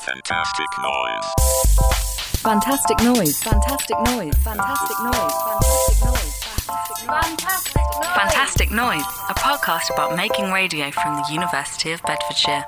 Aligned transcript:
Fantastic 0.00 0.70
noise. 0.82 1.26
Fantastic 2.42 3.00
noise. 3.00 3.42
Fantastic 3.42 3.98
noise. 3.98 4.36
Fantastic 4.38 4.98
noise. 5.02 5.34
Fantastic 5.98 6.04
noise. 6.04 6.34
Fantastic 7.06 7.76
noise. 7.76 8.14
Fantastic 8.14 8.70
Noise, 8.70 9.06
a 9.28 9.34
podcast 9.34 9.92
about 9.92 10.16
making 10.16 10.50
radio 10.52 10.90
from 10.90 11.16
the 11.16 11.26
University 11.32 11.92
of 11.92 12.02
Bedfordshire. 12.02 12.64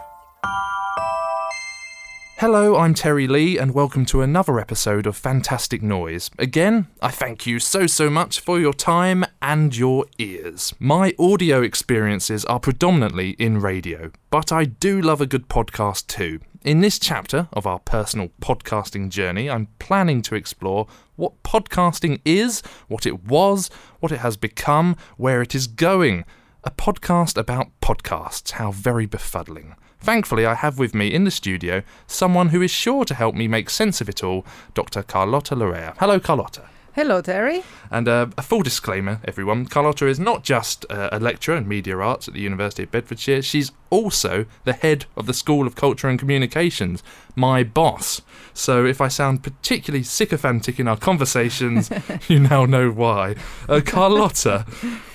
Hello, 2.38 2.76
I'm 2.76 2.94
Terry 2.94 3.26
Lee, 3.28 3.58
and 3.58 3.74
welcome 3.74 4.06
to 4.06 4.22
another 4.22 4.58
episode 4.58 5.06
of 5.06 5.16
Fantastic 5.16 5.82
Noise. 5.82 6.30
Again, 6.38 6.86
I 7.02 7.10
thank 7.10 7.46
you 7.46 7.58
so, 7.58 7.86
so 7.86 8.08
much 8.08 8.40
for 8.40 8.58
your 8.58 8.72
time 8.72 9.26
and 9.50 9.76
your 9.76 10.04
ears. 10.18 10.72
My 10.78 11.12
audio 11.18 11.60
experiences 11.60 12.44
are 12.44 12.60
predominantly 12.60 13.30
in 13.30 13.60
radio, 13.60 14.12
but 14.30 14.52
I 14.52 14.64
do 14.64 15.00
love 15.00 15.20
a 15.20 15.26
good 15.26 15.48
podcast 15.48 16.06
too. 16.06 16.38
In 16.62 16.82
this 16.82 17.00
chapter 17.00 17.48
of 17.52 17.66
our 17.66 17.80
personal 17.80 18.28
podcasting 18.40 19.08
journey, 19.08 19.50
I'm 19.50 19.66
planning 19.80 20.22
to 20.22 20.36
explore 20.36 20.86
what 21.16 21.42
podcasting 21.42 22.20
is, 22.24 22.62
what 22.86 23.06
it 23.06 23.24
was, 23.24 23.70
what 23.98 24.12
it 24.12 24.18
has 24.18 24.36
become, 24.36 24.96
where 25.16 25.42
it 25.42 25.52
is 25.52 25.66
going. 25.66 26.24
A 26.62 26.70
podcast 26.70 27.36
about 27.36 27.72
podcasts. 27.80 28.52
How 28.52 28.70
very 28.70 29.08
befuddling. 29.08 29.74
Thankfully, 29.98 30.46
I 30.46 30.54
have 30.54 30.78
with 30.78 30.94
me 30.94 31.12
in 31.12 31.24
the 31.24 31.30
studio 31.32 31.82
someone 32.06 32.50
who 32.50 32.62
is 32.62 32.70
sure 32.70 33.04
to 33.04 33.14
help 33.14 33.34
me 33.34 33.48
make 33.48 33.68
sense 33.68 34.00
of 34.00 34.08
it 34.08 34.22
all, 34.22 34.46
Dr. 34.74 35.02
Carlotta 35.02 35.56
Larea. 35.56 35.96
Hello, 35.98 36.20
Carlotta. 36.20 36.68
Hello, 36.94 37.22
Terry. 37.22 37.62
And 37.88 38.08
uh, 38.08 38.26
a 38.36 38.42
full 38.42 38.62
disclaimer, 38.62 39.20
everyone 39.24 39.66
Carlotta 39.66 40.08
is 40.08 40.18
not 40.18 40.42
just 40.42 40.84
uh, 40.90 41.08
a 41.12 41.20
lecturer 41.20 41.56
in 41.56 41.68
media 41.68 41.96
arts 41.96 42.26
at 42.26 42.34
the 42.34 42.40
University 42.40 42.82
of 42.82 42.90
Bedfordshire, 42.90 43.42
she's 43.42 43.70
also 43.90 44.44
the 44.64 44.72
head 44.72 45.04
of 45.16 45.26
the 45.26 45.32
School 45.32 45.68
of 45.68 45.76
Culture 45.76 46.08
and 46.08 46.18
Communications, 46.18 47.04
my 47.36 47.62
boss. 47.62 48.22
So 48.54 48.84
if 48.84 49.00
I 49.00 49.06
sound 49.06 49.44
particularly 49.44 50.02
sycophantic 50.02 50.80
in 50.80 50.88
our 50.88 50.96
conversations, 50.96 51.90
you 52.28 52.40
now 52.40 52.66
know 52.66 52.90
why. 52.90 53.36
Uh, 53.68 53.80
Carlotta, 53.84 54.66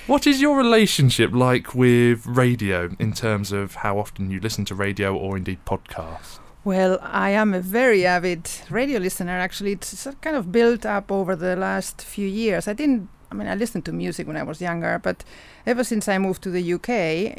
what 0.06 0.26
is 0.26 0.40
your 0.40 0.56
relationship 0.56 1.32
like 1.32 1.74
with 1.74 2.26
radio 2.26 2.96
in 2.98 3.12
terms 3.12 3.52
of 3.52 3.76
how 3.76 3.98
often 3.98 4.30
you 4.30 4.40
listen 4.40 4.64
to 4.66 4.74
radio 4.74 5.14
or 5.14 5.36
indeed 5.36 5.58
podcasts? 5.66 6.38
Well, 6.66 6.98
I 7.00 7.30
am 7.30 7.54
a 7.54 7.60
very 7.60 8.04
avid 8.04 8.50
radio 8.70 8.98
listener. 8.98 9.38
Actually, 9.38 9.70
it's 9.70 10.08
kind 10.20 10.34
of 10.34 10.50
built 10.50 10.84
up 10.84 11.12
over 11.12 11.36
the 11.36 11.54
last 11.54 12.02
few 12.02 12.26
years. 12.26 12.66
I 12.66 12.72
didn't. 12.72 13.08
I 13.30 13.36
mean, 13.36 13.46
I 13.46 13.54
listened 13.54 13.84
to 13.84 13.92
music 13.92 14.26
when 14.26 14.36
I 14.36 14.42
was 14.42 14.60
younger, 14.60 14.98
but 14.98 15.22
ever 15.64 15.84
since 15.84 16.08
I 16.08 16.18
moved 16.18 16.42
to 16.42 16.50
the 16.50 16.72
UK, 16.72 16.88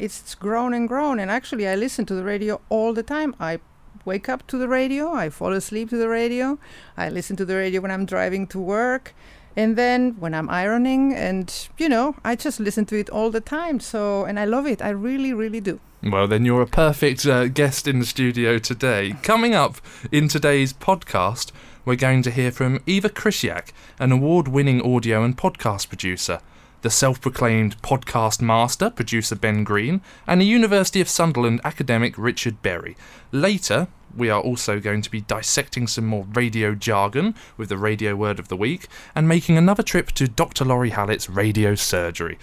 it's 0.00 0.34
grown 0.34 0.72
and 0.72 0.88
grown. 0.88 1.18
And 1.18 1.30
actually, 1.30 1.68
I 1.68 1.74
listen 1.74 2.06
to 2.06 2.14
the 2.14 2.24
radio 2.24 2.62
all 2.70 2.94
the 2.94 3.02
time. 3.02 3.36
I 3.38 3.60
wake 4.06 4.30
up 4.30 4.46
to 4.46 4.56
the 4.56 4.66
radio. 4.66 5.12
I 5.12 5.28
fall 5.28 5.52
asleep 5.52 5.90
to 5.90 5.98
the 5.98 6.08
radio. 6.08 6.58
I 6.96 7.10
listen 7.10 7.36
to 7.36 7.44
the 7.44 7.56
radio 7.56 7.82
when 7.82 7.90
I'm 7.90 8.06
driving 8.06 8.46
to 8.46 8.58
work. 8.58 9.14
And 9.54 9.76
then 9.76 10.16
when 10.18 10.32
I'm 10.32 10.48
ironing, 10.48 11.12
and 11.12 11.52
you 11.76 11.90
know, 11.90 12.16
I 12.24 12.34
just 12.34 12.60
listen 12.60 12.86
to 12.86 12.98
it 12.98 13.10
all 13.10 13.30
the 13.30 13.42
time. 13.42 13.78
So, 13.78 14.24
and 14.24 14.40
I 14.40 14.46
love 14.46 14.66
it. 14.66 14.80
I 14.80 14.88
really, 14.88 15.34
really 15.34 15.60
do. 15.60 15.80
Well, 16.02 16.28
then 16.28 16.44
you're 16.44 16.62
a 16.62 16.66
perfect 16.66 17.26
uh, 17.26 17.48
guest 17.48 17.88
in 17.88 17.98
the 17.98 18.06
studio 18.06 18.58
today. 18.58 19.16
Coming 19.24 19.56
up 19.56 19.78
in 20.12 20.28
today's 20.28 20.72
podcast, 20.72 21.50
we're 21.84 21.96
going 21.96 22.22
to 22.22 22.30
hear 22.30 22.52
from 22.52 22.78
Eva 22.86 23.08
Krysiak, 23.08 23.72
an 23.98 24.12
award 24.12 24.46
winning 24.46 24.80
audio 24.80 25.24
and 25.24 25.36
podcast 25.36 25.88
producer, 25.88 26.38
the 26.82 26.90
self 26.90 27.20
proclaimed 27.20 27.82
podcast 27.82 28.40
master, 28.40 28.90
producer 28.90 29.34
Ben 29.34 29.64
Green, 29.64 30.00
and 30.24 30.40
the 30.40 30.46
University 30.46 31.00
of 31.00 31.08
Sunderland 31.08 31.60
academic 31.64 32.16
Richard 32.16 32.62
Berry. 32.62 32.96
Later, 33.32 33.88
we 34.16 34.30
are 34.30 34.40
also 34.40 34.78
going 34.78 35.02
to 35.02 35.10
be 35.10 35.22
dissecting 35.22 35.88
some 35.88 36.06
more 36.06 36.28
radio 36.32 36.76
jargon 36.76 37.34
with 37.56 37.70
the 37.70 37.76
radio 37.76 38.14
word 38.14 38.38
of 38.38 38.46
the 38.46 38.56
week 38.56 38.86
and 39.16 39.26
making 39.26 39.58
another 39.58 39.82
trip 39.82 40.12
to 40.12 40.28
Dr. 40.28 40.64
Lawrie 40.64 40.90
Hallett's 40.90 41.28
radio 41.28 41.74
surgery. 41.74 42.38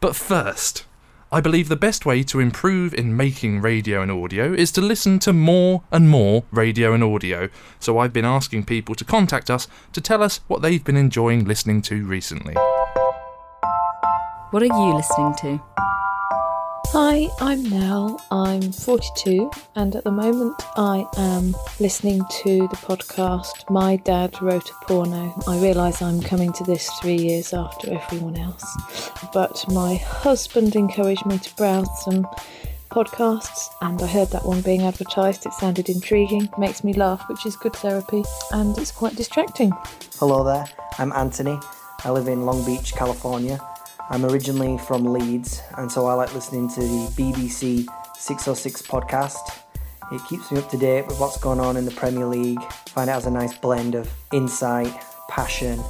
But 0.00 0.14
first, 0.14 0.84
I 1.34 1.40
believe 1.40 1.70
the 1.70 1.76
best 1.76 2.04
way 2.04 2.22
to 2.24 2.40
improve 2.40 2.92
in 2.92 3.16
making 3.16 3.62
radio 3.62 4.02
and 4.02 4.12
audio 4.12 4.52
is 4.52 4.70
to 4.72 4.82
listen 4.82 5.18
to 5.20 5.32
more 5.32 5.82
and 5.90 6.10
more 6.10 6.44
radio 6.50 6.92
and 6.92 7.02
audio. 7.02 7.48
So 7.80 7.98
I've 7.98 8.12
been 8.12 8.26
asking 8.26 8.66
people 8.66 8.94
to 8.96 9.02
contact 9.02 9.48
us 9.48 9.66
to 9.94 10.02
tell 10.02 10.22
us 10.22 10.40
what 10.46 10.60
they've 10.60 10.84
been 10.84 10.98
enjoying 10.98 11.46
listening 11.46 11.80
to 11.82 12.04
recently. 12.04 12.52
What 14.50 14.62
are 14.62 14.66
you 14.66 14.94
listening 14.94 15.34
to? 15.40 16.01
Hi, 16.94 17.30
I'm 17.40 17.62
Nell. 17.70 18.22
I'm 18.30 18.70
42, 18.70 19.50
and 19.76 19.96
at 19.96 20.04
the 20.04 20.10
moment 20.10 20.62
I 20.76 21.06
am 21.16 21.56
listening 21.80 22.22
to 22.42 22.68
the 22.68 22.76
podcast 22.76 23.70
My 23.70 23.96
Dad 23.96 24.36
Wrote 24.42 24.68
a 24.68 24.84
Porno. 24.84 25.34
I 25.48 25.58
realise 25.58 26.02
I'm 26.02 26.20
coming 26.20 26.52
to 26.52 26.64
this 26.64 26.90
three 27.00 27.16
years 27.16 27.54
after 27.54 27.94
everyone 27.94 28.36
else, 28.36 28.76
but 29.32 29.64
my 29.72 29.94
husband 29.94 30.76
encouraged 30.76 31.24
me 31.24 31.38
to 31.38 31.56
browse 31.56 31.88
some 32.04 32.26
podcasts, 32.90 33.68
and 33.80 34.02
I 34.02 34.06
heard 34.06 34.28
that 34.32 34.44
one 34.44 34.60
being 34.60 34.82
advertised. 34.82 35.46
It 35.46 35.54
sounded 35.54 35.88
intriguing, 35.88 36.50
makes 36.58 36.84
me 36.84 36.92
laugh, 36.92 37.26
which 37.30 37.46
is 37.46 37.56
good 37.56 37.74
therapy, 37.74 38.22
and 38.50 38.76
it's 38.76 38.92
quite 38.92 39.16
distracting. 39.16 39.72
Hello 40.18 40.44
there, 40.44 40.66
I'm 40.98 41.12
Anthony. 41.14 41.58
I 42.04 42.10
live 42.10 42.28
in 42.28 42.44
Long 42.44 42.62
Beach, 42.66 42.92
California. 42.92 43.58
I'm 44.12 44.26
originally 44.26 44.76
from 44.76 45.06
Leeds, 45.06 45.62
and 45.78 45.90
so 45.90 46.04
I 46.04 46.12
like 46.12 46.34
listening 46.34 46.68
to 46.74 46.80
the 46.80 47.10
BBC 47.16 47.86
606 48.14 48.82
podcast. 48.82 49.58
It 50.12 50.20
keeps 50.28 50.52
me 50.52 50.58
up 50.58 50.68
to 50.68 50.76
date 50.76 51.06
with 51.06 51.18
what's 51.18 51.38
going 51.38 51.58
on 51.58 51.78
in 51.78 51.86
the 51.86 51.92
Premier 51.92 52.26
League. 52.26 52.62
find 52.88 53.08
it 53.08 53.14
has 53.14 53.24
a 53.24 53.30
nice 53.30 53.56
blend 53.56 53.94
of 53.94 54.12
insight, 54.30 54.92
passion, 55.30 55.82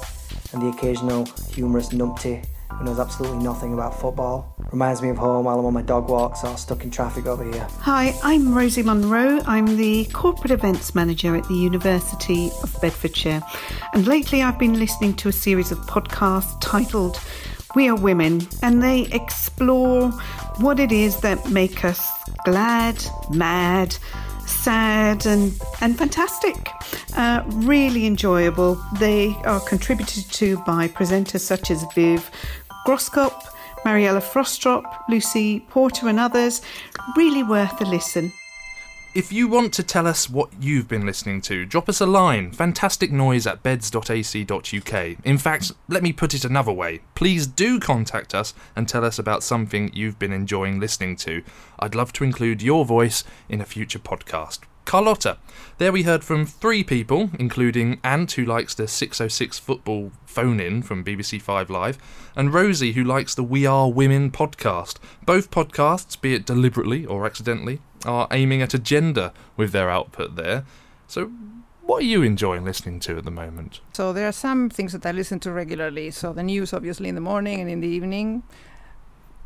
and 0.53 0.61
the 0.61 0.69
occasional 0.69 1.25
humorous 1.51 1.89
numpty 1.89 2.45
who 2.71 2.85
knows 2.85 2.97
absolutely 2.97 3.43
nothing 3.43 3.73
about 3.73 3.99
football. 3.99 4.55
Reminds 4.71 5.01
me 5.01 5.09
of 5.09 5.17
home 5.17 5.43
while 5.43 5.59
I'm 5.59 5.65
on 5.65 5.73
my 5.73 5.81
dog 5.81 6.09
walks 6.09 6.45
or 6.45 6.55
stuck 6.55 6.85
in 6.85 6.91
traffic 6.91 7.25
over 7.25 7.43
here. 7.43 7.67
Hi, 7.81 8.17
I'm 8.23 8.55
Rosie 8.55 8.83
Munro. 8.83 9.41
I'm 9.45 9.75
the 9.75 10.05
Corporate 10.05 10.51
Events 10.51 10.95
Manager 10.95 11.35
at 11.35 11.45
the 11.49 11.55
University 11.55 12.51
of 12.63 12.73
Bedfordshire. 12.79 13.43
And 13.93 14.07
lately 14.07 14.41
I've 14.41 14.57
been 14.57 14.79
listening 14.79 15.13
to 15.15 15.27
a 15.27 15.33
series 15.33 15.73
of 15.73 15.79
podcasts 15.79 16.55
titled 16.61 17.19
We 17.75 17.89
Are 17.89 17.95
Women, 17.95 18.47
and 18.61 18.83
they 18.83 19.07
explore 19.11 20.11
what 20.59 20.79
it 20.79 20.91
is 20.91 21.21
that 21.21 21.49
make 21.49 21.83
us 21.83 21.99
glad, 22.45 23.03
mad, 23.31 23.97
sad 24.45 25.25
and, 25.25 25.59
and 25.81 25.97
fantastic. 25.97 26.55
Uh, 27.15 27.41
really 27.47 28.05
enjoyable. 28.05 28.75
They 28.99 29.35
are 29.43 29.59
contributed 29.61 30.25
to 30.33 30.57
by 30.65 30.87
presenters 30.87 31.39
such 31.39 31.71
as 31.71 31.83
Viv 31.95 32.29
Groskop, 32.85 33.33
Mariella 33.85 34.21
Frostrup, 34.21 34.83
Lucy 35.09 35.61
Porter, 35.61 36.07
and 36.07 36.19
others. 36.19 36.61
Really 37.17 37.43
worth 37.43 37.81
a 37.81 37.85
listen. 37.85 38.31
If 39.15 39.31
you 39.31 39.47
want 39.47 39.73
to 39.73 39.83
tell 39.83 40.07
us 40.07 40.27
what 40.27 40.49
you've 40.59 40.87
been 40.87 41.05
listening 41.05 41.39
to, 41.41 41.65
drop 41.65 41.87
us 41.87 42.01
a 42.01 42.05
line 42.07 42.49
fantasticnoise 42.49 43.45
at 43.45 43.61
beds.ac.uk. 43.61 45.17
In 45.23 45.37
fact, 45.37 45.71
let 45.87 46.01
me 46.01 46.11
put 46.11 46.33
it 46.33 46.43
another 46.43 46.71
way. 46.71 47.01
Please 47.13 47.45
do 47.45 47.79
contact 47.79 48.33
us 48.33 48.55
and 48.75 48.89
tell 48.89 49.05
us 49.05 49.19
about 49.19 49.43
something 49.43 49.91
you've 49.93 50.17
been 50.17 50.33
enjoying 50.33 50.79
listening 50.79 51.15
to. 51.17 51.43
I'd 51.77 51.93
love 51.93 52.11
to 52.13 52.23
include 52.23 52.63
your 52.63 52.85
voice 52.85 53.23
in 53.47 53.61
a 53.61 53.65
future 53.65 53.99
podcast. 53.99 54.61
Carlotta. 54.85 55.37
There 55.77 55.91
we 55.91 56.03
heard 56.03 56.23
from 56.23 56.45
three 56.45 56.83
people, 56.83 57.29
including 57.37 57.99
Ant, 58.03 58.31
who 58.33 58.43
likes 58.43 58.73
the 58.73 58.87
606 58.87 59.59
football 59.59 60.11
phone 60.25 60.59
in 60.59 60.81
from 60.81 61.05
BBC 61.05 61.41
Five 61.41 61.69
Live, 61.69 61.97
and 62.35 62.53
Rosie, 62.53 62.93
who 62.93 63.03
likes 63.03 63.35
the 63.35 63.43
We 63.43 63.65
Are 63.65 63.91
Women 63.91 64.31
podcast. 64.31 64.97
Both 65.25 65.51
podcasts, 65.51 66.19
be 66.19 66.33
it 66.33 66.45
deliberately 66.45 67.05
or 67.05 67.25
accidentally, 67.25 67.79
are 68.05 68.27
aiming 68.31 68.61
at 68.61 68.73
a 68.73 68.79
gender 68.79 69.31
with 69.57 69.71
their 69.71 69.89
output 69.89 70.35
there. 70.35 70.65
So, 71.07 71.31
what 71.81 72.01
are 72.01 72.05
you 72.05 72.23
enjoying 72.23 72.63
listening 72.63 72.99
to 73.01 73.17
at 73.17 73.25
the 73.25 73.31
moment? 73.31 73.81
So 73.91 74.13
there 74.13 74.27
are 74.27 74.33
some 74.33 74.69
things 74.69 74.93
that 74.93 75.05
I 75.05 75.11
listen 75.11 75.39
to 75.41 75.51
regularly. 75.51 76.11
So 76.11 76.31
the 76.31 76.43
news, 76.43 76.73
obviously, 76.73 77.09
in 77.09 77.15
the 77.15 77.21
morning 77.21 77.59
and 77.59 77.69
in 77.69 77.81
the 77.81 77.87
evening, 77.87 78.43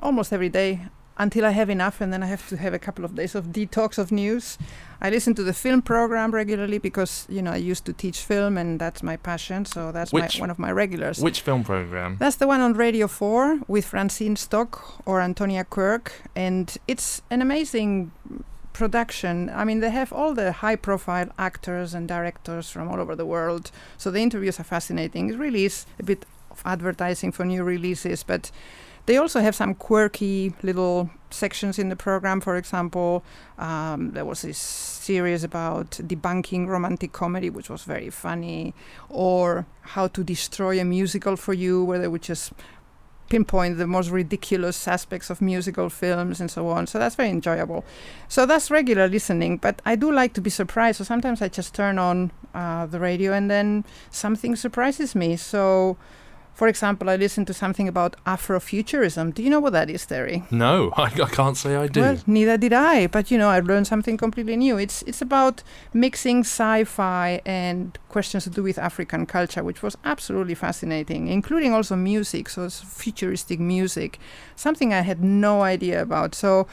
almost 0.02 0.32
every 0.32 0.50
day 0.50 0.82
until 1.18 1.46
I 1.46 1.52
have 1.52 1.70
enough, 1.70 2.02
and 2.02 2.14
then 2.14 2.24
I 2.24 2.28
have 2.28 2.48
to 2.50 2.58
have 2.58 2.74
a 2.74 2.80
couple 2.80 3.04
of 3.04 3.16
days 3.16 3.36
of 3.36 3.48
detox 3.48 3.98
of 3.98 4.12
news. 4.12 4.58
I 5.02 5.10
listen 5.10 5.36
to 5.36 5.44
the 5.44 5.54
film 5.54 5.82
program 5.82 6.32
regularly 6.32 6.78
because 6.78 7.26
you 7.30 7.42
know 7.42 7.52
I 7.52 7.58
used 7.58 7.86
to 7.86 7.94
teach 7.94 8.20
film, 8.20 8.58
and 8.58 8.80
that's 8.80 9.04
my 9.04 9.18
passion. 9.18 9.66
So 9.66 9.92
that's 9.92 10.14
my, 10.14 10.30
one 10.40 10.50
of 10.50 10.60
my 10.60 10.72
regulars. 10.72 11.20
Which 11.20 11.42
film 11.42 11.64
program? 11.64 12.18
That's 12.20 12.38
the 12.38 12.48
one 12.48 12.62
on 12.62 12.74
Radio 12.74 13.08
4 13.08 13.62
with 13.68 13.86
Francine 13.86 14.36
Stock 14.36 15.02
or 15.06 15.22
Antonia 15.22 15.64
Quirke, 15.64 16.12
And 16.36 16.78
it's 16.88 17.22
an 17.30 17.42
amazing 17.42 18.12
production. 18.78 19.50
I 19.50 19.66
mean, 19.66 19.80
they 19.80 19.90
have 19.90 20.14
all 20.14 20.34
the 20.34 20.52
high 20.52 20.76
profile 20.76 21.30
actors 21.38 21.94
and 21.96 22.08
directors 22.08 22.70
from 22.70 22.88
all 22.88 23.00
over 23.00 23.16
the 23.16 23.26
world. 23.26 23.72
So 23.98 24.12
the 24.12 24.20
interviews 24.20 24.60
are 24.60 24.64
fascinating. 24.64 25.30
It 25.32 25.38
really 25.38 25.66
is 25.66 25.86
a 26.00 26.04
bit 26.04 26.26
of 26.52 26.62
advertising 26.64 27.32
for 27.32 27.44
new 27.44 27.64
releases, 27.64 28.24
but 28.24 28.52
They 29.08 29.18
also 29.18 29.40
have 29.40 29.56
some 29.56 29.74
quirky 29.74 30.54
little 30.62 31.10
sections 31.30 31.80
in 31.80 31.88
the 31.88 31.96
program. 31.96 32.42
For 32.42 32.58
example, 32.58 33.24
um, 33.58 34.12
there 34.12 34.26
was 34.26 34.42
this 34.42 34.58
series 34.58 35.46
about 35.46 35.92
debunking 35.92 36.68
romantic 36.68 37.14
comedy, 37.14 37.50
which 37.50 37.70
was 37.70 37.84
very 37.84 38.10
funny, 38.10 38.74
or 39.10 39.66
how 39.82 40.08
to 40.10 40.24
destroy 40.24 40.80
a 40.80 40.84
musical 40.84 41.38
for 41.38 41.54
you, 41.54 41.86
where 41.86 42.00
they 42.00 42.10
would 42.10 42.22
just 42.22 42.52
pinpoint 43.30 43.78
the 43.78 43.88
most 43.88 44.10
ridiculous 44.10 44.88
aspects 44.88 45.30
of 45.30 45.42
musical 45.42 45.90
films 45.90 46.42
and 46.42 46.52
so 46.52 46.68
on. 46.68 46.86
So 46.86 47.00
that's 47.00 47.16
very 47.16 47.30
enjoyable. 47.30 47.86
So 48.28 48.46
that's 48.46 48.70
regular 48.70 49.08
listening, 49.08 49.58
but 49.58 49.82
I 49.86 49.96
do 49.96 50.12
like 50.12 50.34
to 50.34 50.42
be 50.42 50.50
surprised. 50.50 50.98
So 50.98 51.06
sometimes 51.06 51.42
I 51.42 51.48
just 51.48 51.74
turn 51.74 51.98
on 51.98 52.32
uh, 52.54 52.86
the 52.86 53.00
radio 53.00 53.32
and 53.32 53.50
then 53.50 53.86
something 54.12 54.56
surprises 54.56 55.16
me. 55.16 55.38
So 55.38 55.98
for 56.58 56.68
example, 56.68 57.08
I 57.08 57.18
listened 57.18 57.46
to 57.48 57.54
something 57.54 57.88
about 57.88 58.16
Afrofuturism. 58.26 59.32
Do 59.32 59.44
you 59.44 59.50
know 59.52 59.60
what 59.60 59.74
that 59.74 59.92
is, 59.92 60.08
Terry? 60.08 60.42
No, 60.50 60.92
I, 60.98 61.04
I 61.04 61.30
can't 61.30 61.56
say 61.56 61.76
I 61.76 61.86
do. 61.86 62.02
Well, 62.02 62.18
neither 62.26 62.58
did 62.58 62.74
I. 62.74 63.06
But 63.06 63.30
you 63.30 63.38
know, 63.38 63.50
I 63.50 63.60
learned 63.60 63.86
something 63.86 64.18
completely 64.18 64.58
new. 64.58 64.76
It's 64.76 65.04
it's 65.04 65.22
about 65.22 65.62
mixing 65.94 66.40
sci-fi 66.40 67.42
and 67.46 67.96
questions 68.10 68.46
to 68.46 68.50
do 68.50 68.64
with 68.64 68.80
African 68.80 69.28
culture, 69.28 69.64
which 69.64 69.84
was 69.84 69.96
absolutely 70.04 70.56
fascinating, 70.56 71.28
including 71.28 71.74
also 71.74 71.96
music. 71.96 72.50
So 72.50 72.66
it's 72.66 72.82
futuristic 72.82 73.60
music, 73.60 74.18
something 74.56 74.92
I 74.96 75.02
had 75.02 75.24
no 75.24 75.62
idea 75.62 76.02
about. 76.02 76.34
So 76.34 76.66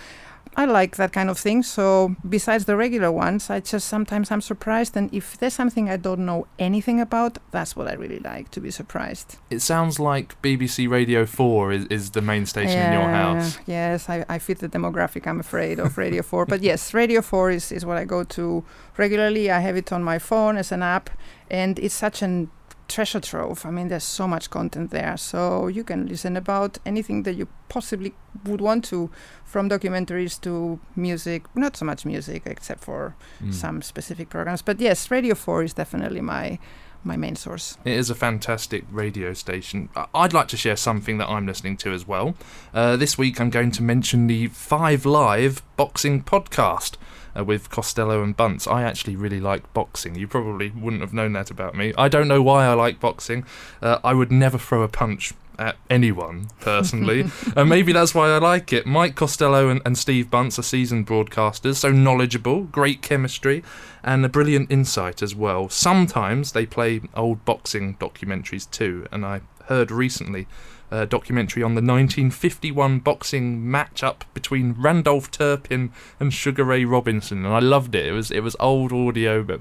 I 0.57 0.65
like 0.67 0.97
that 0.97 1.13
kind 1.13 1.31
of 1.31 1.39
thing. 1.39 1.63
So 1.63 2.15
besides 2.29 2.65
the 2.65 2.77
regular 2.77 3.11
ones, 3.11 3.51
I 3.51 3.61
just 3.61 3.89
sometimes 3.89 4.31
I'm 4.31 4.41
surprised, 4.41 4.97
and 4.97 5.13
if 5.13 5.37
there's 5.39 5.55
something 5.55 5.91
I 5.91 5.97
don't 5.97 6.25
know 6.25 6.47
anything 6.59 7.01
about, 7.01 7.39
that's 7.51 7.75
what 7.77 7.89
I 7.89 7.95
really 7.95 8.21
like 8.21 8.51
to 8.53 8.61
be 8.61 8.71
surprised. 8.71 9.39
It 9.51 9.61
sounds 9.61 9.99
like 9.99 10.41
BBC 10.43 10.89
Radio 10.89 11.27
Four 11.27 11.73
is, 11.73 11.87
is 11.87 12.11
the 12.11 12.23
main 12.23 12.47
station 12.47 12.81
in 12.81 12.93
your 12.93 13.09
house. 13.09 13.59
Yes, 13.67 14.09
I, 14.09 14.25
I 14.29 14.39
fit 14.39 14.59
the 14.59 14.69
demographic. 14.69 15.27
I'm 15.27 15.41
afraid 15.41 15.79
of 15.79 15.99
Radio 15.99 16.23
Four, 16.31 16.47
but 16.47 16.63
yes, 16.63 16.95
Radio 16.95 17.21
Four 17.23 17.51
is 17.51 17.73
is 17.73 17.85
what 17.85 17.97
I 17.97 18.05
go 18.05 18.25
to 18.25 18.65
regularly. 18.97 19.51
I 19.51 19.61
have 19.61 19.77
it 19.77 19.93
on 19.93 20.03
my 20.03 20.19
phone 20.19 20.57
as 20.57 20.71
an 20.73 20.83
app, 20.83 21.11
and 21.51 21.79
it's 21.79 21.95
such 21.95 22.23
an 22.23 22.51
treasure 22.89 23.21
trove. 23.21 23.65
I 23.67 23.71
mean, 23.71 23.89
there's 23.89 24.05
so 24.05 24.27
much 24.29 24.51
content 24.51 24.91
there. 24.91 25.17
So 25.17 25.69
you 25.69 25.85
can 25.85 26.07
listen 26.07 26.37
about 26.37 26.79
anything 26.85 27.23
that 27.25 27.35
you 27.35 27.49
possibly 27.69 28.15
would 28.45 28.61
want 28.61 28.85
to, 28.87 29.11
from 29.45 29.69
documentaries 29.69 30.41
to 30.43 30.79
music. 30.97 31.43
Not 31.55 31.77
so 31.77 31.85
much 31.85 32.05
music, 32.05 32.43
except 32.47 32.85
for 32.85 33.15
Mm. 33.43 33.53
some 33.55 33.83
specific 33.83 34.29
programs. 34.29 34.63
But 34.63 34.81
yes, 34.81 35.11
Radio 35.11 35.35
4 35.35 35.63
is 35.65 35.75
definitely 35.75 36.21
my 36.21 36.59
my 37.07 37.17
main 37.19 37.37
source. 37.37 37.77
It 37.85 37.93
is 37.93 38.09
a 38.09 38.15
fantastic 38.15 38.85
radio 38.91 39.35
station. 39.35 39.91
I'd 40.15 40.33
like 40.33 40.49
to 40.49 40.57
share 40.57 40.75
something 40.77 41.19
that 41.19 41.29
I'm 41.29 41.47
listening 41.47 41.77
to 41.79 41.93
as 41.93 42.09
well. 42.09 42.35
Uh, 42.73 42.97
this 42.97 43.19
week 43.19 43.39
I'm 43.41 43.51
going 43.51 43.73
to 43.73 43.83
mention 43.83 44.27
the 44.27 44.47
Five 44.47 45.05
Live 45.05 45.61
Boxing 45.77 46.23
Podcast 46.23 46.97
uh, 47.37 47.45
with 47.45 47.71
Costello 47.71 48.23
and 48.23 48.37
Bunce. 48.37 48.67
I 48.67 48.83
actually 48.83 49.17
really 49.17 49.41
like 49.41 49.73
boxing. 49.73 50.15
You 50.15 50.27
probably 50.29 50.71
wouldn't 50.71 51.03
have 51.03 51.13
known 51.13 51.33
that 51.35 51.51
about 51.51 51.75
me. 51.75 51.93
I 51.97 52.09
don't 52.09 52.29
know 52.29 52.43
why 52.43 52.67
I 52.67 52.75
like 52.75 53.01
boxing. 53.01 53.45
Uh, 53.83 53.99
I 54.05 54.15
would 54.15 54.33
never 54.33 54.59
throw 54.59 54.83
a 54.83 54.89
punch 54.89 55.35
at 55.59 55.77
anyone 55.89 56.49
personally, 56.61 57.27
and 57.57 57.69
maybe 57.69 57.93
that's 57.93 58.15
why 58.15 58.29
I 58.31 58.39
like 58.39 58.73
it. 58.73 58.87
Mike 58.87 59.15
Costello 59.15 59.69
and, 59.69 59.81
and 59.85 59.97
Steve 59.97 60.31
Bunce 60.31 60.59
are 60.59 60.63
seasoned 60.63 61.07
broadcasters, 61.07 61.77
so 61.77 61.93
knowledgeable, 61.93 62.65
great 62.65 63.03
chemistry, 63.03 63.63
and 64.03 64.25
a 64.25 64.29
brilliant 64.29 64.71
insight 64.71 65.23
as 65.23 65.35
well. 65.35 65.69
Sometimes 65.69 66.53
they 66.53 66.67
play 66.67 67.03
old 67.15 67.45
boxing 67.45 67.97
documentaries 67.97 68.71
too, 68.71 69.07
and 69.13 69.25
I 69.25 69.43
heard 69.67 69.91
recently 69.91 70.47
a 70.91 71.07
documentary 71.07 71.63
on 71.63 71.75
the 71.75 71.81
1951 71.81 73.01
boxing 73.01 73.63
matchup 73.63 74.23
between 74.33 74.73
Randolph 74.73 75.31
Turpin 75.31 75.93
and 76.21 76.33
Sugar 76.33 76.65
Ray 76.65 76.85
Robinson, 76.85 77.45
and 77.45 77.55
I 77.55 77.61
loved 77.61 77.95
it. 77.95 78.07
It 78.07 78.13
was 78.13 78.31
it 78.31 78.41
was 78.41 78.57
old 78.61 78.93
audio, 78.93 79.43
but 79.43 79.61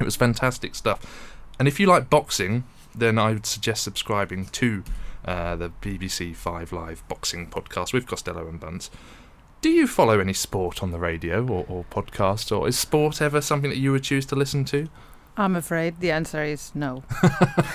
it 0.00 0.04
was 0.04 0.16
fantastic 0.16 0.74
stuff. 0.74 1.34
And 1.58 1.66
if 1.66 1.80
you 1.80 1.86
like 1.86 2.10
boxing, 2.10 2.64
then 2.94 3.18
I 3.18 3.32
would 3.32 3.46
suggest 3.46 3.82
subscribing 3.82 4.46
to 4.46 4.84
uh, 5.24 5.56
the 5.56 5.70
BBC 5.82 6.34
Five 6.34 6.72
Live 6.72 7.06
boxing 7.08 7.48
podcast 7.48 7.92
with 7.92 8.06
Costello 8.06 8.46
and 8.48 8.60
Bunce. 8.60 8.90
Do 9.60 9.70
you 9.70 9.86
follow 9.86 10.20
any 10.20 10.34
sport 10.34 10.82
on 10.82 10.90
the 10.90 10.98
radio 10.98 11.46
or, 11.46 11.64
or 11.68 11.84
podcast, 11.90 12.56
or 12.56 12.68
is 12.68 12.78
sport 12.78 13.20
ever 13.20 13.40
something 13.40 13.70
that 13.70 13.78
you 13.78 13.92
would 13.92 14.04
choose 14.04 14.26
to 14.26 14.36
listen 14.36 14.64
to? 14.66 14.88
I'm 15.38 15.54
afraid 15.54 16.00
the 16.00 16.10
answer 16.12 16.42
is 16.42 16.72
no. 16.74 17.02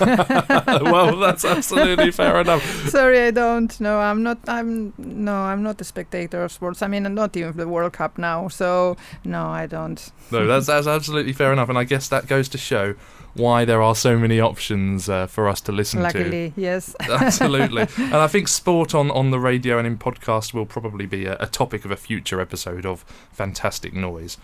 well, 0.00 1.16
that's 1.16 1.44
absolutely 1.44 2.10
fair 2.10 2.40
enough. 2.40 2.62
Sorry, 2.88 3.20
I 3.20 3.30
don't. 3.30 3.78
No, 3.80 4.00
I'm 4.00 4.22
not. 4.22 4.38
I'm 4.48 4.92
no, 4.98 5.34
I'm 5.34 5.62
not 5.62 5.80
a 5.80 5.84
spectator 5.84 6.42
of 6.42 6.50
sports. 6.50 6.82
I 6.82 6.88
mean, 6.88 7.02
not 7.14 7.36
even 7.36 7.56
the 7.56 7.68
World 7.68 7.92
Cup 7.92 8.18
now. 8.18 8.48
So 8.48 8.96
no, 9.24 9.46
I 9.46 9.66
don't. 9.66 10.10
No, 10.32 10.46
that's 10.46 10.66
that's 10.66 10.86
absolutely 10.88 11.32
fair 11.32 11.52
enough, 11.52 11.68
and 11.68 11.78
I 11.78 11.84
guess 11.84 12.08
that 12.08 12.26
goes 12.26 12.48
to 12.50 12.58
show 12.58 12.94
why 13.34 13.64
there 13.64 13.82
are 13.82 13.94
so 13.94 14.18
many 14.18 14.40
options 14.40 15.08
uh, 15.08 15.26
for 15.26 15.48
us 15.48 15.60
to 15.62 15.72
listen 15.72 15.98
to. 15.98 16.04
Luckily, 16.04 16.52
yes. 16.56 16.94
Absolutely, 17.00 17.86
and 17.96 18.14
I 18.14 18.26
think 18.26 18.48
sport 18.48 18.94
on, 18.94 19.10
on 19.10 19.30
the 19.30 19.38
radio 19.38 19.78
and 19.78 19.86
in 19.86 19.98
podcast 19.98 20.52
will 20.54 20.66
probably 20.66 21.06
be 21.06 21.26
a, 21.26 21.36
a 21.40 21.46
topic 21.46 21.84
of 21.84 21.90
a 21.90 21.96
future 21.96 22.40
episode 22.40 22.84
of 22.86 23.04
Fantastic 23.32 23.92
Noise. 23.94 24.36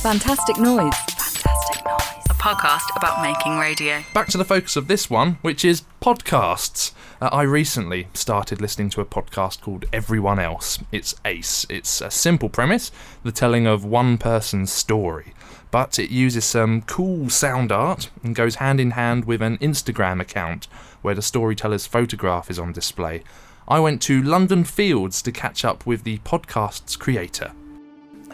Fantastic 0.00 0.56
noise. 0.58 0.94
Fantastic 0.94 1.84
Noise. 1.84 2.24
A 2.30 2.34
podcast 2.34 2.96
about 2.96 3.22
making 3.22 3.58
radio. 3.58 4.02
Back 4.12 4.28
to 4.28 4.38
the 4.38 4.44
focus 4.44 4.76
of 4.76 4.88
this 4.88 5.08
one, 5.10 5.38
which 5.42 5.64
is 5.64 5.82
podcasts. 6.00 6.92
Uh, 7.20 7.28
I 7.32 7.42
recently 7.42 8.08
started 8.14 8.60
listening 8.60 8.90
to 8.90 9.00
a 9.00 9.04
podcast 9.04 9.60
called 9.62 9.86
Everyone 9.92 10.38
Else. 10.38 10.78
It's 10.92 11.14
Ace. 11.24 11.66
It's 11.68 12.00
a 12.00 12.10
simple 12.10 12.48
premise, 12.48 12.90
the 13.22 13.32
telling 13.32 13.66
of 13.66 13.84
one 13.84 14.18
person's 14.18 14.72
story. 14.72 15.32
But 15.74 15.98
it 15.98 16.10
uses 16.10 16.44
some 16.44 16.82
cool 16.82 17.28
sound 17.28 17.72
art 17.72 18.08
and 18.22 18.32
goes 18.32 18.54
hand 18.54 18.78
in 18.78 18.92
hand 18.92 19.24
with 19.24 19.42
an 19.42 19.58
Instagram 19.58 20.20
account 20.20 20.66
where 21.02 21.16
the 21.16 21.20
storyteller's 21.20 21.84
photograph 21.84 22.48
is 22.48 22.60
on 22.60 22.70
display. 22.70 23.24
I 23.66 23.80
went 23.80 24.00
to 24.02 24.22
London 24.22 24.62
Fields 24.62 25.20
to 25.22 25.32
catch 25.32 25.64
up 25.64 25.84
with 25.84 26.04
the 26.04 26.18
podcast's 26.18 26.94
creator. 26.94 27.50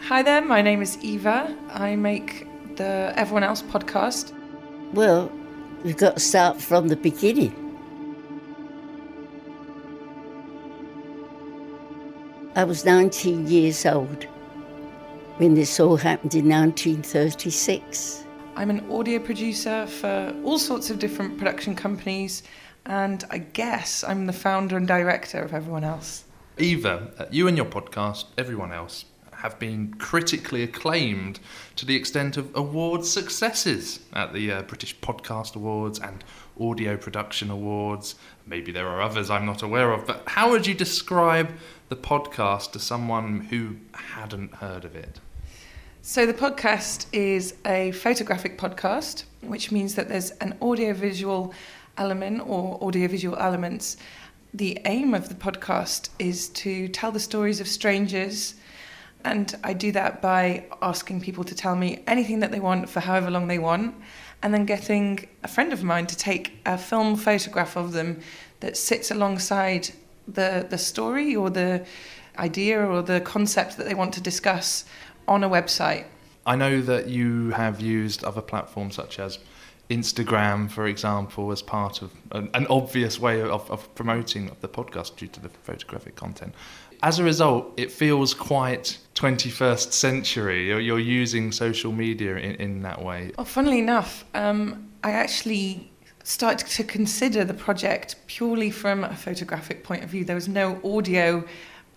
Hi 0.01 0.21
there, 0.21 0.43
my 0.43 0.61
name 0.61 0.83
is 0.83 0.99
Eva. 0.99 1.57
I 1.71 1.95
make 1.95 2.47
the 2.75 3.11
Everyone 3.15 3.41
Else 3.41 3.63
podcast. 3.63 4.33
Well, 4.93 5.31
we've 5.83 5.97
got 5.97 6.17
to 6.17 6.19
start 6.19 6.61
from 6.61 6.89
the 6.89 6.95
beginning. 6.95 7.55
I 12.55 12.65
was 12.65 12.85
19 12.85 13.47
years 13.47 13.83
old 13.83 14.27
when 15.37 15.53
this 15.53 15.79
all 15.79 15.97
happened 15.97 16.35
in 16.35 16.47
1936. 16.47 18.25
I'm 18.55 18.69
an 18.69 18.91
audio 18.91 19.19
producer 19.19 19.87
for 19.87 20.35
all 20.43 20.59
sorts 20.59 20.89
of 20.89 20.99
different 20.99 21.37
production 21.37 21.75
companies, 21.75 22.43
and 22.85 23.23
I 23.31 23.39
guess 23.39 24.03
I'm 24.03 24.25
the 24.25 24.33
founder 24.33 24.77
and 24.77 24.87
director 24.87 25.41
of 25.41 25.53
Everyone 25.53 25.83
Else. 25.83 26.25
Eva, 26.57 27.11
uh, 27.17 27.25
you 27.31 27.47
and 27.47 27.57
your 27.57 27.65
podcast, 27.65 28.25
everyone 28.37 28.73
else, 28.73 29.05
have 29.41 29.57
been 29.57 29.93
critically 29.95 30.61
acclaimed 30.61 31.39
to 31.75 31.85
the 31.85 31.95
extent 31.95 32.37
of 32.37 32.55
award 32.55 33.03
successes 33.03 34.01
at 34.13 34.33
the 34.33 34.51
uh, 34.51 34.61
British 34.63 34.95
Podcast 34.99 35.55
Awards 35.55 35.99
and 35.99 36.23
Audio 36.59 36.95
Production 36.95 37.49
Awards. 37.49 38.15
Maybe 38.45 38.71
there 38.71 38.87
are 38.87 39.01
others 39.01 39.31
I'm 39.31 39.45
not 39.45 39.63
aware 39.63 39.91
of, 39.91 40.05
but 40.05 40.23
how 40.27 40.51
would 40.51 40.67
you 40.67 40.75
describe 40.75 41.51
the 41.91 41.95
podcast 41.97 42.71
to 42.71 42.79
someone 42.79 43.41
who 43.49 43.75
hadn't 43.93 44.53
heard 44.55 44.85
of 44.85 44.95
it? 44.95 45.19
So, 46.01 46.25
the 46.25 46.33
podcast 46.33 47.05
is 47.11 47.53
a 47.65 47.91
photographic 47.91 48.57
podcast, 48.57 49.25
which 49.41 49.73
means 49.73 49.95
that 49.95 50.07
there's 50.07 50.31
an 50.39 50.57
audiovisual 50.61 51.53
element 51.97 52.47
or 52.47 52.81
audiovisual 52.81 53.35
elements. 53.35 53.97
The 54.53 54.79
aim 54.85 55.13
of 55.13 55.27
the 55.27 55.35
podcast 55.35 56.07
is 56.17 56.47
to 56.63 56.87
tell 56.87 57.11
the 57.11 57.19
stories 57.19 57.59
of 57.59 57.67
strangers, 57.67 58.55
and 59.25 59.53
I 59.61 59.73
do 59.73 59.91
that 59.91 60.21
by 60.21 60.67
asking 60.81 61.19
people 61.19 61.43
to 61.43 61.53
tell 61.53 61.75
me 61.75 62.03
anything 62.07 62.39
that 62.39 62.51
they 62.51 62.61
want 62.61 62.89
for 62.89 63.01
however 63.01 63.29
long 63.29 63.49
they 63.49 63.59
want, 63.59 63.95
and 64.41 64.53
then 64.53 64.65
getting 64.65 65.27
a 65.43 65.49
friend 65.49 65.73
of 65.73 65.83
mine 65.83 66.07
to 66.07 66.15
take 66.15 66.57
a 66.65 66.77
film 66.77 67.17
photograph 67.17 67.75
of 67.75 67.91
them 67.91 68.21
that 68.61 68.77
sits 68.77 69.11
alongside 69.11 69.89
the, 70.33 70.65
the 70.69 70.77
story 70.77 71.35
or 71.35 71.49
the 71.49 71.85
idea 72.37 72.79
or 72.83 73.01
the 73.01 73.21
concept 73.21 73.77
that 73.77 73.85
they 73.85 73.93
want 73.93 74.13
to 74.13 74.21
discuss 74.21 74.85
on 75.27 75.43
a 75.43 75.49
website. 75.49 76.05
I 76.45 76.55
know 76.55 76.81
that 76.81 77.07
you 77.07 77.51
have 77.51 77.79
used 77.79 78.23
other 78.23 78.41
platforms 78.41 78.95
such 78.95 79.19
as 79.19 79.37
Instagram, 79.89 80.71
for 80.71 80.87
example, 80.87 81.51
as 81.51 81.61
part 81.61 82.01
of 82.01 82.11
an, 82.31 82.49
an 82.53 82.65
obvious 82.69 83.19
way 83.19 83.41
of, 83.41 83.69
of 83.69 83.93
promoting 83.93 84.49
the 84.61 84.67
podcast 84.69 85.17
due 85.17 85.27
to 85.27 85.39
the 85.39 85.49
photographic 85.49 86.15
content. 86.15 86.55
As 87.03 87.19
a 87.19 87.23
result, 87.23 87.73
it 87.77 87.91
feels 87.91 88.33
quite 88.33 88.97
21st 89.15 89.91
century. 89.91 90.67
You're, 90.67 90.79
you're 90.79 90.99
using 90.99 91.51
social 91.51 91.91
media 91.91 92.37
in, 92.37 92.55
in 92.55 92.81
that 92.83 93.03
way. 93.03 93.31
Well, 93.37 93.45
funnily 93.45 93.79
enough, 93.79 94.23
um, 94.33 94.89
I 95.03 95.11
actually 95.11 95.90
started 96.23 96.67
to 96.67 96.83
consider 96.83 97.43
the 97.43 97.53
project 97.53 98.15
purely 98.27 98.69
from 98.69 99.03
a 99.03 99.15
photographic 99.15 99.83
point 99.83 100.03
of 100.03 100.09
view. 100.09 100.23
There 100.23 100.35
was 100.35 100.47
no 100.47 100.79
audio 100.83 101.43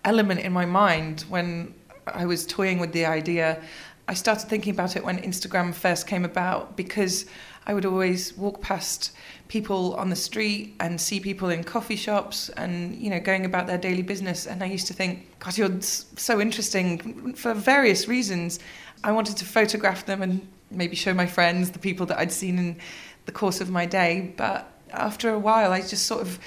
element 0.03 0.39
in 0.39 0.51
my 0.53 0.65
mind 0.65 1.21
when 1.29 1.73
I 2.07 2.25
was 2.25 2.45
toying 2.45 2.79
with 2.79 2.91
the 2.91 3.05
idea. 3.05 3.61
I 4.07 4.13
started 4.13 4.47
thinking 4.47 4.73
about 4.73 4.95
it 4.95 5.03
when 5.03 5.17
Instagram 5.19 5.73
first 5.73 6.07
came 6.07 6.25
about 6.25 6.77
because 6.77 7.25
I 7.67 7.73
would 7.73 7.85
always 7.85 8.37
walk 8.37 8.61
past 8.61 9.11
people 9.47 9.95
on 9.95 10.09
the 10.09 10.15
street 10.15 10.75
and 10.79 11.01
see 11.01 11.19
people 11.19 11.49
in 11.49 11.63
coffee 11.63 11.95
shops 11.95 12.49
and 12.49 12.95
you 12.95 13.09
know 13.09 13.19
going 13.19 13.45
about 13.45 13.65
their 13.65 13.77
daily 13.77 14.03
business 14.03 14.45
and 14.45 14.61
I 14.63 14.67
used 14.67 14.87
to 14.87 14.93
think 14.93 15.39
god 15.39 15.57
you're 15.57 15.81
so 15.81 16.39
interesting 16.39 17.33
for 17.33 17.53
various 17.53 18.07
reasons 18.07 18.59
I 19.03 19.11
wanted 19.11 19.37
to 19.37 19.45
photograph 19.45 20.05
them 20.05 20.21
and 20.21 20.47
maybe 20.71 20.95
show 20.95 21.13
my 21.13 21.25
friends 21.25 21.71
the 21.71 21.79
people 21.79 22.05
that 22.07 22.19
I'd 22.19 22.31
seen 22.31 22.57
in 22.59 22.77
the 23.25 23.31
course 23.31 23.61
of 23.61 23.69
my 23.69 23.85
day 23.85 24.33
but 24.37 24.71
after 24.91 25.29
a 25.29 25.39
while 25.39 25.71
I 25.71 25.81
just 25.81 26.05
sort 26.05 26.21
of 26.21 26.39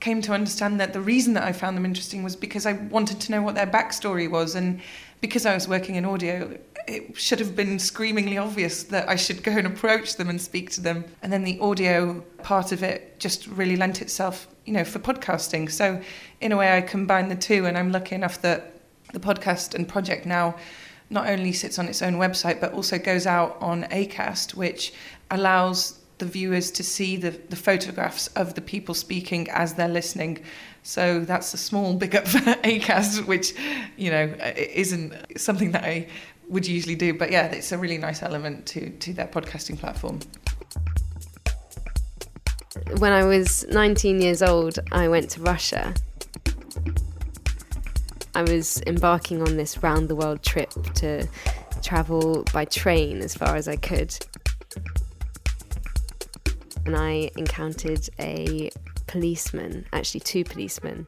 came 0.00 0.20
to 0.22 0.32
understand 0.32 0.80
that 0.80 0.92
the 0.92 1.00
reason 1.00 1.34
that 1.34 1.44
I 1.44 1.52
found 1.52 1.76
them 1.76 1.84
interesting 1.84 2.22
was 2.22 2.34
because 2.34 2.66
I 2.66 2.72
wanted 2.72 3.20
to 3.20 3.30
know 3.30 3.42
what 3.42 3.54
their 3.54 3.66
backstory 3.66 4.28
was 4.28 4.54
and 4.54 4.80
because 5.20 5.46
I 5.46 5.54
was 5.54 5.68
working 5.68 5.94
in 5.94 6.04
audio 6.04 6.58
it 6.86 7.16
should 7.16 7.38
have 7.38 7.54
been 7.54 7.78
screamingly 7.78 8.38
obvious 8.38 8.84
that 8.84 9.08
I 9.08 9.16
should 9.16 9.42
go 9.42 9.52
and 9.52 9.66
approach 9.66 10.16
them 10.16 10.28
and 10.28 10.40
speak 10.40 10.70
to 10.72 10.80
them. 10.80 11.04
And 11.22 11.32
then 11.32 11.44
the 11.44 11.58
audio 11.60 12.20
part 12.42 12.72
of 12.72 12.82
it 12.82 13.18
just 13.18 13.46
really 13.46 13.76
lent 13.76 14.02
itself, 14.02 14.48
you 14.64 14.72
know, 14.72 14.84
for 14.84 14.98
podcasting. 14.98 15.70
So 15.70 16.00
in 16.40 16.52
a 16.52 16.56
way, 16.56 16.76
I 16.76 16.80
combine 16.80 17.28
the 17.28 17.36
two, 17.36 17.66
and 17.66 17.76
I'm 17.78 17.92
lucky 17.92 18.14
enough 18.14 18.42
that 18.42 18.80
the 19.12 19.20
podcast 19.20 19.74
and 19.74 19.88
project 19.88 20.26
now 20.26 20.56
not 21.10 21.28
only 21.28 21.52
sits 21.52 21.78
on 21.78 21.86
its 21.86 22.00
own 22.00 22.14
website 22.14 22.58
but 22.58 22.72
also 22.72 22.98
goes 22.98 23.26
out 23.26 23.58
on 23.60 23.84
Acast, 23.84 24.54
which 24.54 24.94
allows 25.30 25.98
the 26.22 26.28
viewers 26.28 26.70
to 26.70 26.84
see 26.84 27.16
the, 27.16 27.30
the 27.30 27.56
photographs 27.56 28.28
of 28.28 28.54
the 28.54 28.60
people 28.60 28.94
speaking 28.94 29.50
as 29.50 29.74
they're 29.74 29.88
listening. 29.88 30.38
So 30.84 31.20
that's 31.20 31.52
a 31.52 31.56
small 31.56 31.94
big 32.02 32.14
up 32.14 32.28
for 32.28 32.38
Acast, 32.38 33.26
which, 33.26 33.54
you 33.96 34.12
know, 34.12 34.32
isn't 34.56 35.12
something 35.36 35.72
that 35.72 35.82
I 35.82 36.06
would 36.48 36.64
usually 36.64 36.94
do. 36.94 37.12
But 37.12 37.32
yeah, 37.32 37.46
it's 37.46 37.72
a 37.72 37.78
really 37.78 37.98
nice 37.98 38.22
element 38.22 38.66
to, 38.66 38.90
to 38.90 39.12
their 39.12 39.26
podcasting 39.26 39.80
platform. 39.80 40.20
When 42.98 43.12
I 43.12 43.24
was 43.24 43.66
19 43.68 44.20
years 44.20 44.42
old, 44.42 44.78
I 44.92 45.08
went 45.08 45.28
to 45.30 45.40
Russia. 45.40 45.92
I 48.36 48.42
was 48.42 48.80
embarking 48.86 49.42
on 49.42 49.56
this 49.56 49.82
round 49.82 50.08
the 50.08 50.14
world 50.14 50.44
trip 50.44 50.70
to 50.94 51.26
travel 51.82 52.44
by 52.52 52.64
train 52.64 53.22
as 53.22 53.34
far 53.34 53.56
as 53.56 53.66
I 53.66 53.74
could. 53.74 54.16
And 56.84 56.96
I 56.96 57.30
encountered 57.36 58.08
a 58.18 58.70
policeman, 59.06 59.86
actually, 59.92 60.20
two 60.20 60.44
policemen. 60.44 61.06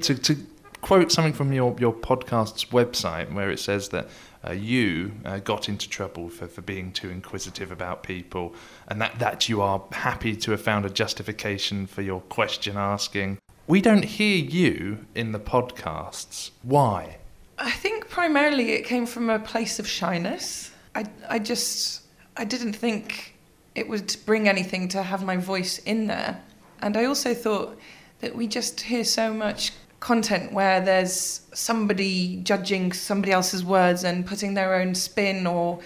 To, 0.00 0.14
to 0.14 0.36
quote 0.80 1.12
something 1.12 1.32
from 1.32 1.52
your, 1.52 1.74
your 1.78 1.94
podcast's 1.94 2.66
website 2.66 3.32
where 3.32 3.50
it 3.50 3.60
says 3.60 3.88
that 3.90 4.08
uh, 4.46 4.50
you 4.52 5.12
uh, 5.24 5.38
got 5.38 5.68
into 5.68 5.88
trouble 5.88 6.28
for, 6.28 6.48
for 6.48 6.62
being 6.62 6.92
too 6.92 7.08
inquisitive 7.10 7.70
about 7.70 8.02
people 8.02 8.54
and 8.88 9.00
that, 9.00 9.18
that 9.20 9.48
you 9.48 9.62
are 9.62 9.82
happy 9.92 10.34
to 10.34 10.50
have 10.50 10.60
found 10.60 10.84
a 10.84 10.90
justification 10.90 11.86
for 11.86 12.02
your 12.02 12.20
question 12.22 12.76
asking. 12.76 13.38
We 13.68 13.80
don't 13.80 14.04
hear 14.04 14.36
you 14.36 15.06
in 15.14 15.30
the 15.30 15.38
podcasts. 15.38 16.50
Why? 16.62 17.18
I 17.58 17.70
think 17.70 18.08
primarily 18.08 18.72
it 18.72 18.84
came 18.84 19.06
from 19.06 19.30
a 19.30 19.38
place 19.38 19.78
of 19.78 19.86
shyness. 19.86 20.72
I, 20.96 21.06
I 21.28 21.38
just, 21.38 22.02
I 22.36 22.44
didn't 22.44 22.72
think 22.72 23.31
it 23.74 23.88
would 23.88 24.16
bring 24.26 24.48
anything 24.48 24.88
to 24.88 25.02
have 25.02 25.24
my 25.24 25.36
voice 25.36 25.78
in 25.78 26.06
there. 26.06 26.42
And 26.80 26.96
I 26.96 27.04
also 27.04 27.34
thought 27.34 27.78
that 28.20 28.34
we 28.34 28.46
just 28.46 28.80
hear 28.80 29.04
so 29.04 29.32
much 29.32 29.72
content 30.00 30.52
where 30.52 30.80
there's 30.80 31.42
somebody 31.54 32.36
judging 32.42 32.92
somebody 32.92 33.32
else's 33.32 33.64
words 33.64 34.04
and 34.04 34.26
putting 34.26 34.54
their 34.54 34.74
own 34.74 34.94
spin 34.94 35.46
or 35.46 35.78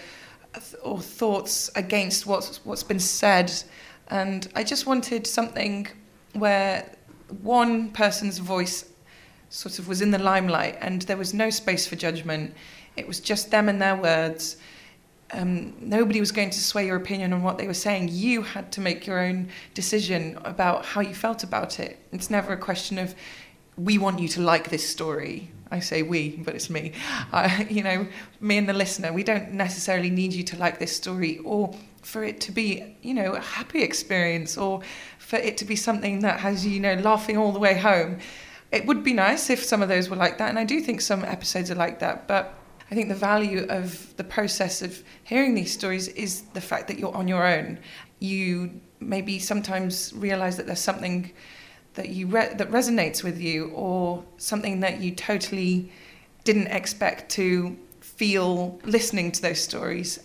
or 0.82 0.98
thoughts 0.98 1.70
against 1.76 2.26
what's 2.26 2.64
what's 2.64 2.82
been 2.82 2.98
said. 2.98 3.52
And 4.08 4.48
I 4.54 4.64
just 4.64 4.86
wanted 4.86 5.26
something 5.26 5.86
where 6.32 6.90
one 7.42 7.90
person's 7.90 8.38
voice 8.38 8.86
sort 9.50 9.78
of 9.78 9.86
was 9.86 10.00
in 10.00 10.10
the 10.10 10.18
limelight 10.18 10.78
and 10.80 11.02
there 11.02 11.16
was 11.16 11.34
no 11.34 11.50
space 11.50 11.86
for 11.86 11.96
judgment. 11.96 12.54
It 12.96 13.06
was 13.06 13.20
just 13.20 13.50
them 13.50 13.68
and 13.68 13.80
their 13.80 13.96
words 13.96 14.56
um, 15.32 15.74
nobody 15.80 16.20
was 16.20 16.32
going 16.32 16.50
to 16.50 16.60
sway 16.60 16.86
your 16.86 16.96
opinion 16.96 17.32
on 17.32 17.42
what 17.42 17.58
they 17.58 17.66
were 17.66 17.74
saying. 17.74 18.08
You 18.12 18.42
had 18.42 18.70
to 18.72 18.80
make 18.80 19.06
your 19.06 19.18
own 19.18 19.48
decision 19.74 20.38
about 20.44 20.84
how 20.84 21.00
you 21.00 21.14
felt 21.14 21.42
about 21.42 21.80
it. 21.80 21.98
It's 22.12 22.30
never 22.30 22.52
a 22.52 22.56
question 22.56 22.98
of 22.98 23.14
we 23.76 23.98
want 23.98 24.18
you 24.18 24.28
to 24.28 24.40
like 24.40 24.70
this 24.70 24.88
story. 24.88 25.50
I 25.70 25.80
say 25.80 26.02
we, 26.02 26.36
but 26.36 26.54
it's 26.54 26.70
me. 26.70 26.92
Uh, 27.32 27.64
you 27.68 27.82
know, 27.82 28.06
me 28.40 28.56
and 28.58 28.68
the 28.68 28.72
listener. 28.72 29.12
We 29.12 29.24
don't 29.24 29.52
necessarily 29.52 30.10
need 30.10 30.32
you 30.32 30.44
to 30.44 30.56
like 30.56 30.78
this 30.78 30.94
story 30.94 31.38
or 31.38 31.74
for 32.02 32.22
it 32.22 32.40
to 32.42 32.52
be, 32.52 32.96
you 33.02 33.14
know, 33.14 33.32
a 33.32 33.40
happy 33.40 33.82
experience 33.82 34.56
or 34.56 34.80
for 35.18 35.36
it 35.36 35.56
to 35.58 35.64
be 35.64 35.74
something 35.74 36.20
that 36.20 36.38
has 36.38 36.64
you 36.64 36.78
know 36.78 36.94
laughing 36.94 37.36
all 37.36 37.50
the 37.50 37.58
way 37.58 37.76
home. 37.76 38.18
It 38.70 38.86
would 38.86 39.02
be 39.02 39.12
nice 39.12 39.50
if 39.50 39.64
some 39.64 39.82
of 39.82 39.88
those 39.88 40.08
were 40.08 40.16
like 40.16 40.38
that, 40.38 40.48
and 40.48 40.58
I 40.58 40.64
do 40.64 40.80
think 40.80 41.00
some 41.00 41.24
episodes 41.24 41.70
are 41.70 41.74
like 41.74 41.98
that. 41.98 42.28
But 42.28 42.54
I 42.90 42.94
think 42.94 43.08
the 43.08 43.14
value 43.14 43.66
of 43.68 44.16
the 44.16 44.24
process 44.24 44.82
of 44.82 45.02
hearing 45.24 45.54
these 45.54 45.72
stories 45.72 46.08
is 46.08 46.42
the 46.54 46.60
fact 46.60 46.88
that 46.88 46.98
you're 46.98 47.14
on 47.14 47.26
your 47.26 47.44
own. 47.44 47.78
You 48.20 48.80
maybe 49.00 49.38
sometimes 49.38 50.12
realize 50.14 50.56
that 50.56 50.66
there's 50.66 50.80
something 50.80 51.32
that 51.94 52.10
you 52.10 52.26
re- 52.28 52.54
that 52.54 52.70
resonates 52.70 53.24
with 53.24 53.40
you 53.40 53.70
or 53.70 54.24
something 54.36 54.80
that 54.80 55.00
you 55.00 55.10
totally 55.12 55.90
didn't 56.44 56.68
expect 56.68 57.30
to 57.32 57.76
feel 58.00 58.78
listening 58.84 59.32
to 59.32 59.42
those 59.42 59.60
stories 59.60 60.20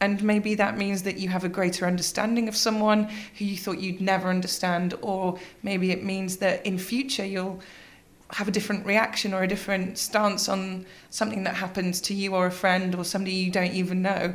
and 0.00 0.22
maybe 0.22 0.54
that 0.54 0.78
means 0.78 1.02
that 1.02 1.18
you 1.18 1.28
have 1.28 1.44
a 1.44 1.48
greater 1.48 1.86
understanding 1.86 2.48
of 2.48 2.56
someone 2.56 3.04
who 3.36 3.44
you 3.44 3.56
thought 3.56 3.78
you'd 3.78 4.00
never 4.00 4.28
understand 4.28 4.94
or 5.02 5.38
maybe 5.62 5.90
it 5.90 6.02
means 6.02 6.38
that 6.38 6.64
in 6.64 6.78
future 6.78 7.24
you'll 7.24 7.60
have 8.34 8.48
a 8.48 8.50
different 8.50 8.86
reaction 8.86 9.34
or 9.34 9.42
a 9.42 9.48
different 9.48 9.98
stance 9.98 10.48
on 10.48 10.86
something 11.10 11.42
that 11.44 11.54
happens 11.54 12.00
to 12.00 12.14
you 12.14 12.34
or 12.34 12.46
a 12.46 12.50
friend 12.50 12.94
or 12.94 13.04
somebody 13.04 13.32
you 13.32 13.50
don't 13.50 13.72
even 13.72 14.02
know 14.02 14.32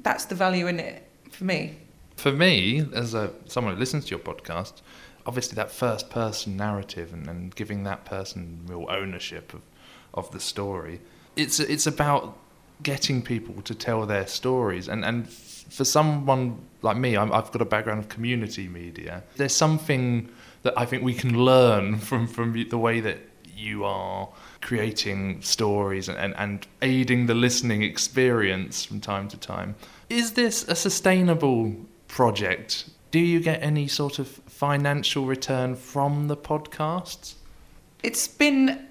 that's 0.00 0.24
the 0.26 0.34
value 0.34 0.66
in 0.66 0.80
it 0.80 1.06
for 1.30 1.44
me 1.44 1.76
for 2.16 2.32
me 2.32 2.86
as 2.94 3.14
a 3.14 3.30
someone 3.46 3.74
who 3.74 3.80
listens 3.80 4.04
to 4.04 4.10
your 4.10 4.18
podcast 4.18 4.80
obviously 5.28 5.54
that 5.56 5.70
first 5.70 6.08
person 6.08 6.56
narrative 6.56 7.12
and, 7.12 7.28
and 7.28 7.54
giving 7.54 7.84
that 7.84 8.06
person 8.06 8.62
real 8.66 8.86
ownership 8.88 9.52
of, 9.52 9.60
of 10.14 10.30
the 10.32 10.40
story. 10.40 11.00
It's 11.36 11.60
it's 11.60 11.86
about 11.86 12.38
getting 12.82 13.20
people 13.20 13.60
to 13.62 13.74
tell 13.74 14.06
their 14.06 14.26
stories 14.26 14.88
and 14.88 15.04
and 15.04 15.28
for 15.28 15.84
someone 15.84 16.56
like 16.80 16.96
me 16.96 17.16
i 17.16 17.26
have 17.26 17.50
got 17.50 17.60
a 17.60 17.64
background 17.64 17.98
of 17.98 18.08
community 18.08 18.68
media 18.68 19.24
there's 19.36 19.54
something 19.54 20.28
that 20.62 20.78
i 20.78 20.84
think 20.84 21.02
we 21.02 21.14
can 21.14 21.44
learn 21.44 21.98
from 21.98 22.26
from 22.26 22.52
the 22.68 22.78
way 22.78 23.00
that 23.00 23.18
you 23.56 23.84
are 23.84 24.28
creating 24.60 25.42
stories 25.42 26.08
and, 26.08 26.16
and, 26.18 26.34
and 26.36 26.66
aiding 26.80 27.26
the 27.26 27.34
listening 27.34 27.82
experience 27.82 28.84
from 28.84 29.00
time 29.00 29.26
to 29.26 29.36
time 29.36 29.74
is 30.08 30.32
this 30.32 30.64
a 30.68 30.74
sustainable 30.74 31.74
project 32.06 32.88
do 33.10 33.18
you 33.18 33.40
get 33.40 33.62
any 33.62 33.88
sort 33.88 34.18
of 34.18 34.28
financial 34.28 35.24
return 35.24 35.76
from 35.76 36.28
the 36.28 36.36
podcasts? 36.36 37.34
It's 38.02 38.28
been 38.28 38.86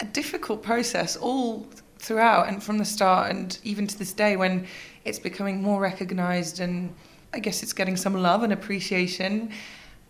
a 0.00 0.04
difficult 0.06 0.62
process 0.62 1.16
all 1.16 1.66
throughout 1.98 2.48
and 2.48 2.62
from 2.62 2.78
the 2.78 2.84
start 2.84 3.30
and 3.30 3.58
even 3.62 3.86
to 3.86 3.98
this 3.98 4.12
day 4.12 4.36
when 4.36 4.66
it's 5.04 5.18
becoming 5.18 5.62
more 5.62 5.80
recognized 5.80 6.58
and 6.58 6.92
I 7.32 7.38
guess 7.38 7.62
it's 7.62 7.72
getting 7.72 7.96
some 7.96 8.14
love 8.14 8.42
and 8.42 8.52
appreciation. 8.52 9.52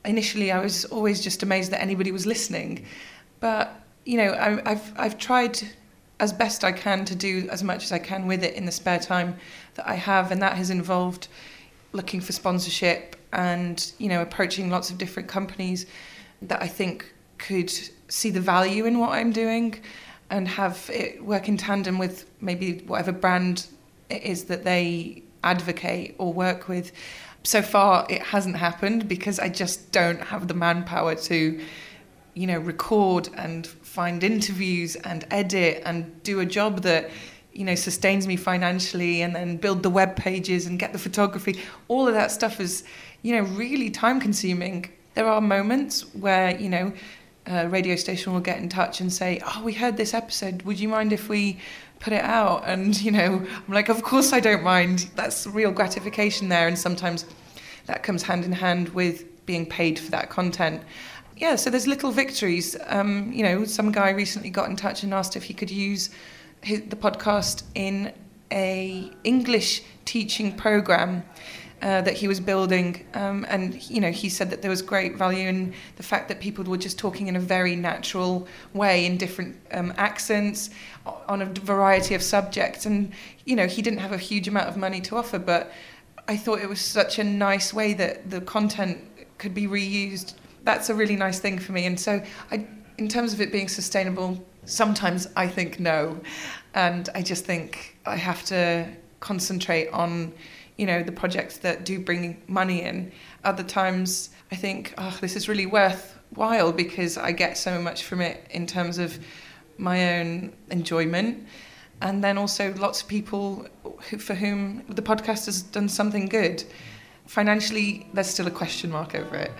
Initially, 0.04 0.50
I 0.50 0.60
was 0.60 0.84
always 0.86 1.20
just 1.20 1.42
amazed 1.42 1.70
that 1.72 1.80
anybody 1.80 2.12
was 2.12 2.26
listening, 2.26 2.86
but 3.40 3.82
you 4.04 4.16
know, 4.16 4.30
I, 4.30 4.70
I've 4.70 4.92
I've 4.96 5.18
tried 5.18 5.60
as 6.20 6.32
best 6.32 6.64
I 6.64 6.72
can 6.72 7.04
to 7.06 7.14
do 7.14 7.48
as 7.50 7.62
much 7.62 7.84
as 7.84 7.92
I 7.92 7.98
can 7.98 8.26
with 8.26 8.44
it 8.44 8.54
in 8.54 8.66
the 8.66 8.72
spare 8.72 8.98
time 8.98 9.36
that 9.74 9.88
I 9.88 9.94
have, 9.94 10.32
and 10.32 10.40
that 10.42 10.56
has 10.56 10.70
involved 10.70 11.28
looking 11.92 12.20
for 12.20 12.32
sponsorship 12.32 13.16
and 13.32 13.92
you 13.98 14.08
know 14.08 14.22
approaching 14.22 14.70
lots 14.70 14.90
of 14.90 14.98
different 14.98 15.28
companies 15.28 15.86
that 16.42 16.62
I 16.62 16.68
think 16.68 17.12
could 17.38 17.70
see 18.08 18.30
the 18.30 18.40
value 18.40 18.86
in 18.86 18.98
what 18.98 19.10
I'm 19.10 19.32
doing 19.32 19.80
and 20.30 20.46
have 20.46 20.88
it 20.92 21.22
work 21.24 21.48
in 21.48 21.56
tandem 21.56 21.98
with 21.98 22.30
maybe 22.40 22.78
whatever 22.86 23.12
brand 23.12 23.66
it 24.08 24.22
is 24.22 24.44
that 24.44 24.64
they 24.64 25.22
advocate 25.42 26.14
or 26.18 26.32
work 26.32 26.68
with. 26.68 26.92
So 27.42 27.62
far, 27.62 28.06
it 28.10 28.22
hasn't 28.22 28.56
happened 28.56 29.08
because 29.08 29.38
I 29.38 29.48
just 29.48 29.92
don't 29.92 30.20
have 30.20 30.46
the 30.48 30.54
manpower 30.54 31.14
to, 31.14 31.60
you 32.34 32.46
know, 32.46 32.58
record 32.58 33.28
and 33.34 33.66
find 33.66 34.22
interviews 34.22 34.94
and 34.96 35.26
edit 35.30 35.82
and 35.84 36.22
do 36.22 36.40
a 36.40 36.46
job 36.46 36.82
that 36.82 37.10
you 37.52 37.64
know 37.64 37.74
sustains 37.74 38.26
me 38.26 38.36
financially 38.36 39.22
and 39.22 39.34
then 39.34 39.56
build 39.56 39.82
the 39.82 39.90
web 39.90 40.16
pages 40.16 40.66
and 40.66 40.78
get 40.78 40.92
the 40.92 40.98
photography. 40.98 41.60
All 41.88 42.06
of 42.06 42.14
that 42.14 42.30
stuff 42.30 42.60
is 42.60 42.84
you 43.22 43.34
know 43.34 43.42
really 43.42 43.90
time 43.90 44.20
consuming 44.20 44.90
there 45.14 45.26
are 45.26 45.40
moments 45.40 46.02
where 46.14 46.58
you 46.58 46.68
know 46.68 46.92
a 47.46 47.68
radio 47.68 47.96
station 47.96 48.32
will 48.32 48.40
get 48.40 48.58
in 48.58 48.68
touch 48.68 49.00
and 49.00 49.12
say 49.12 49.40
oh 49.44 49.62
we 49.64 49.72
heard 49.72 49.96
this 49.96 50.14
episode. 50.14 50.62
Would 50.62 50.78
you 50.78 50.88
mind 50.88 51.12
if 51.12 51.28
we 51.28 51.58
put 52.00 52.12
it 52.12 52.24
out 52.24 52.62
and 52.66 53.00
you 53.00 53.10
know 53.10 53.46
i'm 53.68 53.74
like 53.74 53.88
of 53.88 54.02
course 54.02 54.32
i 54.32 54.40
don't 54.40 54.62
mind. 54.62 55.10
That's 55.14 55.46
real 55.46 55.70
gratification 55.70 56.48
there 56.48 56.66
and 56.66 56.78
sometimes 56.78 57.24
that 57.86 58.02
comes 58.02 58.22
hand 58.22 58.44
in 58.44 58.52
hand 58.52 58.88
with 58.90 59.24
being 59.46 59.66
paid 59.66 59.98
for 59.98 60.10
that 60.10 60.30
content. 60.30 60.82
Yeah 61.36 61.56
so 61.56 61.70
there's 61.70 61.86
little 61.86 62.10
victories. 62.10 62.76
Um, 62.86 63.32
you 63.32 63.42
know 63.42 63.64
some 63.64 63.92
guy 63.92 64.10
recently 64.10 64.50
got 64.50 64.68
in 64.68 64.76
touch 64.76 65.02
and 65.02 65.14
asked 65.14 65.36
if 65.36 65.44
he 65.44 65.54
could 65.54 65.70
use 65.70 66.10
his, 66.62 66.82
the 66.82 66.96
podcast 66.96 67.62
in 67.74 68.12
a 68.52 69.10
English 69.24 69.82
teaching 70.04 70.56
program 70.56 71.22
uh, 71.82 72.02
that 72.02 72.14
he 72.14 72.28
was 72.28 72.40
building, 72.40 73.06
um, 73.14 73.46
and 73.48 73.90
you 73.90 74.00
know 74.00 74.10
he 74.10 74.28
said 74.28 74.50
that 74.50 74.60
there 74.62 74.70
was 74.70 74.82
great 74.82 75.16
value 75.16 75.48
in 75.48 75.72
the 75.96 76.02
fact 76.02 76.28
that 76.28 76.40
people 76.40 76.64
were 76.64 76.76
just 76.76 76.98
talking 76.98 77.26
in 77.28 77.36
a 77.36 77.40
very 77.40 77.74
natural 77.76 78.46
way 78.74 79.06
in 79.06 79.16
different 79.16 79.56
um, 79.72 79.92
accents 79.96 80.70
on 81.26 81.42
a 81.42 81.46
variety 81.46 82.14
of 82.14 82.22
subjects, 82.22 82.86
and 82.86 83.12
you 83.44 83.56
know 83.56 83.66
he 83.66 83.82
didn't 83.82 84.00
have 84.00 84.12
a 84.12 84.18
huge 84.18 84.48
amount 84.48 84.68
of 84.68 84.76
money 84.76 85.00
to 85.00 85.16
offer, 85.16 85.38
but 85.38 85.72
I 86.28 86.36
thought 86.36 86.60
it 86.60 86.68
was 86.68 86.80
such 86.80 87.18
a 87.18 87.24
nice 87.24 87.72
way 87.72 87.94
that 87.94 88.30
the 88.30 88.40
content 88.40 88.98
could 89.38 89.54
be 89.54 89.66
reused. 89.66 90.34
That's 90.64 90.90
a 90.90 90.94
really 90.94 91.16
nice 91.16 91.40
thing 91.40 91.58
for 91.58 91.72
me, 91.72 91.86
and 91.86 91.98
so 91.98 92.22
I, 92.50 92.66
in 92.98 93.08
terms 93.08 93.32
of 93.32 93.40
it 93.40 93.50
being 93.50 93.68
sustainable, 93.68 94.38
sometimes 94.64 95.28
I 95.36 95.48
think 95.48 95.80
no. 95.80 96.20
And 96.74 97.08
I 97.14 97.22
just 97.22 97.44
think 97.44 97.96
I 98.06 98.16
have 98.16 98.44
to 98.46 98.86
concentrate 99.20 99.88
on, 99.88 100.32
you 100.80 100.86
know, 100.86 101.02
the 101.02 101.12
projects 101.12 101.58
that 101.58 101.84
do 101.84 102.00
bring 102.00 102.42
money 102.46 102.80
in. 102.80 103.12
Other 103.44 103.62
times 103.62 104.30
I 104.50 104.56
think, 104.56 104.94
oh, 104.96 105.18
this 105.20 105.36
is 105.36 105.46
really 105.46 105.66
worthwhile 105.66 106.72
because 106.72 107.18
I 107.18 107.32
get 107.32 107.58
so 107.58 107.78
much 107.78 108.04
from 108.04 108.22
it 108.22 108.46
in 108.50 108.66
terms 108.66 108.96
of 108.96 109.18
my 109.76 110.18
own 110.18 110.54
enjoyment. 110.70 111.46
And 112.00 112.24
then 112.24 112.38
also 112.38 112.72
lots 112.76 113.02
of 113.02 113.08
people 113.08 113.66
who, 114.08 114.16
for 114.16 114.32
whom 114.32 114.82
the 114.88 115.02
podcast 115.02 115.44
has 115.44 115.60
done 115.60 115.86
something 115.86 116.24
good. 116.24 116.64
Financially, 117.26 118.08
there's 118.14 118.28
still 118.28 118.46
a 118.46 118.50
question 118.50 118.90
mark 118.90 119.14
over 119.14 119.36
it. 119.36 119.52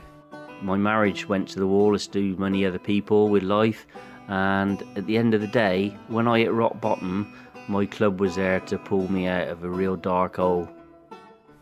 My 0.63 0.79
marriage 0.79 1.29
went 1.29 1.49
to 1.49 1.59
the 1.59 1.67
wall, 1.67 1.95
as 1.95 2.07
do 2.07 2.35
many 2.37 2.65
other 2.65 2.79
people 2.79 3.29
with 3.29 3.43
life. 3.43 3.87
And 4.29 4.83
at 4.97 5.07
the 5.07 5.19
end 5.19 5.35
of 5.35 5.43
the 5.43 5.49
day, 5.49 5.95
when 6.09 6.27
I 6.27 6.39
hit 6.39 6.53
rock 6.53 6.81
bottom, 6.81 7.35
my 7.69 7.85
club 7.85 8.21
was 8.21 8.37
there 8.37 8.61
to 8.61 8.79
pull 8.79 9.13
me 9.13 9.27
out 9.27 9.49
of 9.49 9.65
a 9.65 9.69
real 9.69 9.97
dark 9.97 10.37
hole. 10.37 10.67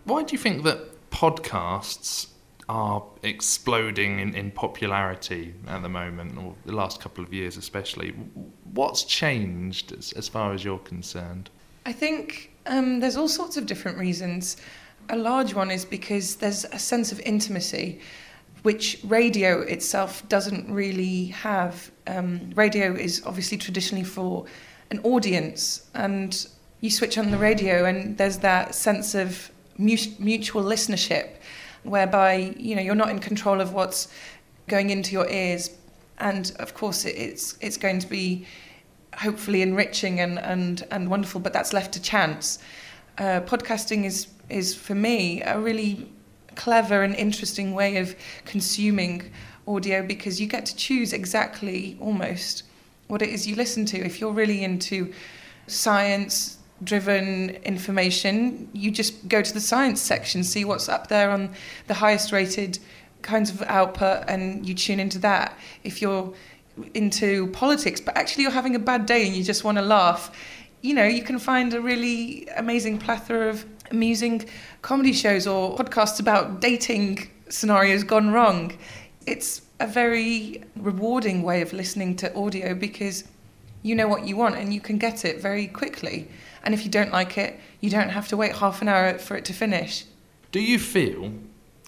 Why 0.08 0.22
do 0.22 0.32
you 0.32 0.38
think 0.38 0.62
that 0.62 1.10
podcasts 1.10 2.28
are 2.66 3.04
exploding 3.22 4.20
in, 4.20 4.34
in 4.34 4.50
popularity 4.50 5.52
at 5.66 5.82
the 5.82 5.90
moment, 5.90 6.38
or 6.38 6.54
the 6.64 6.72
last 6.72 6.98
couple 6.98 7.22
of 7.22 7.34
years 7.34 7.58
especially? 7.58 8.14
What's 8.72 9.04
changed 9.04 9.92
as, 9.92 10.14
as 10.14 10.26
far 10.26 10.54
as 10.54 10.64
you're 10.64 10.78
concerned? 10.78 11.50
I 11.84 11.92
think 11.92 12.52
um, 12.64 13.00
there's 13.00 13.18
all 13.18 13.28
sorts 13.28 13.58
of 13.58 13.66
different 13.66 13.98
reasons. 13.98 14.56
A 15.10 15.16
large 15.16 15.52
one 15.52 15.70
is 15.70 15.84
because 15.84 16.36
there's 16.36 16.64
a 16.64 16.78
sense 16.78 17.12
of 17.12 17.20
intimacy 17.20 18.00
which 18.62 18.98
radio 19.04 19.60
itself 19.60 20.26
doesn't 20.30 20.72
really 20.72 21.26
have. 21.26 21.90
Um, 22.06 22.50
radio 22.54 22.94
is 22.94 23.22
obviously 23.26 23.58
traditionally 23.58 24.04
for 24.04 24.46
an 24.90 25.00
audience, 25.00 25.86
and 25.94 26.46
you 26.80 26.90
switch 26.90 27.18
on 27.18 27.30
the 27.30 27.36
radio, 27.36 27.84
and 27.84 28.16
there's 28.16 28.38
that 28.38 28.74
sense 28.74 29.14
of 29.14 29.50
mutual 29.78 30.62
listenership, 30.62 31.36
whereby 31.84 32.54
you 32.56 32.74
know 32.76 32.82
you're 32.82 32.94
not 32.94 33.10
in 33.10 33.18
control 33.18 33.60
of 33.60 33.72
what's 33.72 34.08
going 34.66 34.90
into 34.90 35.12
your 35.12 35.28
ears, 35.28 35.70
and 36.18 36.52
of 36.58 36.74
course 36.74 37.04
it's 37.04 37.56
it's 37.60 37.76
going 37.76 37.98
to 38.00 38.06
be 38.06 38.46
hopefully 39.14 39.62
enriching 39.62 40.20
and 40.20 40.38
and 40.38 40.86
and 40.90 41.08
wonderful, 41.08 41.40
but 41.40 41.52
that's 41.52 41.72
left 41.72 41.92
to 41.92 42.02
chance. 42.02 42.58
Uh, 43.18 43.40
podcasting 43.40 44.04
is 44.04 44.28
is 44.48 44.74
for 44.74 44.94
me 44.94 45.42
a 45.42 45.58
really 45.58 46.10
clever 46.54 47.02
and 47.02 47.14
interesting 47.14 47.72
way 47.72 47.96
of 47.98 48.16
consuming 48.44 49.30
audio 49.66 50.04
because 50.04 50.40
you 50.40 50.46
get 50.46 50.66
to 50.66 50.74
choose 50.74 51.12
exactly 51.12 51.96
almost 52.00 52.64
what 53.06 53.22
it 53.22 53.28
is 53.28 53.46
you 53.46 53.54
listen 53.54 53.84
to. 53.86 53.98
If 53.98 54.20
you're 54.20 54.32
really 54.32 54.64
into 54.64 55.12
science 55.66 56.57
driven 56.82 57.50
information, 57.64 58.68
you 58.72 58.90
just 58.90 59.28
go 59.28 59.42
to 59.42 59.52
the 59.52 59.60
science 59.60 60.00
section, 60.00 60.44
see 60.44 60.64
what's 60.64 60.88
up 60.88 61.08
there 61.08 61.30
on 61.30 61.50
the 61.86 61.94
highest 61.94 62.32
rated 62.32 62.78
kinds 63.22 63.50
of 63.50 63.62
output, 63.62 64.24
and 64.28 64.66
you 64.66 64.74
tune 64.74 65.00
into 65.00 65.18
that. 65.18 65.58
If 65.82 66.00
you're 66.00 66.32
into 66.94 67.48
politics, 67.48 68.00
but 68.00 68.16
actually 68.16 68.44
you're 68.44 68.52
having 68.52 68.76
a 68.76 68.78
bad 68.78 69.06
day 69.06 69.26
and 69.26 69.34
you 69.34 69.42
just 69.42 69.64
want 69.64 69.78
to 69.78 69.82
laugh, 69.82 70.30
you 70.80 70.94
know, 70.94 71.04
you 71.04 71.22
can 71.22 71.38
find 71.38 71.74
a 71.74 71.80
really 71.80 72.46
amazing 72.56 72.98
plethora 72.98 73.48
of 73.48 73.64
amusing 73.90 74.44
comedy 74.82 75.12
shows 75.12 75.46
or 75.46 75.76
podcasts 75.76 76.20
about 76.20 76.60
dating 76.60 77.28
scenarios 77.48 78.04
gone 78.04 78.30
wrong. 78.30 78.76
It's 79.26 79.62
a 79.80 79.86
very 79.86 80.62
rewarding 80.76 81.42
way 81.42 81.62
of 81.62 81.72
listening 81.72 82.16
to 82.16 82.34
audio 82.36 82.74
because 82.74 83.24
you 83.82 83.94
know 83.94 84.08
what 84.08 84.26
you 84.26 84.36
want 84.36 84.56
and 84.56 84.72
you 84.72 84.80
can 84.80 84.98
get 84.98 85.24
it 85.24 85.40
very 85.40 85.66
quickly. 85.66 86.28
And 86.62 86.74
if 86.74 86.84
you 86.84 86.90
don't 86.90 87.12
like 87.12 87.38
it, 87.38 87.58
you 87.80 87.90
don't 87.90 88.10
have 88.10 88.28
to 88.28 88.36
wait 88.36 88.56
half 88.56 88.82
an 88.82 88.88
hour 88.88 89.18
for 89.18 89.36
it 89.36 89.44
to 89.46 89.52
finish. 89.52 90.04
Do 90.52 90.60
you 90.60 90.78
feel 90.78 91.32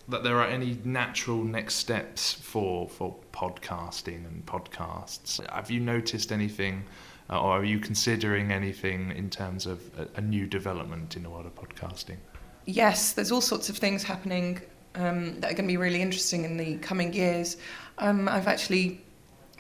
that 0.09 0.25
there 0.25 0.41
are 0.41 0.47
any 0.47 0.79
natural 0.85 1.45
next 1.45 1.75
steps 1.75 2.33
for 2.33 2.89
for 2.89 3.17
podcasting 3.33 4.27
and 4.27 4.45
podcasts? 4.47 5.45
Have 5.51 5.71
you 5.71 5.81
noticed 5.81 6.33
anything 6.33 6.85
uh, 7.31 7.41
or 7.41 7.53
are 7.53 7.65
you 7.65 7.79
considering 7.79 8.51
anything 8.51 9.13
in 9.13 9.31
terms 9.31 9.67
of 9.67 9.81
a, 9.99 10.19
a, 10.19 10.21
new 10.21 10.47
development 10.47 11.17
in 11.17 11.23
the 11.23 11.31
world 11.31 11.47
of 11.47 11.55
podcasting? 11.55 12.17
Yes, 12.67 13.13
there's 13.13 13.31
all 13.31 13.41
sorts 13.41 13.69
of 13.69 13.79
things 13.79 14.03
happening 14.03 14.61
um, 14.97 15.39
that 15.41 15.53
are 15.53 15.55
going 15.55 15.69
to 15.69 15.73
be 15.73 15.77
really 15.77 16.03
interesting 16.03 16.45
in 16.45 16.57
the 16.57 16.77
coming 16.79 17.13
years. 17.13 17.57
Um, 17.99 18.29
I've 18.29 18.49
actually 18.49 19.01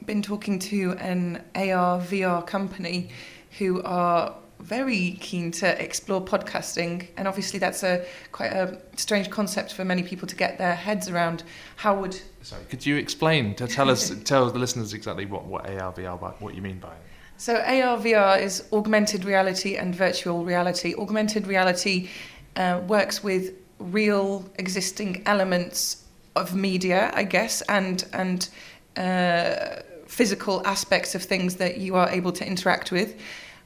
been 0.05 0.20
talking 0.20 0.59
to 0.59 0.92
an 0.94 1.44
AR 1.55 2.01
VR 2.01 2.44
company 2.44 3.11
who 3.59 3.83
are 3.83 4.35
very 4.61 5.16
keen 5.20 5.51
to 5.51 5.83
explore 5.83 6.20
podcasting 6.23 7.09
and 7.16 7.27
obviously 7.27 7.59
that's 7.59 7.83
a 7.83 8.05
quite 8.31 8.53
a 8.53 8.79
strange 8.96 9.31
concept 9.31 9.73
for 9.73 9.85
many 9.85 10.03
people 10.03 10.29
to 10.29 10.37
get 10.37 10.59
their 10.59 10.75
heads 10.75 11.09
around 11.09 11.42
how 11.77 11.99
would 11.99 12.20
sorry 12.42 12.62
could 12.68 12.85
you 12.85 12.96
explain 12.96 13.55
to 13.55 13.66
tell 13.66 13.88
us 13.88 14.12
tell 14.25 14.51
the 14.51 14.59
listeners 14.59 14.92
exactly 14.92 15.25
what 15.27 15.44
what 15.46 15.68
AR 15.68 15.92
VR 15.92 16.40
what 16.40 16.55
you 16.55 16.62
mean 16.62 16.79
by 16.79 16.88
it 16.88 17.11
so 17.40 17.55
AR 17.57 17.96
VR 17.96 18.38
is 18.38 18.64
augmented 18.70 19.25
reality 19.25 19.79
and 19.79 19.94
virtual 19.94 20.44
reality. 20.44 20.94
Augmented 20.94 21.46
reality 21.46 22.11
uh, 22.55 22.83
works 22.87 23.25
with 23.25 23.55
real 23.79 24.44
existing 24.57 25.23
elements 25.25 26.05
of 26.37 26.55
media, 26.55 27.11
I 27.14 27.25
guess, 27.25 27.62
and 27.62 28.05
and 28.12 28.46
uh, 28.94 29.81
physical 30.07 30.61
aspects 30.66 31.14
of 31.14 31.23
things 31.23 31.57
that 31.57 31.79
you 31.79 31.96
are 31.96 32.11
able 32.11 32.33
to 32.33 32.46
interact 32.46 32.92
with. 32.92 33.18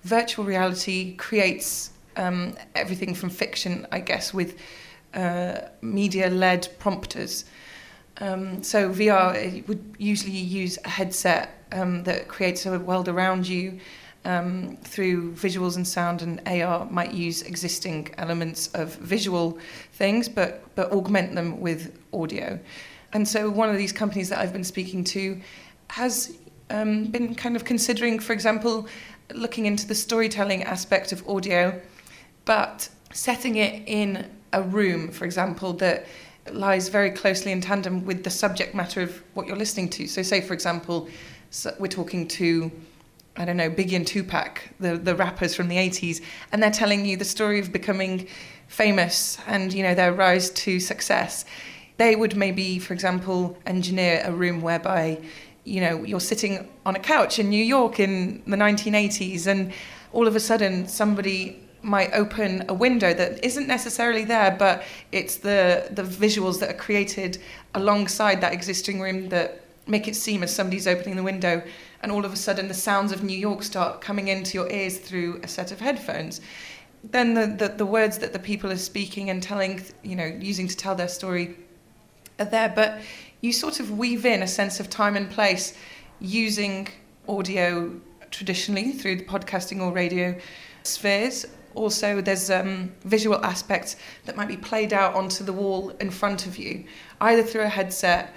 Virtual 0.04 0.44
reality 0.44 1.16
creates 1.16 1.90
um, 2.16 2.56
everything 2.74 3.14
from 3.14 3.30
fiction, 3.30 3.86
I 3.90 4.00
guess, 4.00 4.32
with 4.32 4.58
uh, 5.14 5.60
media-led 5.80 6.68
prompters. 6.78 7.44
Um, 8.18 8.62
so 8.62 8.90
VR 8.90 9.66
would 9.66 9.96
usually 9.98 10.32
use 10.32 10.78
a 10.84 10.88
headset 10.88 11.66
um, 11.72 12.04
that 12.04 12.28
creates 12.28 12.66
a 12.66 12.78
world 12.78 13.08
around 13.08 13.48
you 13.48 13.80
um, 14.24 14.76
through 14.82 15.32
visuals 15.32 15.76
and 15.76 15.86
sound, 15.86 16.22
and 16.22 16.40
AR 16.46 16.86
might 16.90 17.12
use 17.12 17.42
existing 17.42 18.14
elements 18.16 18.68
of 18.68 18.94
visual 18.96 19.58
things, 19.92 20.28
but 20.28 20.62
but 20.74 20.92
augment 20.92 21.34
them 21.34 21.60
with 21.60 21.98
audio. 22.12 22.58
And 23.12 23.26
so 23.28 23.50
one 23.50 23.68
of 23.68 23.76
these 23.76 23.92
companies 23.92 24.28
that 24.30 24.38
I've 24.38 24.52
been 24.52 24.64
speaking 24.64 25.04
to 25.04 25.40
has 25.90 26.36
um, 26.70 27.04
been 27.04 27.34
kind 27.34 27.56
of 27.56 27.64
considering, 27.64 28.18
for 28.18 28.32
example, 28.32 28.88
looking 29.32 29.66
into 29.66 29.86
the 29.86 29.94
storytelling 29.94 30.64
aspect 30.64 31.12
of 31.12 31.26
audio, 31.28 31.80
but 32.44 32.88
setting 33.12 33.56
it 33.56 33.82
in 33.86 34.30
a 34.52 34.62
room, 34.62 35.10
for 35.10 35.24
example, 35.24 35.72
that 35.74 36.06
lies 36.52 36.88
very 36.88 37.10
closely 37.10 37.52
in 37.52 37.60
tandem 37.60 38.04
with 38.04 38.24
the 38.24 38.30
subject 38.30 38.74
matter 38.74 39.00
of 39.00 39.22
what 39.34 39.46
you're 39.46 39.56
listening 39.56 39.88
to. 39.88 40.06
So, 40.06 40.22
say, 40.22 40.40
for 40.40 40.52
example, 40.52 41.08
we're 41.78 41.86
talking 41.88 42.28
to, 42.28 42.70
I 43.36 43.44
don't 43.44 43.56
know, 43.56 43.70
Biggie 43.70 43.96
and 43.96 44.06
Tupac, 44.06 44.60
the, 44.80 44.96
the 44.96 45.14
rappers 45.14 45.54
from 45.54 45.68
the 45.68 45.76
80s, 45.76 46.20
and 46.52 46.62
they're 46.62 46.70
telling 46.70 47.06
you 47.06 47.16
the 47.16 47.24
story 47.24 47.58
of 47.60 47.72
becoming 47.72 48.26
famous 48.68 49.38
and, 49.46 49.72
you 49.72 49.82
know, 49.82 49.94
their 49.94 50.12
rise 50.12 50.50
to 50.50 50.80
success. 50.80 51.44
They 51.96 52.16
would 52.16 52.36
maybe, 52.36 52.78
for 52.78 52.92
example, 52.92 53.56
engineer 53.66 54.22
a 54.24 54.32
room 54.32 54.60
whereby, 54.60 55.20
you 55.64 55.80
know, 55.80 56.04
you're 56.04 56.20
sitting 56.20 56.68
on 56.84 56.94
a 56.94 57.00
couch 57.00 57.38
in 57.38 57.48
New 57.48 57.64
York 57.64 57.98
in 57.98 58.42
the 58.46 58.56
1980s 58.56 59.46
and 59.46 59.72
all 60.12 60.26
of 60.26 60.36
a 60.36 60.40
sudden 60.40 60.86
somebody 60.86 61.60
might 61.82 62.10
open 62.14 62.64
a 62.68 62.74
window 62.74 63.12
that 63.12 63.44
isn't 63.44 63.66
necessarily 63.66 64.24
there, 64.24 64.56
but 64.58 64.82
it's 65.12 65.36
the 65.36 65.88
the 65.90 66.02
visuals 66.02 66.58
that 66.60 66.70
are 66.70 66.78
created 66.78 67.38
alongside 67.74 68.40
that 68.40 68.52
existing 68.52 69.00
room 69.00 69.28
that 69.28 69.60
make 69.86 70.08
it 70.08 70.16
seem 70.16 70.42
as 70.42 70.54
somebody's 70.54 70.86
opening 70.86 71.14
the 71.14 71.22
window, 71.22 71.62
and 72.02 72.10
all 72.10 72.24
of 72.24 72.32
a 72.32 72.36
sudden 72.36 72.68
the 72.68 72.74
sounds 72.74 73.12
of 73.12 73.22
New 73.22 73.36
York 73.36 73.62
start 73.62 74.00
coming 74.00 74.28
into 74.28 74.54
your 74.54 74.70
ears 74.72 74.98
through 74.98 75.40
a 75.42 75.48
set 75.48 75.72
of 75.72 75.80
headphones. 75.80 76.40
Then 77.02 77.34
the, 77.34 77.46
the, 77.46 77.68
the 77.68 77.84
words 77.86 78.16
that 78.18 78.32
the 78.32 78.38
people 78.38 78.72
are 78.72 78.78
speaking 78.78 79.28
and 79.28 79.42
telling, 79.42 79.82
you 80.02 80.16
know, 80.16 80.24
using 80.40 80.66
to 80.68 80.76
tell 80.76 80.94
their 80.94 81.08
story 81.08 81.54
are 82.38 82.46
there, 82.46 82.72
but 82.74 83.00
you 83.44 83.52
sort 83.52 83.78
of 83.78 83.90
weave 83.98 84.24
in 84.24 84.42
a 84.42 84.46
sense 84.46 84.80
of 84.80 84.88
time 84.88 85.16
and 85.16 85.30
place 85.30 85.74
using 86.18 86.88
audio 87.28 87.94
traditionally 88.30 88.92
through 88.92 89.16
the 89.16 89.24
podcasting 89.24 89.82
or 89.82 89.92
radio 89.92 90.34
spheres. 90.82 91.44
Also, 91.74 92.22
there's 92.22 92.50
um, 92.50 92.90
visual 93.04 93.44
aspects 93.44 93.96
that 94.24 94.34
might 94.34 94.48
be 94.48 94.56
played 94.56 94.94
out 94.94 95.14
onto 95.14 95.44
the 95.44 95.52
wall 95.52 95.90
in 96.00 96.10
front 96.10 96.46
of 96.46 96.56
you, 96.56 96.84
either 97.20 97.42
through 97.42 97.62
a 97.62 97.68
headset 97.68 98.32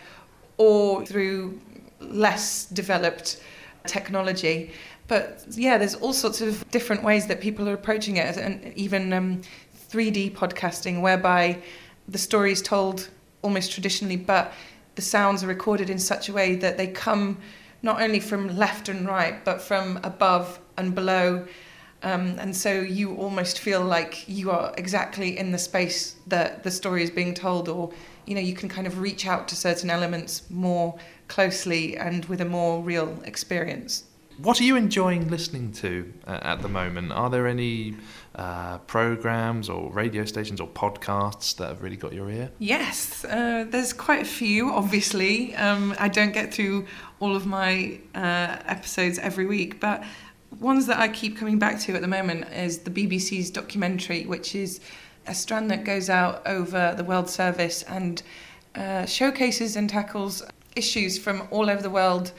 or 0.58 1.06
through 1.06 1.58
less 2.02 2.66
developed 2.66 3.42
technology. 3.86 4.74
But 5.08 5.46
yeah, 5.52 5.78
there's 5.78 5.96
all 5.96 6.12
sorts 6.12 6.42
of 6.42 6.70
different 6.70 7.02
ways 7.02 7.28
that 7.28 7.40
people 7.40 7.70
are 7.70 7.74
approaching 7.74 8.18
it, 8.18 8.36
and 8.36 8.74
even 8.76 9.14
um, 9.14 9.42
3D 9.90 10.34
podcasting, 10.36 11.02
whereby 11.02 11.62
the 12.10 12.18
story 12.18 12.52
is 12.52 12.62
told 12.62 13.10
almost 13.42 13.72
traditionally, 13.72 14.18
but 14.18 14.52
the 14.98 15.02
sounds 15.02 15.44
are 15.44 15.48
recorded 15.48 15.90
in 15.90 16.00
such 16.00 16.28
a 16.28 16.34
way 16.34 16.56
that 16.56 16.76
they 16.76 16.88
come 16.88 17.38
not 17.82 18.02
only 18.02 18.20
from 18.20 18.58
left 18.58 18.90
and 18.90 19.08
right, 19.08 19.46
but 19.46 19.62
from 19.62 20.00
above 20.04 20.60
and 20.76 20.94
below. 20.94 21.48
Um, 22.04 22.38
and 22.40 22.56
so 22.56 22.82
you 22.82 23.16
almost 23.16 23.60
feel 23.60 23.82
like 23.82 24.28
you 24.28 24.52
are 24.52 24.74
exactly 24.78 25.38
in 25.38 25.52
the 25.52 25.58
space 25.58 26.16
that 26.28 26.64
the 26.64 26.72
story 26.72 27.04
is 27.04 27.12
being 27.12 27.34
told, 27.34 27.70
or 27.70 27.94
you 28.26 28.36
know, 28.36 28.42
you 28.42 28.54
can 28.54 28.68
kind 28.68 28.88
of 28.88 29.00
reach 29.00 29.26
out 29.26 29.48
to 29.48 29.56
certain 29.56 29.90
elements 29.90 30.50
more 30.50 30.98
closely 31.28 31.96
and 31.96 32.26
with 32.26 32.42
a 32.42 32.46
more 32.46 32.84
real 32.84 33.18
experience. 33.24 34.04
What 34.40 34.60
are 34.62 34.64
you 34.64 34.76
enjoying 34.76 35.30
listening 35.30 35.72
to 35.74 36.14
uh, 36.28 36.40
at 36.42 36.62
the 36.62 36.68
moment? 36.68 37.12
Are 37.12 37.30
there 37.30 37.48
any 37.48 37.96
uh, 38.38 38.78
programs 38.80 39.68
or 39.68 39.92
radio 39.92 40.24
stations 40.24 40.62
or 40.62 40.68
podcasts 40.68 41.56
that 41.58 41.68
have 41.70 41.82
really 41.82 41.98
got 41.98 42.14
your 42.14 42.30
ear? 42.30 42.52
Yes, 42.60 43.26
uh, 43.26 43.66
there's 43.68 43.94
quite 43.94 44.22
a 44.22 44.26
few, 44.26 44.72
obviously. 44.72 45.56
Um, 45.56 45.96
I 46.00 46.08
don't 46.08 46.34
get 46.34 46.54
through 46.54 46.86
all 47.20 47.36
of 47.36 47.46
my 47.46 48.00
uh, 48.14 48.58
episodes 48.66 49.18
every 49.18 49.48
week, 49.48 49.80
but 49.80 50.04
ones 50.60 50.86
that 50.86 51.00
I 51.00 51.08
keep 51.08 51.36
coming 51.38 51.58
back 51.58 51.80
to 51.82 51.96
at 51.96 52.02
the 52.02 52.08
moment 52.08 52.48
is 52.54 52.80
the 52.80 52.92
BBC's 52.92 53.50
documentary, 53.50 54.26
which 54.26 54.54
is 54.54 54.80
a 55.26 55.34
strand 55.34 55.72
that 55.72 55.84
goes 55.84 56.10
out 56.10 56.46
over 56.46 56.94
the 56.96 57.04
World 57.04 57.30
Service 57.30 57.84
and 57.84 58.22
uh, 58.76 59.06
showcases 59.06 59.76
and 59.76 59.90
tackles 59.90 60.44
issues 60.76 61.18
from 61.18 61.48
all 61.50 61.70
over 61.70 61.82
the 61.82 61.90
world 61.90 62.32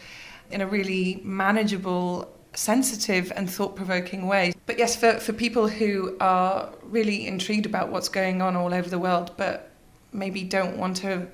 in 0.50 0.60
a 0.60 0.66
really 0.66 1.20
manageable, 1.24 2.32
sensitive, 2.58 3.32
and 3.36 3.48
thought 3.48 3.76
provoking 3.76 4.26
way. 4.26 4.52
But 4.66 4.78
yes, 4.78 4.96
for, 4.96 5.12
for 5.20 5.32
people 5.32 5.68
who 5.68 6.16
are 6.20 6.70
really 6.82 7.26
intrigued 7.26 7.66
about 7.66 7.90
what's 7.90 8.08
going 8.08 8.42
on 8.42 8.56
all 8.56 8.74
over 8.74 8.88
the 8.90 8.98
world, 8.98 9.30
but 9.36 9.70
maybe 10.12 10.42
don't 10.42 10.76
want 10.76 11.04
a, 11.04 11.28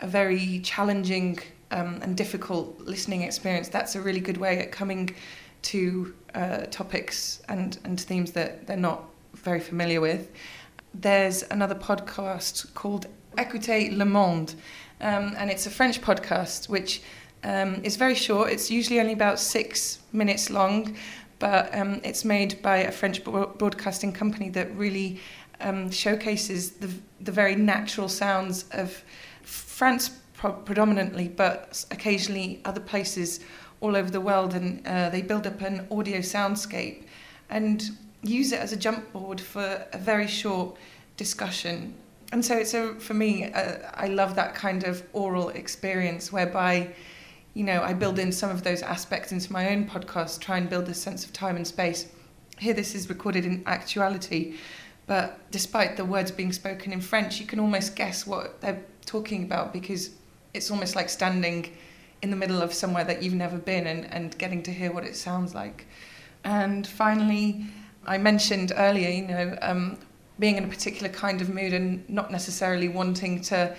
a 0.00 0.08
very 0.08 0.58
challenging 0.60 1.38
um, 1.70 2.00
and 2.02 2.16
difficult 2.16 2.80
listening 2.80 3.22
experience, 3.22 3.68
that's 3.68 3.94
a 3.94 4.00
really 4.00 4.18
good 4.18 4.38
way 4.38 4.58
at 4.58 4.72
coming 4.72 5.14
to 5.62 6.12
uh, 6.34 6.66
topics 6.66 7.42
and, 7.48 7.78
and 7.84 8.00
themes 8.00 8.32
that 8.32 8.66
they're 8.66 8.76
not 8.76 9.04
very 9.34 9.60
familiar 9.60 10.00
with. 10.00 10.32
There's 10.94 11.44
another 11.44 11.76
podcast 11.76 12.74
called 12.74 13.06
Écoutez 13.38 13.96
Le 13.96 14.04
Monde, 14.04 14.54
um, 15.00 15.34
and 15.38 15.48
it's 15.48 15.66
a 15.66 15.70
French 15.70 16.00
podcast 16.00 16.68
which 16.68 17.02
um, 17.44 17.80
it's 17.84 17.96
very 17.96 18.16
short. 18.16 18.50
It's 18.50 18.70
usually 18.70 18.98
only 18.98 19.12
about 19.12 19.38
six 19.38 20.00
minutes 20.16 20.50
long, 20.50 20.96
but 21.38 21.72
um, 21.76 22.00
it's 22.02 22.24
made 22.24 22.62
by 22.62 22.78
a 22.78 22.90
French 22.90 23.22
broadcasting 23.22 24.12
company 24.12 24.48
that 24.50 24.74
really 24.74 25.20
um, 25.60 25.90
showcases 25.90 26.72
the, 26.72 26.90
the 27.20 27.32
very 27.32 27.54
natural 27.54 28.08
sounds 28.08 28.64
of 28.72 29.04
France 29.42 30.10
pro- 30.34 30.52
predominantly, 30.52 31.28
but 31.28 31.84
occasionally 31.90 32.60
other 32.64 32.80
places 32.80 33.40
all 33.80 33.96
over 33.96 34.10
the 34.10 34.20
world. 34.20 34.54
And 34.54 34.86
uh, 34.86 35.10
they 35.10 35.22
build 35.22 35.46
up 35.46 35.60
an 35.60 35.86
audio 35.90 36.18
soundscape 36.18 37.04
and 37.50 37.82
use 38.22 38.52
it 38.52 38.60
as 38.60 38.72
a 38.72 38.76
jump 38.76 39.12
board 39.12 39.40
for 39.40 39.86
a 39.92 39.98
very 39.98 40.26
short 40.26 40.76
discussion. 41.16 41.94
And 42.32 42.44
so 42.44 42.56
it's 42.56 42.74
a, 42.74 42.94
for 42.94 43.14
me, 43.14 43.44
uh, 43.44 43.78
I 43.94 44.08
love 44.08 44.34
that 44.34 44.54
kind 44.54 44.84
of 44.84 45.02
oral 45.12 45.50
experience 45.50 46.32
whereby 46.32 46.88
you 47.56 47.64
know, 47.64 47.82
I 47.82 47.94
build 47.94 48.18
in 48.18 48.32
some 48.32 48.50
of 48.50 48.64
those 48.64 48.82
aspects 48.82 49.32
into 49.32 49.50
my 49.50 49.70
own 49.70 49.88
podcast, 49.88 50.40
try 50.40 50.58
and 50.58 50.68
build 50.68 50.90
a 50.90 50.94
sense 50.94 51.24
of 51.24 51.32
time 51.32 51.56
and 51.56 51.66
space. 51.66 52.06
Here, 52.58 52.74
this 52.74 52.94
is 52.94 53.08
recorded 53.08 53.46
in 53.46 53.62
actuality, 53.64 54.56
but 55.06 55.38
despite 55.52 55.96
the 55.96 56.04
words 56.04 56.30
being 56.30 56.52
spoken 56.52 56.92
in 56.92 57.00
French, 57.00 57.40
you 57.40 57.46
can 57.46 57.58
almost 57.58 57.96
guess 57.96 58.26
what 58.26 58.60
they're 58.60 58.82
talking 59.06 59.44
about 59.44 59.72
because 59.72 60.10
it's 60.52 60.70
almost 60.70 60.94
like 60.94 61.08
standing 61.08 61.72
in 62.20 62.28
the 62.28 62.36
middle 62.36 62.60
of 62.60 62.74
somewhere 62.74 63.04
that 63.04 63.22
you've 63.22 63.32
never 63.32 63.56
been 63.56 63.86
and, 63.86 64.04
and 64.12 64.36
getting 64.36 64.62
to 64.64 64.70
hear 64.70 64.92
what 64.92 65.04
it 65.04 65.16
sounds 65.16 65.54
like. 65.54 65.86
And 66.44 66.86
finally, 66.86 67.64
I 68.06 68.18
mentioned 68.18 68.74
earlier, 68.76 69.08
you 69.08 69.28
know, 69.28 69.56
um, 69.62 69.96
being 70.38 70.58
in 70.58 70.64
a 70.64 70.68
particular 70.68 71.08
kind 71.08 71.40
of 71.40 71.48
mood 71.48 71.72
and 71.72 72.06
not 72.06 72.30
necessarily 72.30 72.88
wanting 72.88 73.40
to 73.44 73.74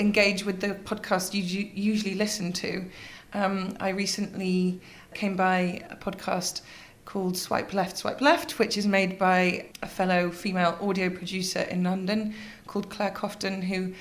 engage 0.00 0.44
with 0.44 0.60
the 0.60 0.74
podcast 0.74 1.34
you 1.34 1.42
usually 1.74 2.14
listen 2.14 2.52
to. 2.54 2.84
Um, 3.34 3.76
I 3.78 3.90
recently 3.90 4.80
came 5.14 5.36
by 5.36 5.84
a 5.90 5.96
podcast 5.96 6.62
called 7.04 7.36
Swipe 7.36 7.74
Left, 7.74 7.96
Swipe 7.98 8.20
Left, 8.20 8.58
which 8.58 8.76
is 8.76 8.86
made 8.86 9.18
by 9.18 9.66
a 9.82 9.86
fellow 9.86 10.30
female 10.30 10.76
audio 10.80 11.10
producer 11.10 11.60
in 11.62 11.84
London 11.84 12.34
called 12.66 12.88
Claire 12.88 13.10
Cofton, 13.10 13.62
who 13.62 13.92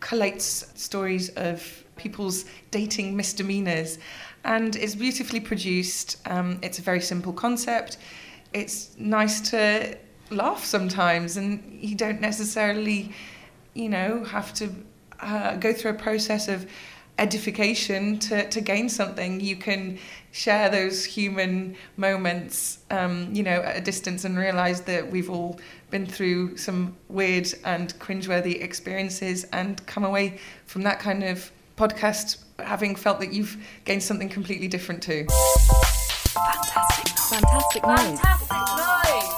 collates 0.00 0.76
stories 0.76 1.30
of 1.30 1.84
people's 1.96 2.44
dating 2.70 3.16
misdemeanors. 3.16 3.98
And 4.44 4.76
it's 4.76 4.94
beautifully 4.94 5.40
produced. 5.40 6.18
Um, 6.26 6.58
it's 6.62 6.78
a 6.78 6.82
very 6.82 7.00
simple 7.00 7.32
concept. 7.32 7.98
It's 8.52 8.96
nice 8.98 9.40
to 9.50 9.96
laugh 10.30 10.64
sometimes, 10.64 11.36
and 11.36 11.78
you 11.80 11.94
don't 11.96 12.20
necessarily, 12.20 13.12
you 13.74 13.88
know, 13.88 14.22
have 14.24 14.52
to 14.54 14.70
uh, 15.20 15.56
go 15.56 15.72
through 15.72 15.92
a 15.92 15.94
process 15.94 16.48
of 16.48 16.66
edification 17.18 18.18
to, 18.18 18.48
to 18.50 18.60
gain 18.60 18.88
something. 18.88 19.40
You 19.40 19.56
can 19.56 19.98
share 20.32 20.68
those 20.68 21.04
human 21.04 21.76
moments, 21.96 22.78
um, 22.90 23.30
you 23.32 23.42
know, 23.42 23.62
at 23.62 23.76
a 23.76 23.80
distance 23.80 24.24
and 24.24 24.36
realize 24.36 24.82
that 24.82 25.10
we've 25.10 25.30
all 25.30 25.58
been 25.90 26.06
through 26.06 26.56
some 26.56 26.96
weird 27.08 27.48
and 27.64 27.98
cringeworthy 27.98 28.62
experiences 28.62 29.44
and 29.52 29.84
come 29.86 30.04
away 30.04 30.38
from 30.66 30.82
that 30.82 30.98
kind 30.98 31.24
of 31.24 31.50
podcast 31.76 32.38
having 32.58 32.94
felt 32.96 33.20
that 33.20 33.32
you've 33.32 33.56
gained 33.84 34.02
something 34.02 34.28
completely 34.28 34.68
different 34.68 35.02
too. 35.02 35.26
Fantastic. 36.34 37.08
Fantastic 37.30 37.82
noise. 37.82 38.20
Fantastic 38.20 38.50
noise. 38.50 39.36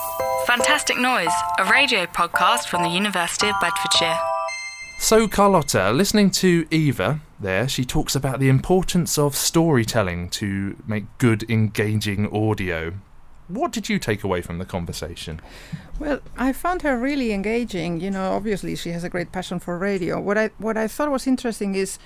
Fantastic 0.49 0.99
Noise, 0.99 1.33
a 1.59 1.64
radio 1.67 2.07
podcast 2.07 2.69
from 2.69 2.83
the 2.83 2.88
University 2.88 3.49
of 3.49 3.55
Bedfordshire. 3.61 4.19
So, 5.01 5.29
Carlotta, 5.29 5.93
listening 5.93 6.31
to 6.33 6.67
Eva 6.73 7.21
there, 7.39 7.69
she 7.69 7.85
talks 7.85 8.17
about 8.17 8.41
the 8.41 8.49
importance 8.49 9.17
of 9.17 9.37
storytelling 9.37 10.29
to 10.31 10.77
make 10.87 11.05
good, 11.19 11.49
engaging 11.49 12.27
audio. 12.35 12.93
What 13.47 13.71
did 13.73 13.89
you 13.89 14.01
take 14.01 14.25
away 14.25 14.43
from 14.43 14.59
the 14.59 14.67
conversation? 14.67 15.41
Well, 16.01 16.21
I 16.37 16.53
found 16.53 16.83
her 16.83 16.99
really 16.99 17.33
engaging. 17.33 18.01
You 18.01 18.11
know, 18.11 18.33
obviously 18.33 18.75
she 18.75 18.91
has 18.91 19.05
a 19.05 19.09
great 19.09 19.31
passion 19.31 19.61
for 19.61 19.79
radio. 19.79 20.21
What 20.21 20.37
I 20.37 20.51
what 20.59 20.77
I 20.77 20.89
thought 20.89 21.13
was 21.13 21.29
interesting 21.29 21.77
is 21.77 21.99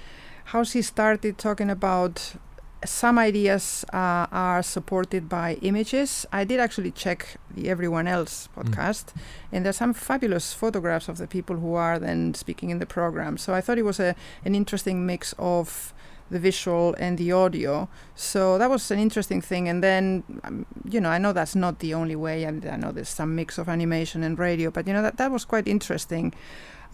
how 0.44 0.62
she 0.62 0.82
started 0.82 1.38
talking 1.38 1.70
about 1.70 2.34
some 2.84 3.18
ideas 3.18 3.84
uh, 3.92 4.26
are 4.32 4.62
supported 4.62 5.28
by 5.28 5.54
images. 5.62 6.26
I 6.32 6.44
did 6.44 6.60
actually 6.60 6.90
check 6.90 7.36
the 7.54 7.68
Everyone 7.68 8.06
Else 8.08 8.48
Mm. 8.48 8.64
podcast, 8.64 9.04
and 9.52 9.64
there's 9.64 9.76
some 9.76 9.94
fabulous 9.94 10.52
photographs 10.52 11.08
of 11.08 11.16
the 11.18 11.26
people 11.26 11.56
who 11.56 11.74
are 11.74 11.98
then 11.98 12.34
speaking 12.34 12.70
in 12.70 12.78
the 12.78 12.86
program. 12.86 13.36
So 13.38 13.54
I 13.54 13.60
thought 13.60 13.78
it 13.78 13.84
was 13.84 14.00
a 14.00 14.14
an 14.44 14.54
interesting 14.54 15.06
mix 15.06 15.34
of 15.38 15.92
the 16.30 16.38
visual 16.38 16.94
and 16.98 17.18
the 17.18 17.30
audio. 17.32 17.88
So 18.14 18.56
that 18.58 18.70
was 18.70 18.90
an 18.90 18.98
interesting 18.98 19.42
thing. 19.42 19.68
And 19.68 19.82
then, 19.82 20.22
um, 20.44 20.64
you 20.88 20.98
know, 21.00 21.10
I 21.10 21.18
know 21.18 21.32
that's 21.34 21.54
not 21.54 21.78
the 21.80 21.92
only 21.94 22.16
way, 22.16 22.44
and 22.44 22.64
I 22.64 22.76
know 22.76 22.90
there's 22.90 23.10
some 23.14 23.34
mix 23.34 23.58
of 23.58 23.68
animation 23.68 24.22
and 24.24 24.38
radio, 24.38 24.70
but 24.70 24.86
you 24.86 24.94
know 24.94 25.02
that 25.02 25.16
that 25.18 25.30
was 25.30 25.44
quite 25.44 25.68
interesting. 25.68 26.32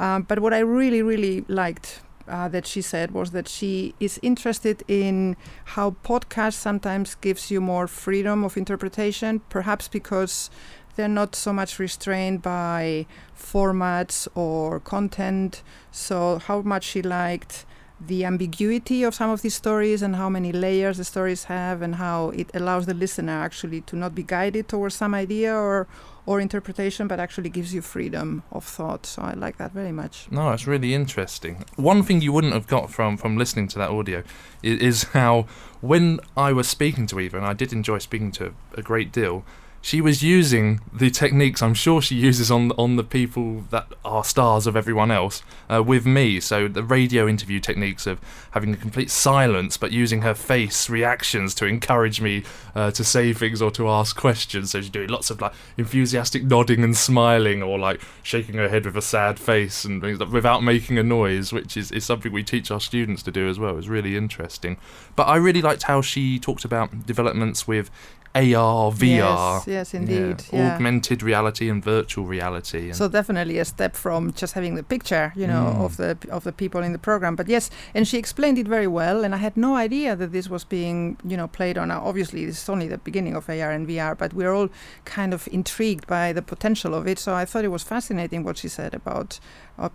Um, 0.01 0.23
but 0.29 0.39
what 0.41 0.53
I 0.53 0.59
really, 0.61 1.03
really 1.03 1.45
liked 1.49 2.01
uh, 2.29 2.49
that 2.49 2.67
she 2.67 2.83
said 2.83 3.11
was 3.13 3.31
that 3.33 3.49
she 3.49 3.95
is 4.01 4.19
interested 4.23 4.83
in 4.89 5.37
how 5.77 5.97
podcast 6.05 6.55
sometimes 6.55 7.15
gives 7.17 7.51
you 7.51 7.61
more 7.61 7.87
freedom 7.87 8.45
of 8.45 8.57
interpretation, 8.57 9.41
perhaps 9.49 9.89
because 9.89 10.51
they're 10.97 11.09
not 11.09 11.35
so 11.35 11.53
much 11.53 11.79
restrained 11.79 12.43
by 12.43 13.07
formats 13.37 14.27
or 14.35 14.81
content. 14.81 15.63
So, 15.91 16.39
how 16.39 16.61
much 16.63 16.85
she 16.85 17.03
liked 17.03 17.65
the 18.01 18.25
ambiguity 18.25 19.03
of 19.03 19.15
some 19.15 19.31
of 19.31 19.43
these 19.43 19.55
stories 19.55 20.03
and 20.03 20.17
how 20.17 20.29
many 20.29 20.53
layers 20.53 20.99
the 20.99 21.05
stories 21.05 21.45
have, 21.45 21.83
and 21.83 21.97
how 21.97 22.31
it 22.31 22.51
allows 22.55 22.87
the 22.87 22.95
listener 22.95 23.33
actually 23.33 23.81
to 23.83 23.97
not 23.97 24.15
be 24.15 24.23
guided 24.23 24.69
towards 24.69 24.95
some 24.95 25.15
idea 25.15 25.55
or 25.55 25.87
or 26.29 26.41
interpretation, 26.41 27.09
but 27.09 27.19
actually 27.19 27.49
gives 27.49 27.73
you 27.73 27.81
freedom 27.81 28.43
of 28.53 28.63
thought. 28.63 29.07
So 29.07 29.23
I 29.23 29.33
like 29.33 29.57
that 29.57 29.73
very 29.73 29.93
much. 29.93 30.29
No, 30.31 30.51
it's 30.51 30.67
really 30.67 30.93
interesting. 30.93 31.65
One 31.77 32.03
thing 32.03 32.21
you 32.21 32.35
wouldn't 32.35 32.53
have 32.53 32.67
got 32.67 32.91
from 32.91 33.17
from 33.17 33.39
listening 33.39 33.67
to 33.69 33.79
that 33.79 33.89
audio 33.89 34.23
is, 34.63 34.79
is 34.81 35.03
how 35.15 35.47
when 35.81 36.21
I 36.37 36.53
was 36.53 36.69
speaking 36.69 37.07
to 37.07 37.19
Eva, 37.19 37.39
and 37.39 37.47
I 37.47 37.55
did 37.55 37.73
enjoy 37.73 37.97
speaking 37.97 38.31
to 38.33 38.53
a 38.75 38.83
great 38.83 39.11
deal, 39.11 39.43
she 39.81 40.01
was 40.01 40.23
using 40.23 40.81
the 40.93 41.11
techniques 41.11 41.63
I'm 41.63 41.75
sure 41.75 42.03
she 42.03 42.17
uses 42.17 42.51
on 42.51 42.73
on 42.73 42.97
the 42.97 43.05
people 43.05 43.65
that 43.71 43.87
are 44.05 44.25
stars 44.25 44.67
of 44.67 44.77
everyone 44.77 45.11
else 45.11 45.43
uh, 45.73 45.83
with 45.83 46.05
me. 46.05 46.41
So 46.41 46.69
the 46.69 46.83
radio 46.83 47.29
interview 47.29 47.61
techniques 47.61 48.07
of 48.07 48.21
having 48.53 48.75
a 48.75 48.77
complete 48.77 49.11
silence, 49.11 49.77
but 49.77 49.93
using 49.93 50.23
her 50.23 50.35
face 50.35 50.91
reactions 50.91 51.55
to 51.57 51.67
encourage 51.67 52.21
me 52.21 52.43
uh, 52.75 52.91
to 52.91 53.05
say 53.05 53.33
things 53.33 53.63
or 53.63 53.71
to 53.73 53.89
ask 53.89 54.17
questions. 54.17 54.73
So 54.73 54.81
she's 54.81 54.91
doing 54.91 55.09
lots 55.09 55.31
of 55.31 55.41
like 55.41 55.53
enthusiastic 55.77 56.45
nodding 56.45 56.83
and 56.83 56.97
smiling, 56.97 57.63
or 57.63 57.79
like 57.79 58.01
shaking 58.23 58.57
her 58.57 58.69
head 58.69 58.85
with 58.85 58.97
a 58.97 59.03
sad 59.03 59.39
face 59.39 59.85
and 59.85 60.03
things 60.03 60.19
like, 60.19 60.33
without 60.33 60.63
making 60.63 60.99
a 60.99 61.03
noise, 61.03 61.53
which 61.53 61.77
is, 61.77 61.93
is 61.93 62.05
something 62.05 62.33
we 62.33 62.43
teach 62.43 62.71
our 62.71 62.81
students 62.81 63.23
to 63.23 63.31
do 63.31 63.49
as 63.49 63.59
well. 63.59 63.79
It's 63.79 63.89
really 63.89 64.17
interesting. 64.17 64.77
But 65.17 65.25
I 65.25 65.37
really 65.37 65.63
liked 65.63 65.85
how 65.85 66.03
she 66.03 66.39
talked 66.39 66.65
about 66.65 67.07
developments 67.07 67.67
with 67.67 67.91
AR, 68.39 68.93
VR. 68.93 69.57
Yes, 69.57 69.67
yes, 69.67 69.95
indeed. 69.95 70.37
Yeah, 70.53 70.59
Yeah. 70.59 70.75
Augmented 70.75 71.23
reality 71.23 71.69
and 71.71 71.83
virtual 71.85 72.25
reality. 72.37 72.85
And 72.91 72.97
So 72.97 73.09
definitely 73.09 73.59
a 73.59 73.65
step 73.65 73.97
from 73.97 74.33
just 74.43 74.53
having 74.55 74.75
the 74.77 74.83
picture, 74.95 75.33
you 75.41 75.47
know, 75.47 75.65
Mm. 75.75 75.85
of 75.85 75.97
the 75.97 76.17
of 76.37 76.43
the 76.45 76.53
people 76.53 76.81
in 76.87 76.93
the 76.93 76.99
program. 76.99 77.35
But 77.37 77.49
yes, 77.49 77.71
and 77.95 78.07
she 78.09 78.17
explained 78.19 78.59
it 78.59 78.69
very 78.69 78.87
well, 79.01 79.25
and 79.25 79.35
I 79.35 79.39
had 79.39 79.57
no 79.57 79.73
idea 79.87 80.17
that 80.17 80.31
this 80.33 80.49
was 80.49 80.65
being, 80.65 81.17
you 81.31 81.37
know, 81.37 81.49
played 81.49 81.77
on. 81.79 81.89
Now, 81.89 82.01
obviously, 82.11 82.45
this 82.47 82.59
is 82.63 82.69
only 82.69 82.89
the 82.89 82.99
beginning 82.99 83.35
of 83.37 83.49
AR 83.49 83.71
and 83.77 83.87
VR, 83.89 84.15
but 84.15 84.33
we're 84.35 84.55
all 84.59 84.69
kind 85.05 85.33
of 85.35 85.49
intrigued 85.53 86.07
by 86.07 86.33
the 86.33 86.43
potential 86.43 86.95
of 86.95 87.07
it. 87.07 87.19
So 87.19 87.31
I 87.43 87.45
thought 87.45 87.65
it 87.65 87.73
was 87.79 87.83
fascinating 87.95 88.45
what 88.45 88.57
she 88.59 88.69
said 88.69 88.93
about 88.95 89.41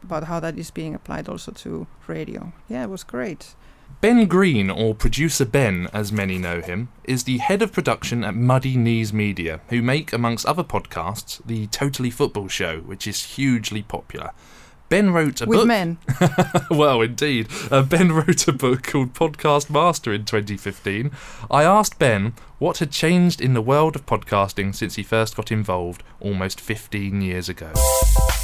about 0.06 0.24
how 0.32 0.40
that 0.40 0.58
is 0.58 0.72
being 0.72 0.96
applied 0.96 1.28
also 1.30 1.52
to 1.52 1.86
radio. 2.08 2.52
Yeah, 2.70 2.84
it 2.84 2.90
was 2.90 3.04
great. 3.04 3.56
Ben 4.02 4.26
Green, 4.28 4.70
or 4.70 4.94
Producer 4.94 5.46
Ben 5.46 5.88
as 5.94 6.12
many 6.12 6.38
know 6.38 6.62
him, 6.62 6.90
is 7.06 7.24
the 7.24 7.38
head 7.38 7.62
of 7.62 7.72
production 7.72 8.24
at 8.24 8.36
Muddy 8.36 8.76
Knees 8.76 9.14
Media, 9.14 9.62
who 9.70 9.82
make, 9.82 10.12
amongst 10.12 10.46
other 10.46 10.64
podcasts, 10.64 11.42
the 11.46 11.68
Totally 11.68 12.10
Football 12.10 12.50
Show, 12.50 12.80
which 12.80 13.08
is 13.08 13.24
hugely 13.36 13.82
popular. 13.82 14.32
Ben 14.90 15.12
wrote 15.12 15.42
a 15.42 15.46
With 15.46 15.60
book. 15.60 15.68
men. 15.68 15.98
well, 16.70 17.02
indeed. 17.02 17.48
Uh, 17.72 17.82
ben 17.82 18.12
wrote 18.14 18.48
a 18.48 18.52
book 18.54 18.84
called 18.84 19.14
Podcast 19.14 19.70
Master 19.70 20.14
in 20.14 20.26
2015. 20.26 21.10
I 21.50 21.64
asked 21.64 21.98
Ben 21.98 22.34
what 22.60 22.78
had 22.80 22.92
changed 22.92 23.42
in 23.42 23.54
the 23.54 23.62
world 23.62 23.96
of 23.96 24.06
podcasting 24.06 24.76
since 24.76 24.96
he 24.96 25.04
first 25.04 25.36
got 25.36 25.52
involved 25.52 26.04
almost 26.20 26.60
15 26.62 27.22
years 27.22 27.48
ago. 27.50 27.72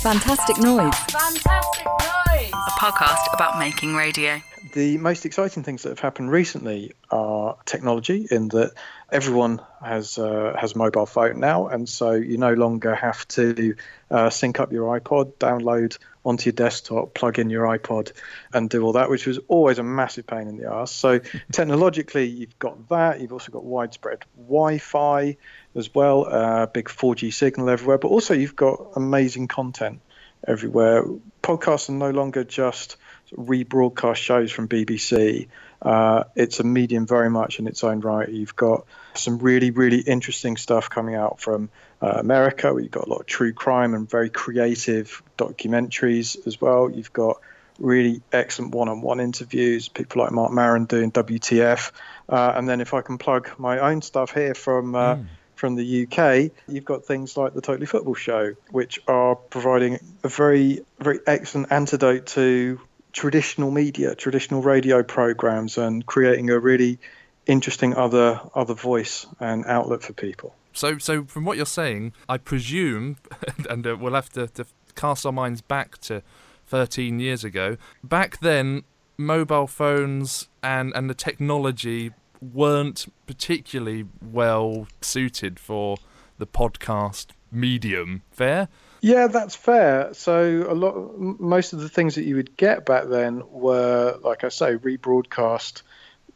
Fantastic 0.01 0.57
noise. 0.59 0.93
Fantastic 1.09 1.85
Noise! 1.85 2.51
A 2.53 2.71
podcast 2.79 3.33
about 3.33 3.59
making 3.59 3.95
radio. 3.95 4.41
The 4.73 4.97
most 4.97 5.25
exciting 5.25 5.63
things 5.63 5.83
that 5.83 5.89
have 5.89 5.99
happened 5.99 6.31
recently 6.31 6.93
are 7.12 7.57
technology, 7.65 8.25
in 8.31 8.47
that 8.49 8.71
everyone 9.12 9.59
has 9.83 10.17
uh, 10.17 10.55
has 10.57 10.73
mobile 10.73 11.05
phone 11.05 11.41
now, 11.41 11.67
and 11.67 11.89
so 11.89 12.13
you 12.13 12.38
no 12.38 12.53
longer 12.53 12.95
have 12.95 13.27
to 13.29 13.75
uh, 14.09 14.29
sync 14.29 14.62
up 14.62 14.71
your 14.71 14.97
iPod, 14.97 15.33
download 15.33 15.97
onto 16.23 16.45
your 16.45 16.53
desktop, 16.53 17.13
plug 17.13 17.38
in 17.38 17.49
your 17.49 17.65
iPod, 17.65 18.13
and 18.53 18.69
do 18.69 18.83
all 18.83 18.93
that, 18.93 19.09
which 19.09 19.27
was 19.27 19.38
always 19.49 19.79
a 19.79 19.83
massive 19.83 20.25
pain 20.25 20.47
in 20.47 20.55
the 20.55 20.71
ass. 20.71 20.91
So 20.93 21.19
technologically, 21.51 22.25
you've 22.25 22.57
got 22.57 22.88
that. 22.88 23.19
You've 23.19 23.33
also 23.33 23.51
got 23.51 23.65
widespread 23.65 24.23
Wi-Fi 24.38 25.35
as 25.75 25.93
well, 25.93 26.25
uh, 26.27 26.65
big 26.65 26.88
4G 26.88 27.34
signal 27.34 27.69
everywhere, 27.69 27.97
but 27.97 28.08
also 28.10 28.34
you've 28.34 28.55
got 28.55 28.91
amazing 28.95 29.47
content 29.47 30.01
everywhere. 30.47 31.03
Podcasts 31.43 31.89
are 31.89 31.93
no 31.93 32.12
longer 32.12 32.43
just 32.43 32.97
rebroadcast 33.36 34.15
shows 34.15 34.51
from 34.51 34.67
BBC. 34.67 35.47
Uh, 35.82 36.23
it's 36.36 36.60
a 36.60 36.63
medium 36.63 37.05
very 37.05 37.29
much 37.29 37.60
in 37.60 37.67
its 37.67 37.84
own 37.84 37.99
right. 38.01 38.27
You've 38.27 38.55
got 38.55 38.86
some 39.13 39.38
really, 39.38 39.71
really 39.71 39.99
interesting 39.99 40.58
stuff 40.58 40.89
coming 40.89 41.15
out 41.15 41.39
from 41.39 41.69
uh, 42.01 42.13
America. 42.17 42.73
You've 42.75 42.91
got 42.91 43.08
a 43.08 43.10
lot 43.10 43.21
of 43.21 43.25
true 43.27 43.53
crime 43.53 43.93
and 43.93 44.10
very 44.10 44.29
creative 44.29 45.21
documentaries 45.38 46.47
as 46.47 46.60
well. 46.60 46.89
You've 46.89 47.13
got 47.13 47.39
really 47.77 48.21
excellent 48.34 48.75
one-on-one 48.75 49.21
interviews. 49.21 49.88
People 49.88 50.23
like 50.23 50.32
Marc 50.32 50.51
Maron 50.51 50.86
doing 50.86 51.12
WTF, 51.12 51.91
uh, 52.27 52.53
and 52.55 52.67
then 52.67 52.82
if 52.82 52.93
I 52.93 53.01
can 53.01 53.17
plug 53.17 53.49
my 53.58 53.79
own 53.79 54.01
stuff 54.01 54.34
here 54.34 54.53
from. 54.53 54.95
Uh, 54.95 55.17
From 55.60 55.76
the 55.76 56.08
UK, 56.08 56.52
you've 56.69 56.86
got 56.86 57.04
things 57.04 57.36
like 57.36 57.54
the 57.54 57.60
Totally 57.60 57.86
Football 57.86 58.15
Show, 58.15 58.56
which 58.72 58.98
are 59.10 59.36
providing 59.36 60.00
a 60.24 60.30
very, 60.30 60.86
very 61.00 61.19
excellent 61.28 61.69
antidote 61.69 62.28
to 62.28 62.80
traditional 63.12 63.69
media, 63.69 64.15
traditional 64.15 64.62
radio 64.62 65.04
programs, 65.04 65.78
and 65.78 66.06
creating 66.06 66.50
a 66.50 66.58
really 66.58 66.98
interesting 67.45 67.93
other 67.93 68.39
other 68.56 68.74
voice 68.74 69.26
and 69.41 69.65
outlet 69.65 70.02
for 70.02 70.13
people. 70.13 70.56
So, 70.72 70.98
so 70.98 71.26
from 71.26 71.43
what 71.43 71.58
you're 71.58 71.65
saying, 71.65 72.13
I 72.30 72.38
presume, 72.38 73.17
and 73.69 73.86
uh, 73.86 73.98
we'll 74.00 74.13
have 74.13 74.30
to, 74.30 74.48
to 74.48 74.65
cast 74.95 75.26
our 75.26 75.34
minds 75.34 75.60
back 75.60 75.98
to 76.04 76.24
13 76.67 77.19
years 77.19 77.43
ago. 77.43 77.76
Back 78.02 78.39
then, 78.39 78.84
mobile 79.17 79.67
phones 79.67 80.48
and 80.63 80.93
and 80.95 81.10
the 81.10 81.13
technology 81.13 82.12
weren't 82.41 83.12
particularly 83.25 84.06
well 84.21 84.88
suited 85.02 85.60
for 85.60 85.97
the 86.38 86.47
podcast 86.47 87.28
medium. 87.52 88.21
Fair? 88.32 88.69
Yeah, 89.02 89.28
that's 89.28 89.56
fair. 89.56 90.13
So 90.13 90.65
a 90.67 90.73
lot, 90.73 91.17
most 91.17 91.73
of 91.73 91.80
the 91.80 91.89
things 91.89 92.15
that 92.15 92.23
you 92.23 92.36
would 92.36 92.58
get 92.58 92.86
back 92.86 93.06
then 93.08 93.43
were, 93.49 94.17
like 94.21 94.43
I 94.43 94.49
say, 94.49 94.75
rebroadcast 94.75 95.84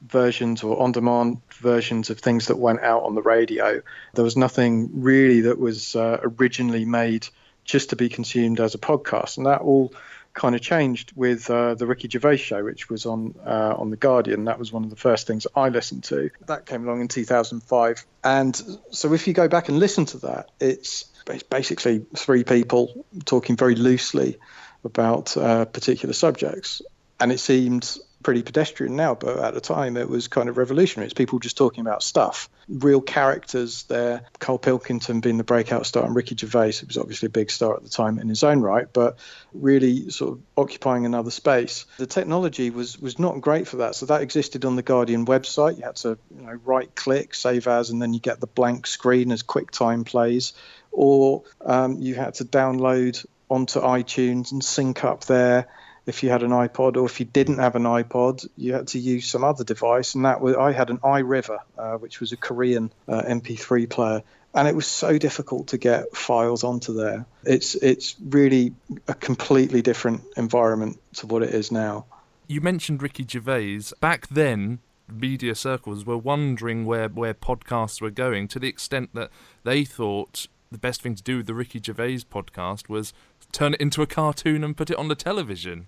versions 0.02 0.63
or 0.63 0.82
on-demand 0.82 1.42
versions 1.52 2.10
of 2.10 2.20
things 2.20 2.48
that 2.48 2.58
went 2.58 2.82
out 2.82 3.04
on 3.04 3.16
the 3.16 3.22
radio. 3.22 3.82
There 4.13 4.24
was 4.24 4.38
nothing 4.38 5.02
really 5.02 5.42
that 5.42 5.60
was 5.60 5.96
uh, 5.96 6.20
originally 6.22 6.86
made 6.86 7.28
just 7.63 7.92
to 7.92 7.96
be 7.96 8.10
consumed 8.10 8.60
as 8.60 8.76
a 8.76 8.78
podcast, 8.78 9.38
and 9.38 9.46
that 9.46 9.62
all 9.62 9.94
kind 10.34 10.56
of 10.56 10.62
changed 10.62 11.13
with 11.15 11.50
uh, 11.50 11.76
the 11.76 11.86
Ricky 11.86 12.10
Gervais 12.10 12.38
show, 12.38 12.63
which 12.63 12.89
was 12.89 13.06
on 13.06 13.36
uh, 13.46 13.76
on 13.78 13.89
the 13.89 13.98
Guardian. 13.98 14.46
That 14.46 14.60
was 14.60 14.72
one 14.72 14.84
of 14.84 14.89
the 14.89 14.96
first 14.96 15.28
things 15.28 15.48
I 15.56 15.69
listened 15.69 16.04
to. 16.06 16.32
That 16.48 16.65
came 16.65 16.86
along 16.88 17.02
in 17.02 17.08
2005, 17.08 18.06
and 18.24 18.62
so 18.91 19.13
if 19.13 19.28
you 19.28 19.34
go 19.34 19.48
back 19.48 19.69
and 19.69 19.80
listen 19.80 20.06
to 20.06 20.17
that, 20.19 20.50
it's 20.60 21.06
it's 21.28 21.43
basically 21.43 22.06
three 22.15 22.43
people 22.43 23.06
talking 23.26 23.56
very 23.56 23.76
loosely 23.76 24.38
about 24.84 25.38
uh, 25.38 25.65
particular 25.65 26.13
subjects, 26.13 26.82
and 27.19 27.32
it 27.32 27.39
seemed 27.39 27.98
pretty 28.24 28.42
pedestrian 28.42 28.96
now, 28.96 29.14
but 29.16 29.38
at 29.40 29.54
the 29.54 29.62
time 29.62 29.98
it 29.98 30.10
was 30.10 30.28
kind 30.28 30.50
of 30.50 30.58
revolutionary. 30.58 31.06
It's 31.06 31.14
people 31.14 31.40
just 31.40 31.58
talking 31.58 31.82
about 31.82 32.02
stuff, 32.02 32.50
real 32.68 33.02
characters 33.02 33.84
there. 33.84 34.24
Karl 34.40 34.58
Pilkington 34.58 35.20
being 35.20 35.38
the 35.38 35.44
breakout 35.44 35.86
star, 35.86 36.06
and 36.06 36.16
Ricky 36.16 36.36
Gervais, 36.36 36.80
who 36.80 36.88
was 36.88 36.98
obviously 36.98 37.28
a 37.28 37.30
big 37.30 37.52
star 37.52 37.76
at 37.76 37.84
the 37.84 37.90
time 37.90 38.20
in 38.20 38.30
his 38.30 38.44
own 38.44 38.62
right, 38.62 38.88
but 38.92 39.20
really 39.54 40.10
sort 40.10 40.34
of 40.34 40.42
occupying 40.58 41.06
another 41.06 41.32
space. 41.32 41.86
The 41.98 42.08
technology 42.08 42.70
was 42.70 43.00
was 43.00 43.20
not 43.20 43.42
great 43.42 43.68
for 43.68 43.78
that, 43.78 43.96
so 43.96 44.06
that 44.08 44.22
existed 44.22 44.66
on 44.66 44.76
the 44.76 44.84
Guardian 44.84 45.26
website. 45.26 45.78
You 45.78 45.84
had 45.84 45.98
to 45.98 46.18
you 46.36 46.46
know 46.46 46.60
right 46.66 46.94
click, 46.96 47.36
save 47.36 47.68
as, 47.68 47.90
and 47.90 48.02
then 48.02 48.14
you 48.14 48.20
get 48.20 48.40
the 48.40 48.48
blank 48.48 48.88
screen 48.88 49.32
as 49.32 49.44
QuickTime 49.44 50.06
plays, 50.06 50.54
or 50.92 51.44
um, 51.62 51.98
you 52.00 52.16
had 52.16 52.36
to 52.36 52.46
download 52.46 53.26
onto 53.50 53.80
iTunes 53.82 54.52
and 54.52 54.64
sync 54.64 55.04
up 55.04 55.26
there 55.26 55.68
if 56.06 56.24
you 56.24 56.30
had 56.30 56.44
an 56.44 56.52
iPod, 56.52 56.98
or 56.98 57.06
if 57.06 57.20
you 57.20 57.26
didn't 57.26 57.60
have 57.60 57.76
an 57.76 57.84
iPod, 57.84 58.48
you 58.58 58.74
had 58.74 58.88
to 58.89 59.00
use 59.00 59.28
some 59.28 59.44
other 59.44 59.63
device. 59.63 60.16
And 60.16 60.26
that 60.26 60.42
was 60.42 60.56
I 60.56 60.72
had 60.72 60.89
an 60.89 60.98
iRiver, 61.00 61.60
uh, 61.78 61.94
which 61.98 62.20
was 62.20 62.32
a 62.32 62.38
Korean 62.38 62.92
uh, 63.08 63.22
MP3 63.24 63.89
player, 63.89 64.24
and 64.54 64.68
it 64.68 64.76
was 64.76 64.88
so 64.88 65.18
difficult 65.18 65.68
to 65.68 65.78
get 65.78 66.16
files 66.16 66.63
onto 66.63 66.94
there. 66.94 67.26
It's 67.44 67.76
it's 67.76 68.16
really 68.24 68.74
a 69.08 69.13
completely 69.13 69.82
different 69.82 70.24
environment 70.38 71.00
to 71.16 71.28
what 71.28 71.44
it 71.44 71.54
is 71.54 71.72
now. 71.72 72.06
You 72.48 72.62
mentioned 72.62 73.02
Ricky 73.02 73.26
Gervais. 73.28 73.82
Back 74.02 74.28
then, 74.28 74.80
media 75.08 75.56
circles 75.56 76.06
were 76.06 76.18
wondering 76.18 76.86
where, 76.86 77.08
where 77.08 77.34
podcasts 77.34 78.02
were 78.02 78.12
going 78.12 78.48
to 78.50 78.60
the 78.60 78.68
extent 78.68 79.12
that 79.13 79.30
they 79.63 79.86
thought 79.86 80.48
the 80.72 80.78
best 80.78 81.02
thing 81.02 81.16
to 81.16 81.24
do 81.24 81.38
with 81.38 81.48
the 81.48 81.54
Ricky 81.54 81.80
Gervais 81.84 82.24
podcast 82.30 82.89
was 82.89 83.13
turn 83.52 83.76
it 83.76 83.82
into 83.82 84.02
a 84.02 84.08
cartoon 84.08 84.63
and 84.63 84.76
put 84.76 84.89
it 84.89 84.98
on 84.98 85.08
the 85.08 85.16
television. 85.16 85.88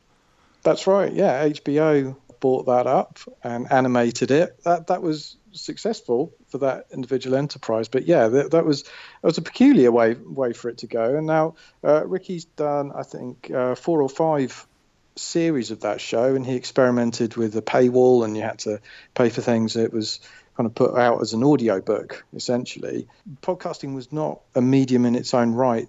That's 0.65 0.87
right. 0.87 1.13
Yeah, 1.13 1.47
HBO 1.47 2.17
bought 2.39 2.65
that 2.65 2.87
up 2.87 3.19
and 3.43 3.71
animated 3.71 4.31
it. 4.31 4.61
That 4.63 4.87
that 4.87 5.03
was 5.03 5.37
successful 5.51 6.33
for 6.47 6.57
that 6.57 6.87
individual 6.91 7.37
enterprise. 7.37 7.87
But 7.87 8.07
yeah, 8.07 8.27
that, 8.27 8.51
that 8.51 8.65
was 8.65 8.81
that 8.83 9.23
was 9.23 9.37
a 9.37 9.43
peculiar 9.43 9.91
way 9.91 10.15
way 10.15 10.53
for 10.53 10.69
it 10.69 10.79
to 10.79 10.87
go. 10.87 11.15
And 11.15 11.27
now 11.27 11.55
uh, 11.83 12.05
Ricky's 12.07 12.45
done, 12.45 12.91
I 12.93 13.03
think, 13.03 13.51
uh, 13.51 13.75
four 13.75 14.01
or 14.01 14.09
five 14.09 14.67
series 15.15 15.69
of 15.69 15.81
that 15.81 16.01
show, 16.01 16.35
and 16.35 16.43
he 16.43 16.55
experimented 16.55 17.35
with 17.37 17.55
a 17.55 17.61
paywall, 17.61 18.25
and 18.25 18.35
you 18.35 18.41
had 18.41 18.59
to 18.59 18.81
pay 19.13 19.29
for 19.29 19.41
things. 19.41 19.75
It 19.75 19.93
was 19.93 20.19
kind 20.57 20.65
of 20.65 20.73
put 20.73 20.97
out 20.97 21.21
as 21.21 21.33
an 21.33 21.43
audio 21.43 21.79
book, 21.79 22.25
essentially. 22.33 23.07
Podcasting 23.41 23.93
was 23.93 24.11
not 24.11 24.41
a 24.55 24.61
medium 24.61 25.05
in 25.05 25.13
its 25.13 25.35
own 25.35 25.53
right 25.53 25.87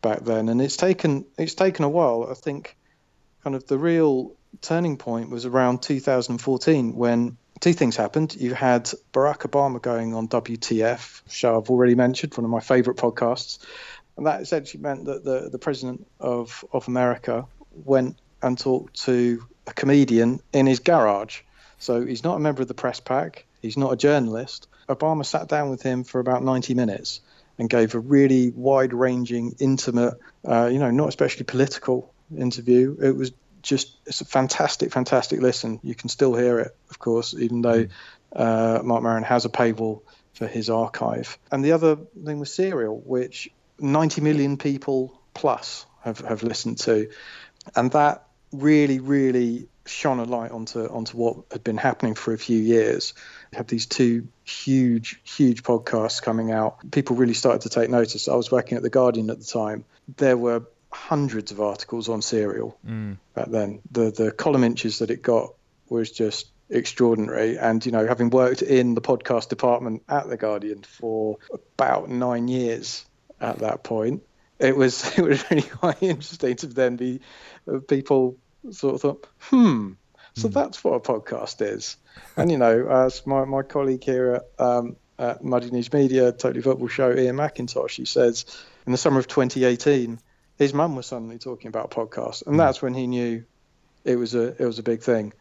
back 0.00 0.20
then, 0.20 0.48
and 0.48 0.62
it's 0.62 0.78
taken 0.78 1.26
it's 1.36 1.54
taken 1.54 1.84
a 1.84 1.90
while. 1.90 2.26
I 2.30 2.34
think, 2.34 2.74
kind 3.44 3.54
of 3.54 3.66
the 3.66 3.78
real 3.78 4.32
turning 4.62 4.96
point 4.96 5.28
was 5.28 5.44
around 5.44 5.82
2014 5.82 6.96
when 6.96 7.36
two 7.60 7.74
things 7.74 7.94
happened. 7.94 8.34
You 8.34 8.54
had 8.54 8.90
Barack 9.12 9.40
Obama 9.40 9.80
going 9.80 10.14
on 10.14 10.28
WTF, 10.28 11.20
show 11.28 11.60
I've 11.60 11.68
already 11.68 11.94
mentioned, 11.94 12.34
one 12.34 12.44
of 12.44 12.50
my 12.50 12.60
favorite 12.60 12.96
podcasts. 12.96 13.58
And 14.16 14.26
that 14.26 14.40
essentially 14.40 14.82
meant 14.82 15.04
that 15.04 15.24
the, 15.24 15.50
the 15.50 15.58
president 15.58 16.06
of, 16.18 16.64
of 16.72 16.88
America 16.88 17.46
went 17.84 18.16
and 18.42 18.58
talked 18.58 19.02
to 19.04 19.44
a 19.66 19.74
comedian 19.74 20.40
in 20.52 20.66
his 20.66 20.78
garage. 20.78 21.40
So 21.78 22.04
he's 22.04 22.24
not 22.24 22.36
a 22.36 22.40
member 22.40 22.62
of 22.62 22.68
the 22.68 22.74
press 22.74 23.00
pack, 23.00 23.44
he's 23.60 23.76
not 23.76 23.92
a 23.92 23.96
journalist. 23.96 24.68
Obama 24.88 25.24
sat 25.26 25.48
down 25.48 25.68
with 25.68 25.82
him 25.82 26.04
for 26.04 26.18
about 26.18 26.42
90 26.42 26.74
minutes 26.74 27.20
and 27.58 27.68
gave 27.68 27.94
a 27.94 27.98
really 27.98 28.50
wide 28.50 28.94
ranging, 28.94 29.54
intimate, 29.58 30.14
uh, 30.46 30.68
you 30.72 30.78
know, 30.78 30.90
not 30.90 31.08
especially 31.08 31.44
political 31.44 32.13
interview. 32.36 32.96
It 33.00 33.16
was 33.16 33.32
just 33.62 33.96
it's 34.06 34.20
a 34.20 34.24
fantastic, 34.24 34.92
fantastic 34.92 35.40
listen. 35.40 35.80
You 35.82 35.94
can 35.94 36.08
still 36.08 36.34
hear 36.34 36.60
it, 36.60 36.76
of 36.90 36.98
course, 36.98 37.34
even 37.34 37.62
though 37.62 37.86
uh, 38.34 38.80
Marc 38.84 39.02
Maron 39.02 39.24
has 39.24 39.44
a 39.44 39.48
paywall 39.48 40.02
for 40.34 40.46
his 40.46 40.70
archive. 40.70 41.38
And 41.50 41.64
the 41.64 41.72
other 41.72 41.96
thing 41.96 42.38
was 42.38 42.52
Serial, 42.52 43.00
which 43.00 43.48
90 43.78 44.20
million 44.20 44.56
people 44.56 45.18
plus 45.32 45.86
have, 46.02 46.18
have 46.20 46.42
listened 46.42 46.78
to, 46.78 47.10
and 47.74 47.90
that 47.92 48.26
really, 48.52 49.00
really 49.00 49.68
shone 49.86 50.18
a 50.18 50.24
light 50.24 50.50
onto 50.50 50.86
onto 50.86 51.16
what 51.16 51.36
had 51.50 51.62
been 51.62 51.76
happening 51.76 52.14
for 52.14 52.32
a 52.32 52.38
few 52.38 52.58
years. 52.58 53.14
You 53.52 53.58
have 53.58 53.66
these 53.66 53.86
two 53.86 54.28
huge, 54.44 55.20
huge 55.24 55.62
podcasts 55.62 56.22
coming 56.22 56.50
out. 56.52 56.90
People 56.90 57.16
really 57.16 57.34
started 57.34 57.62
to 57.62 57.68
take 57.68 57.90
notice. 57.90 58.28
I 58.28 58.34
was 58.34 58.50
working 58.50 58.76
at 58.76 58.82
the 58.82 58.90
Guardian 58.90 59.30
at 59.30 59.38
the 59.38 59.44
time. 59.44 59.84
There 60.16 60.36
were 60.36 60.64
hundreds 60.94 61.50
of 61.50 61.60
articles 61.60 62.08
on 62.08 62.22
Serial 62.22 62.78
Mm. 62.86 63.18
back 63.34 63.48
then. 63.48 63.80
The 63.90 64.10
the 64.10 64.30
column 64.30 64.64
inches 64.64 65.00
that 65.00 65.10
it 65.10 65.22
got 65.22 65.54
was 65.88 66.10
just 66.10 66.48
extraordinary. 66.70 67.58
And 67.58 67.84
you 67.84 67.92
know, 67.92 68.06
having 68.06 68.30
worked 68.30 68.62
in 68.62 68.94
the 68.94 69.00
podcast 69.00 69.48
department 69.48 70.02
at 70.08 70.28
the 70.28 70.36
Guardian 70.36 70.82
for 70.82 71.38
about 71.76 72.08
nine 72.08 72.48
years 72.48 73.04
at 73.40 73.58
that 73.58 73.82
point, 73.82 74.22
it 74.58 74.76
was 74.76 75.04
it 75.18 75.22
was 75.22 75.44
really 75.50 75.62
quite 75.62 76.02
interesting 76.02 76.56
to 76.56 76.66
then 76.66 76.96
be 76.96 77.20
uh, 77.70 77.80
people 77.80 78.36
sort 78.70 78.94
of 78.94 79.00
thought, 79.02 79.26
hmm. 79.40 79.92
So 80.36 80.48
that's 80.48 80.82
what 80.82 80.94
a 80.94 81.00
podcast 81.00 81.62
is. 81.62 81.96
And 82.36 82.50
you 82.50 82.58
know, 82.58 82.88
as 82.88 83.24
my, 83.24 83.44
my 83.44 83.62
colleague 83.62 84.02
here 84.02 84.42
at, 84.58 84.64
um, 84.64 84.96
at 85.16 85.44
Muddy 85.44 85.70
Knees 85.70 85.92
Media, 85.92 86.32
Totally 86.32 86.60
Football 86.60 86.88
Show, 86.88 87.12
Ian 87.16 87.36
McIntosh, 87.36 87.92
he 87.92 88.04
says 88.04 88.44
in 88.84 88.90
the 88.90 88.98
summer 88.98 89.20
of 89.20 89.28
2018, 89.28 90.18
his 90.58 90.72
mum 90.72 90.96
was 90.96 91.06
suddenly 91.06 91.38
talking 91.38 91.68
about 91.68 91.90
podcasts, 91.90 92.44
and 92.46 92.54
hmm. 92.54 92.58
that's 92.58 92.80
when 92.82 92.94
he 92.94 93.06
knew 93.06 93.44
it 94.04 94.16
was 94.16 94.34
a 94.34 94.60
it 94.60 94.66
was 94.66 94.78
a 94.78 94.82
big 94.82 95.02
thing. 95.02 95.32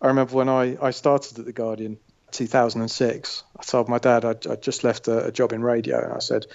I 0.00 0.08
remember 0.08 0.34
when 0.34 0.48
I, 0.48 0.76
I 0.82 0.90
started 0.90 1.38
at 1.38 1.44
the 1.44 1.52
Guardian, 1.52 1.98
2006. 2.32 3.44
I 3.56 3.62
told 3.62 3.88
my 3.88 3.98
dad 3.98 4.24
I'd, 4.24 4.46
I'd 4.48 4.62
just 4.62 4.82
left 4.82 5.06
a, 5.06 5.26
a 5.26 5.32
job 5.32 5.52
in 5.52 5.62
radio, 5.62 6.02
and 6.02 6.12
I 6.12 6.18
said 6.18 6.46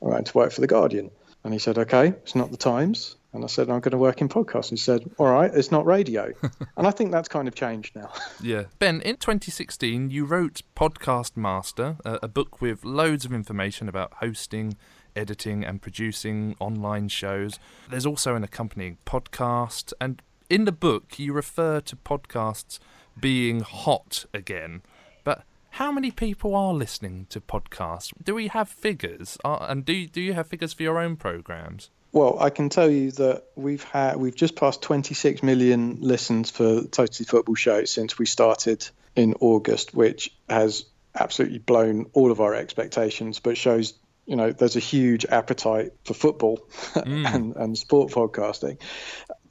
I'm 0.00 0.10
going 0.10 0.24
to 0.24 0.36
work 0.36 0.52
for 0.52 0.60
the 0.60 0.66
Guardian, 0.66 1.10
and 1.44 1.52
he 1.52 1.58
said, 1.58 1.78
"Okay, 1.78 2.08
it's 2.08 2.34
not 2.34 2.50
the 2.50 2.56
Times." 2.56 3.16
And 3.34 3.44
I 3.44 3.46
said, 3.46 3.70
I'm 3.70 3.80
going 3.80 3.92
to 3.92 3.98
work 3.98 4.20
in 4.20 4.28
podcasts. 4.28 4.68
And 4.68 4.78
he 4.78 4.82
said, 4.82 5.10
All 5.16 5.26
right, 5.26 5.50
it's 5.52 5.70
not 5.70 5.86
radio. 5.86 6.32
and 6.76 6.86
I 6.86 6.90
think 6.90 7.12
that's 7.12 7.28
kind 7.28 7.48
of 7.48 7.54
changed 7.54 7.96
now. 7.96 8.12
Yeah. 8.42 8.64
Ben, 8.78 9.00
in 9.02 9.16
2016, 9.16 10.10
you 10.10 10.24
wrote 10.24 10.62
Podcast 10.76 11.36
Master, 11.36 11.96
a, 12.04 12.18
a 12.24 12.28
book 12.28 12.60
with 12.60 12.84
loads 12.84 13.24
of 13.24 13.32
information 13.32 13.88
about 13.88 14.14
hosting, 14.14 14.76
editing, 15.16 15.64
and 15.64 15.80
producing 15.80 16.56
online 16.58 17.08
shows. 17.08 17.58
There's 17.90 18.06
also 18.06 18.34
an 18.34 18.44
accompanying 18.44 18.98
podcast. 19.06 19.92
And 20.00 20.22
in 20.48 20.64
the 20.64 20.72
book, 20.72 21.18
you 21.18 21.32
refer 21.32 21.80
to 21.80 21.96
podcasts 21.96 22.78
being 23.18 23.60
hot 23.60 24.24
again. 24.32 24.82
But 25.24 25.44
how 25.70 25.92
many 25.92 26.10
people 26.10 26.54
are 26.54 26.74
listening 26.74 27.26
to 27.30 27.40
podcasts? 27.40 28.12
Do 28.22 28.34
we 28.34 28.48
have 28.48 28.68
figures? 28.68 29.38
And 29.44 29.84
do, 29.84 30.06
do 30.06 30.20
you 30.20 30.34
have 30.34 30.46
figures 30.46 30.72
for 30.72 30.82
your 30.82 30.98
own 30.98 31.16
programs? 31.16 31.90
Well, 32.12 32.36
I 32.38 32.50
can 32.50 32.68
tell 32.68 32.90
you 32.90 33.10
that 33.12 33.44
we've 33.56 33.82
had 33.84 34.16
we've 34.16 34.36
just 34.36 34.54
passed 34.54 34.82
26 34.82 35.42
million 35.42 35.96
listens 36.00 36.50
for 36.50 36.82
Totally 36.82 37.24
Football 37.24 37.54
Show 37.54 37.84
since 37.86 38.18
we 38.18 38.26
started 38.26 38.86
in 39.16 39.34
August, 39.40 39.94
which 39.94 40.34
has 40.48 40.84
absolutely 41.14 41.58
blown 41.58 42.06
all 42.12 42.30
of 42.30 42.40
our 42.40 42.54
expectations, 42.54 43.40
but 43.40 43.56
shows 43.56 43.94
you 44.26 44.36
know 44.36 44.52
there's 44.52 44.76
a 44.76 44.80
huge 44.80 45.24
appetite 45.26 45.92
for 46.04 46.14
football 46.14 46.60
and, 46.94 47.56
and 47.56 47.78
sport 47.78 48.12
podcasting. 48.12 48.80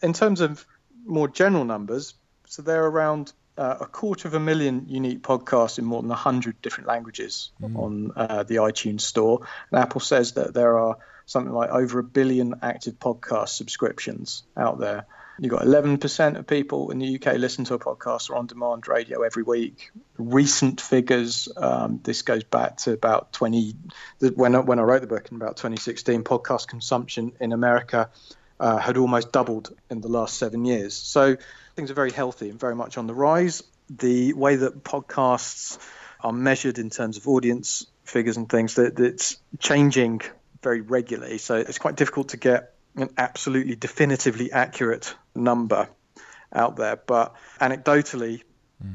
In 0.02 0.14
terms 0.14 0.42
of 0.42 0.66
more 1.06 1.28
general 1.28 1.66
numbers, 1.66 2.14
so 2.48 2.62
they're 2.62 2.86
around 2.86 3.34
uh, 3.58 3.78
a 3.82 3.86
quarter 3.86 4.28
of 4.28 4.34
a 4.34 4.40
million 4.40 4.86
unique 4.88 5.22
podcasts 5.22 5.78
in 5.78 5.86
more 5.86 6.02
than 6.02 6.10
100 6.10 6.62
different 6.62 6.88
languages 6.88 7.52
on 7.62 8.12
uh, 8.16 8.44
the 8.44 8.56
iTunes 8.56 9.02
store. 9.02 9.46
And 9.72 9.80
Apple 9.80 10.02
says 10.02 10.34
that 10.34 10.54
there 10.54 10.80
are 10.80 10.98
something 11.26 11.54
like 11.54 11.70
over 11.70 12.00
a 12.00 12.04
billion 12.04 12.56
active 12.62 12.96
podcast 13.00 13.50
subscriptions 13.50 14.44
out 14.56 14.80
there. 14.80 15.06
You've 15.42 15.50
got 15.50 15.64
11% 15.64 16.38
of 16.38 16.46
people 16.46 16.92
in 16.92 17.00
the 17.00 17.16
UK 17.16 17.34
listen 17.38 17.66
to 17.66 17.74
a 17.74 17.80
podcast 17.80 18.30
or 18.30 18.36
on 18.36 18.46
demand 18.46 18.88
radio 18.88 19.24
every 19.24 19.42
week. 19.42 19.90
Recent 20.20 20.80
figures, 20.80 21.50
um, 21.58 22.00
this 22.04 22.22
goes 22.22 22.44
back 22.44 22.78
to 22.78 22.92
about 22.92 23.34
20, 23.34 23.74
when 24.36 24.54
I, 24.54 24.60
when 24.60 24.78
I 24.78 24.84
wrote 24.84 25.02
the 25.02 25.08
book 25.08 25.28
in 25.32 25.38
about 25.38 25.58
2016, 25.58 26.24
podcast 26.24 26.68
consumption 26.68 27.32
in 27.40 27.54
America 27.54 28.12
uh, 28.60 28.78
had 28.78 28.98
almost 28.98 29.32
doubled 29.32 29.76
in 29.90 30.00
the 30.02 30.10
last 30.10 30.38
seven 30.38 30.64
years. 30.64 30.96
So 30.96 31.38
things 31.76 31.90
are 31.90 31.96
very 31.96 32.12
healthy 32.12 32.52
and 32.52 32.60
very 32.60 32.76
much 32.76 33.00
on 33.00 33.08
the 33.08 33.16
rise. 33.16 33.64
The 33.90 34.34
way 34.34 34.58
that 34.58 34.84
podcasts 34.84 35.80
are 36.20 36.32
measured 36.32 36.78
in 36.78 36.92
terms 36.92 37.18
of 37.18 37.28
audience 37.28 37.88
figures 38.04 38.38
and 38.38 38.48
things, 38.48 38.76
that 38.76 39.00
it's 39.00 39.38
changing 39.58 40.22
very 40.62 40.82
regularly. 40.82 41.40
So 41.40 41.56
it's 41.56 41.80
quite 41.80 41.96
difficult 41.96 42.30
to 42.30 42.38
get 42.38 42.76
an 42.96 43.10
absolutely 43.18 43.76
definitively 43.76 44.52
accurate 44.52 45.16
number 45.36 45.89
out 46.54 46.76
there. 46.76 46.96
But 46.96 47.36
anecdotally, 47.60 48.44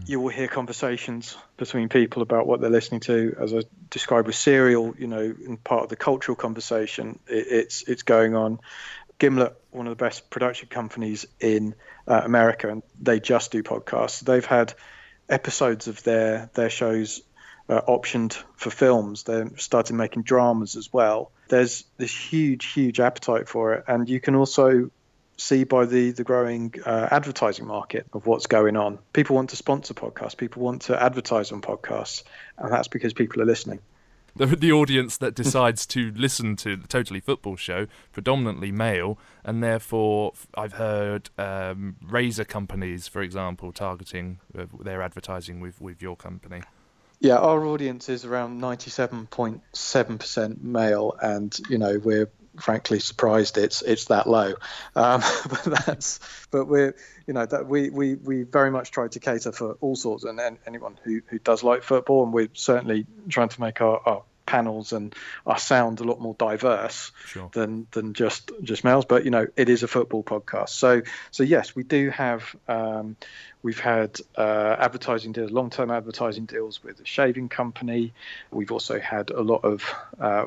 you 0.04 0.20
will 0.20 0.30
hear 0.30 0.48
conversations 0.48 1.36
between 1.56 1.88
people 1.88 2.22
about 2.22 2.46
what 2.46 2.60
they're 2.60 2.70
listening 2.70 3.00
to. 3.00 3.36
As 3.40 3.54
I 3.54 3.60
described 3.88 4.26
with 4.26 4.36
Serial, 4.36 4.94
you 4.98 5.06
know, 5.06 5.20
in 5.20 5.56
part 5.58 5.84
of 5.84 5.88
the 5.88 5.96
cultural 5.96 6.34
conversation, 6.34 7.18
it, 7.28 7.46
it's 7.48 7.82
it's 7.82 8.02
going 8.02 8.34
on. 8.34 8.58
Gimlet, 9.18 9.54
one 9.70 9.86
of 9.86 9.96
the 9.96 10.04
best 10.04 10.28
production 10.28 10.68
companies 10.68 11.24
in 11.40 11.74
uh, 12.06 12.20
America, 12.24 12.68
and 12.68 12.82
they 13.00 13.20
just 13.20 13.52
do 13.52 13.62
podcasts. 13.62 14.20
They've 14.20 14.44
had 14.44 14.74
episodes 15.28 15.86
of 15.86 16.02
their 16.02 16.50
their 16.54 16.70
shows 16.70 17.22
uh, 17.68 17.80
optioned 17.82 18.36
for 18.56 18.70
films. 18.70 19.22
They're 19.22 19.50
starting 19.56 19.96
making 19.96 20.24
dramas 20.24 20.74
as 20.76 20.92
well. 20.92 21.30
There's 21.48 21.84
this 21.96 22.14
huge, 22.14 22.66
huge 22.72 22.98
appetite 22.98 23.48
for 23.48 23.74
it, 23.74 23.84
and 23.86 24.08
you 24.08 24.20
can 24.20 24.34
also 24.34 24.90
see 25.36 25.64
by 25.64 25.86
the 25.86 26.12
the 26.12 26.24
growing 26.24 26.74
uh, 26.84 27.08
advertising 27.10 27.66
market 27.66 28.06
of 28.12 28.26
what's 28.26 28.46
going 28.46 28.76
on. 28.76 28.98
People 29.12 29.36
want 29.36 29.50
to 29.50 29.56
sponsor 29.56 29.94
podcasts. 29.94 30.36
People 30.36 30.62
want 30.62 30.82
to 30.82 31.00
advertise 31.00 31.52
on 31.52 31.60
podcasts, 31.60 32.22
and 32.58 32.72
that's 32.72 32.88
because 32.88 33.12
people 33.12 33.40
are 33.42 33.46
listening. 33.46 33.80
The, 34.36 34.46
the 34.46 34.72
audience 34.72 35.16
that 35.16 35.34
decides 35.34 35.86
to 35.86 36.12
listen 36.14 36.56
to 36.56 36.76
the 36.76 36.86
Totally 36.86 37.20
Football 37.20 37.56
Show, 37.56 37.86
predominantly 38.12 38.70
male, 38.70 39.18
and 39.42 39.62
therefore 39.62 40.34
I've 40.54 40.74
heard 40.74 41.30
um, 41.38 41.96
razor 42.02 42.44
companies, 42.44 43.08
for 43.08 43.22
example, 43.22 43.72
targeting 43.72 44.40
uh, 44.56 44.66
their 44.78 45.00
advertising 45.00 45.60
with, 45.60 45.80
with 45.80 46.02
your 46.02 46.16
company. 46.16 46.60
Yeah, 47.18 47.38
our 47.38 47.64
audience 47.64 48.10
is 48.10 48.26
around 48.26 48.60
97.7% 48.60 50.62
male, 50.62 51.16
and 51.22 51.58
you 51.70 51.78
know 51.78 51.98
we're 51.98 52.28
frankly 52.58 53.00
surprised 53.00 53.58
it's 53.58 53.82
it's 53.82 54.06
that 54.06 54.26
low. 54.26 54.54
Um, 54.94 55.22
but 55.48 55.64
that's 55.86 56.20
but 56.50 56.66
we're 56.66 56.94
you 57.26 57.34
know 57.34 57.46
that 57.46 57.66
we, 57.66 57.90
we, 57.90 58.14
we 58.14 58.42
very 58.42 58.70
much 58.70 58.90
try 58.90 59.08
to 59.08 59.20
cater 59.20 59.52
for 59.52 59.76
all 59.80 59.96
sorts 59.96 60.24
and, 60.24 60.38
and 60.38 60.58
anyone 60.66 60.98
who, 61.02 61.22
who 61.26 61.38
does 61.38 61.62
like 61.64 61.82
football, 61.82 62.22
and 62.24 62.32
we're 62.32 62.48
certainly 62.52 63.06
trying 63.28 63.48
to 63.48 63.60
make 63.60 63.80
our, 63.80 64.00
our 64.06 64.22
panels 64.46 64.92
and 64.92 65.12
our 65.44 65.58
sound 65.58 65.98
a 65.98 66.04
lot 66.04 66.20
more 66.20 66.34
diverse 66.34 67.10
Sure. 67.24 67.50
than 67.52 67.88
than 67.90 68.14
just 68.14 68.52
just 68.62 68.84
males. 68.84 69.04
But 69.04 69.24
you 69.24 69.30
know, 69.30 69.46
it 69.56 69.68
is 69.68 69.82
a 69.82 69.88
football 69.88 70.22
podcast, 70.22 70.68
so 70.70 71.02
so 71.30 71.42
yes, 71.42 71.74
we 71.74 71.82
do 71.82 72.10
have. 72.10 72.54
Um, 72.68 73.16
We've 73.66 73.80
had 73.80 74.20
uh, 74.36 74.76
advertising 74.78 75.32
deals, 75.32 75.50
long-term 75.50 75.90
advertising 75.90 76.44
deals 76.44 76.84
with 76.84 77.00
a 77.00 77.04
shaving 77.04 77.48
company. 77.48 78.12
We've 78.52 78.70
also 78.70 79.00
had 79.00 79.30
a 79.30 79.40
lot 79.40 79.64
of. 79.64 79.82
Uh, 80.20 80.46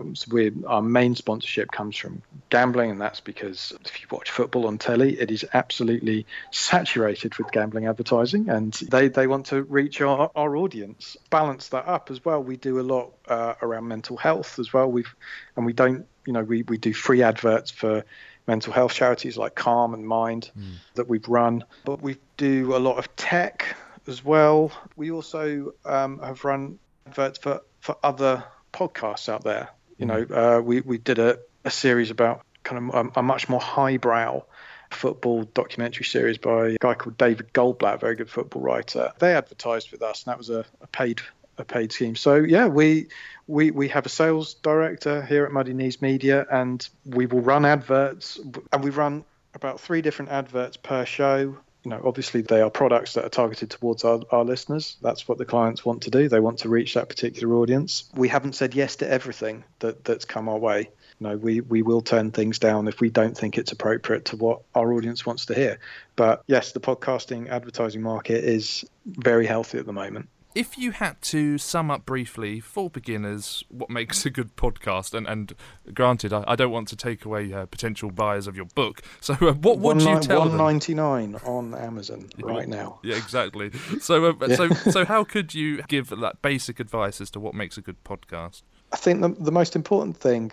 our 0.65 0.81
main 0.81 1.15
sponsorship 1.15 1.69
comes 1.69 1.97
from 1.97 2.21
gambling, 2.49 2.91
and 2.91 3.01
that's 3.01 3.19
because 3.19 3.73
if 3.83 3.99
you 3.99 4.07
watch 4.09 4.31
football 4.31 4.67
on 4.67 4.77
telly, 4.77 5.19
it 5.19 5.31
is 5.31 5.45
absolutely 5.53 6.27
saturated 6.51 7.37
with 7.37 7.51
gambling 7.51 7.87
advertising, 7.87 8.47
and 8.47 8.71
they, 8.89 9.09
they 9.09 9.27
want 9.27 9.47
to 9.47 9.63
reach 9.63 9.99
our, 9.99 10.31
our 10.33 10.55
audience. 10.55 11.17
Balance 11.29 11.67
that 11.67 11.89
up 11.89 12.11
as 12.11 12.23
well. 12.23 12.41
We 12.41 12.55
do 12.55 12.79
a 12.79 12.83
lot 12.83 13.11
uh, 13.27 13.55
around 13.61 13.89
mental 13.89 14.15
health 14.15 14.59
as 14.59 14.71
well. 14.71 14.89
We've 14.89 15.13
and 15.57 15.65
we 15.65 15.73
don't, 15.73 16.05
you 16.25 16.31
know, 16.31 16.43
we, 16.43 16.61
we 16.61 16.77
do 16.77 16.93
free 16.93 17.21
adverts 17.21 17.69
for 17.69 18.05
mental 18.49 18.73
health 18.73 18.93
charities 18.93 19.37
like 19.37 19.53
Calm 19.53 19.93
and 19.93 20.05
Mind 20.05 20.49
that 20.95 21.07
we've 21.07 21.27
run. 21.29 21.63
But 21.85 22.01
we 22.01 22.17
do 22.35 22.75
a 22.75 22.79
lot 22.79 22.97
of 22.97 23.15
tech 23.15 23.77
as 24.07 24.25
well. 24.25 24.71
We 24.95 25.11
also 25.11 25.73
um, 25.85 26.19
have 26.19 26.43
run 26.43 26.79
adverts 27.05 27.37
for, 27.37 27.61
for 27.79 27.95
other 28.03 28.43
podcasts 28.73 29.29
out 29.29 29.43
there. 29.43 29.69
You 29.99 30.07
know, 30.07 30.23
uh, 30.23 30.61
we, 30.61 30.81
we 30.81 30.97
did 30.97 31.19
a, 31.19 31.37
a 31.63 31.69
series 31.69 32.09
about 32.09 32.41
kind 32.63 32.89
of 32.89 33.15
a, 33.15 33.19
a 33.19 33.23
much 33.23 33.49
more 33.49 33.61
highbrow 33.61 34.43
football 34.89 35.43
documentary 35.43 36.05
series 36.05 36.39
by 36.39 36.69
a 36.69 36.77
guy 36.79 36.95
called 36.95 37.17
David 37.17 37.53
Goldblatt, 37.53 37.95
a 37.95 37.97
very 37.97 38.15
good 38.15 38.31
football 38.31 38.63
writer. 38.63 39.11
They 39.19 39.35
advertised 39.35 39.91
with 39.91 40.01
us, 40.01 40.23
and 40.23 40.31
that 40.31 40.39
was 40.39 40.49
a, 40.49 40.65
a 40.81 40.87
paid 40.87 41.21
a 41.59 41.65
paid 41.65 41.91
scheme. 41.91 42.15
So 42.15 42.35
yeah, 42.35 42.67
we 42.67 43.07
we 43.47 43.71
we 43.71 43.87
have 43.89 44.05
a 44.05 44.09
sales 44.09 44.55
director 44.55 45.21
here 45.23 45.45
at 45.45 45.51
Muddy 45.51 45.73
Knees 45.73 46.01
Media, 46.01 46.45
and 46.49 46.87
we 47.05 47.25
will 47.25 47.41
run 47.41 47.65
adverts, 47.65 48.39
and 48.71 48.83
we 48.83 48.89
run 48.89 49.25
about 49.53 49.79
three 49.79 50.01
different 50.01 50.31
adverts 50.31 50.77
per 50.77 51.05
show. 51.05 51.57
You 51.83 51.91
know, 51.91 52.01
obviously 52.03 52.41
they 52.41 52.61
are 52.61 52.69
products 52.69 53.13
that 53.13 53.23
are 53.23 53.29
targeted 53.29 53.69
towards 53.69 54.03
our, 54.03 54.19
our 54.31 54.43
listeners. 54.43 54.97
That's 55.01 55.27
what 55.27 55.37
the 55.37 55.45
clients 55.45 55.85
want 55.85 56.03
to 56.03 56.11
do. 56.11 56.27
They 56.27 56.41
want 56.41 56.59
to 56.59 56.69
reach 56.69 56.93
that 56.95 57.07
particular 57.07 57.55
audience. 57.55 58.09
We 58.13 58.27
haven't 58.27 58.53
said 58.53 58.75
yes 58.75 58.97
to 58.97 59.09
everything 59.09 59.63
that, 59.79 60.03
that's 60.03 60.25
come 60.25 60.49
our 60.49 60.57
way. 60.57 60.89
You 61.19 61.27
know, 61.27 61.37
we, 61.37 61.61
we 61.61 61.81
will 61.81 62.01
turn 62.01 62.31
things 62.31 62.59
down 62.59 62.89
if 62.89 62.99
we 62.99 63.09
don't 63.09 63.35
think 63.35 63.57
it's 63.57 63.71
appropriate 63.71 64.25
to 64.25 64.35
what 64.35 64.61
our 64.75 64.91
audience 64.91 65.25
wants 65.25 65.45
to 65.47 65.55
hear. 65.55 65.79
But 66.17 66.43
yes, 66.47 66.73
the 66.73 66.81
podcasting 66.81 67.47
advertising 67.49 68.01
market 68.01 68.43
is 68.43 68.83
very 69.05 69.45
healthy 69.45 69.77
at 69.77 69.85
the 69.85 69.93
moment. 69.93 70.27
If 70.55 70.77
you 70.79 70.91
had 70.91 71.21
to 71.23 71.57
sum 71.59 71.91
up 71.91 72.05
briefly 72.05 72.59
for 72.59 72.89
beginners 72.89 73.63
what 73.69 73.89
makes 73.89 74.25
a 74.25 74.31
good 74.31 74.55
podcast, 74.55 75.13
and, 75.13 75.27
and 75.27 75.53
granted, 75.93 76.33
I, 76.33 76.43
I 76.47 76.55
don't 76.55 76.71
want 76.71 76.87
to 76.87 76.95
take 76.95 77.23
away 77.23 77.53
uh, 77.53 77.67
potential 77.67 78.09
buyers 78.09 78.47
of 78.47 78.55
your 78.55 78.65
book, 78.65 79.01
so 79.21 79.35
uh, 79.35 79.53
what 79.53 79.77
would 79.77 80.01
you 80.01 80.19
tell 80.19 80.39
One 80.39 80.47
them? 80.49 80.57
ninety 80.57 80.95
nine 80.95 81.35
on 81.45 81.75
Amazon 81.75 82.29
right 82.39 82.67
now. 82.67 82.99
Yeah, 83.03 83.15
exactly. 83.17 83.71
So, 84.01 84.25
uh, 84.25 84.33
Yeah. 84.47 84.55
so, 84.55 84.69
so, 84.69 85.05
how 85.05 85.23
could 85.23 85.53
you 85.53 85.83
give 85.83 86.09
that 86.09 86.41
basic 86.41 86.79
advice 86.79 87.21
as 87.21 87.29
to 87.31 87.39
what 87.39 87.53
makes 87.53 87.77
a 87.77 87.81
good 87.81 88.03
podcast? 88.03 88.63
I 88.91 88.97
think 88.97 89.21
the, 89.21 89.29
the 89.29 89.51
most 89.51 89.75
important 89.75 90.17
thing 90.17 90.51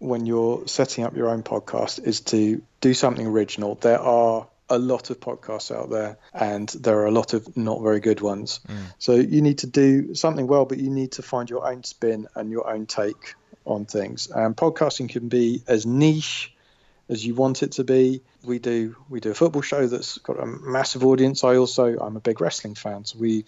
when 0.00 0.26
you're 0.26 0.66
setting 0.66 1.04
up 1.04 1.16
your 1.16 1.28
own 1.30 1.42
podcast 1.42 2.06
is 2.06 2.20
to 2.20 2.60
do 2.82 2.92
something 2.94 3.26
original. 3.26 3.76
There 3.76 3.98
are 4.00 4.46
a 4.70 4.78
lot 4.78 5.10
of 5.10 5.20
podcasts 5.20 5.74
out 5.74 5.90
there, 5.90 6.16
and 6.32 6.68
there 6.70 6.98
are 7.00 7.06
a 7.06 7.10
lot 7.10 7.34
of 7.34 7.56
not 7.56 7.82
very 7.82 8.00
good 8.00 8.20
ones. 8.20 8.60
So 8.98 9.14
you 9.14 9.42
need 9.42 9.58
to 9.58 9.66
do 9.66 10.14
something 10.14 10.46
well, 10.46 10.64
but 10.64 10.78
you 10.78 10.90
need 10.90 11.12
to 11.12 11.22
find 11.22 11.50
your 11.50 11.66
own 11.66 11.84
spin 11.84 12.28
and 12.34 12.50
your 12.50 12.70
own 12.70 12.86
take 12.86 13.34
on 13.66 13.84
things. 13.84 14.28
And 14.30 14.56
podcasting 14.56 15.08
can 15.10 15.28
be 15.28 15.62
as 15.66 15.84
niche 15.84 16.54
as 17.08 17.26
you 17.26 17.34
want 17.34 17.62
it 17.62 17.72
to 17.72 17.84
be. 17.84 18.22
We 18.44 18.58
do 18.58 18.96
we 19.08 19.20
do 19.20 19.32
a 19.32 19.34
football 19.34 19.62
show 19.62 19.86
that's 19.86 20.18
got 20.18 20.38
a 20.40 20.46
massive 20.46 21.04
audience. 21.04 21.44
I 21.44 21.56
also 21.56 21.98
I'm 21.98 22.16
a 22.16 22.20
big 22.20 22.40
wrestling 22.40 22.76
fan, 22.76 23.04
so 23.04 23.18
we 23.18 23.44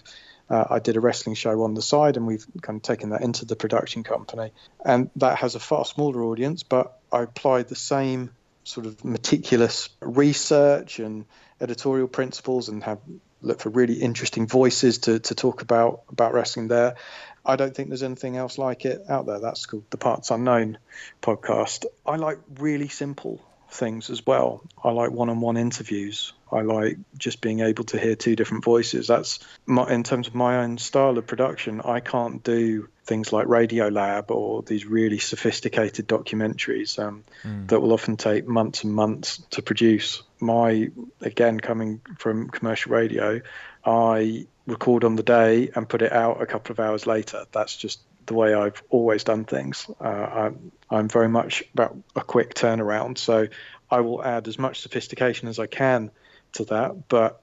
uh, 0.50 0.64
I 0.68 0.78
did 0.80 0.96
a 0.96 1.00
wrestling 1.00 1.36
show 1.36 1.62
on 1.62 1.74
the 1.74 1.82
side, 1.82 2.16
and 2.16 2.26
we've 2.26 2.44
kind 2.60 2.76
of 2.76 2.82
taken 2.82 3.10
that 3.10 3.22
into 3.22 3.44
the 3.44 3.56
production 3.56 4.02
company, 4.02 4.52
and 4.84 5.10
that 5.16 5.38
has 5.38 5.54
a 5.54 5.60
far 5.60 5.84
smaller 5.84 6.22
audience. 6.24 6.62
But 6.62 6.98
I 7.10 7.22
applied 7.22 7.68
the 7.68 7.76
same 7.76 8.30
sort 8.64 8.86
of 8.86 9.04
meticulous 9.04 9.88
research 10.00 10.98
and 10.98 11.24
editorial 11.60 12.08
principles, 12.08 12.68
and 12.68 12.82
have 12.84 12.98
looked 13.40 13.62
for 13.62 13.70
really 13.70 13.94
interesting 13.94 14.46
voices 14.46 14.98
to, 14.98 15.18
to 15.18 15.34
talk 15.34 15.62
about 15.62 16.02
about 16.10 16.32
wrestling 16.32 16.68
there. 16.68 16.96
I 17.44 17.56
don't 17.56 17.74
think 17.74 17.88
there's 17.88 18.04
anything 18.04 18.36
else 18.36 18.56
like 18.56 18.84
it 18.84 19.02
out 19.08 19.26
there. 19.26 19.40
That's 19.40 19.66
called 19.66 19.84
the 19.90 19.96
Parts 19.96 20.30
Unknown 20.30 20.78
podcast. 21.20 21.86
I 22.06 22.16
like 22.16 22.38
really 22.58 22.88
simple 22.88 23.40
things 23.72 24.10
as 24.10 24.24
well. 24.26 24.62
I 24.82 24.90
like 24.90 25.10
one-on-one 25.10 25.56
interviews. 25.56 26.32
I 26.50 26.60
like 26.60 26.98
just 27.16 27.40
being 27.40 27.60
able 27.60 27.84
to 27.84 27.98
hear 27.98 28.14
two 28.14 28.36
different 28.36 28.64
voices. 28.64 29.06
That's 29.06 29.38
my, 29.66 29.90
in 29.90 30.02
terms 30.02 30.28
of 30.28 30.34
my 30.34 30.58
own 30.58 30.78
style 30.78 31.16
of 31.16 31.26
production. 31.26 31.80
I 31.80 32.00
can't 32.00 32.42
do 32.42 32.88
things 33.04 33.32
like 33.32 33.46
Radio 33.46 33.88
Lab 33.88 34.30
or 34.30 34.62
these 34.62 34.86
really 34.86 35.18
sophisticated 35.18 36.06
documentaries 36.06 36.98
um, 36.98 37.24
that 37.66 37.80
will 37.80 37.92
often 37.92 38.16
take 38.16 38.46
months 38.46 38.84
and 38.84 38.92
months 38.92 39.42
to 39.50 39.62
produce. 39.62 40.22
My 40.40 40.90
again 41.20 41.58
coming 41.58 42.00
from 42.18 42.48
commercial 42.50 42.92
radio, 42.92 43.40
I 43.84 44.46
record 44.66 45.04
on 45.04 45.16
the 45.16 45.22
day 45.22 45.70
and 45.74 45.88
put 45.88 46.02
it 46.02 46.12
out 46.12 46.42
a 46.42 46.46
couple 46.46 46.72
of 46.72 46.80
hours 46.80 47.06
later. 47.06 47.46
That's 47.50 47.76
just 47.76 48.00
the 48.26 48.34
way 48.34 48.54
I've 48.54 48.82
always 48.90 49.24
done 49.24 49.44
things. 49.44 49.86
Uh, 50.00 50.04
I'm, 50.04 50.72
I'm 50.90 51.08
very 51.08 51.28
much 51.28 51.64
about 51.74 51.96
a 52.14 52.20
quick 52.20 52.54
turnaround, 52.54 53.18
so 53.18 53.48
I 53.90 54.00
will 54.00 54.24
add 54.24 54.48
as 54.48 54.58
much 54.58 54.80
sophistication 54.80 55.48
as 55.48 55.58
I 55.58 55.66
can 55.66 56.10
to 56.52 56.64
that, 56.66 57.08
but 57.08 57.42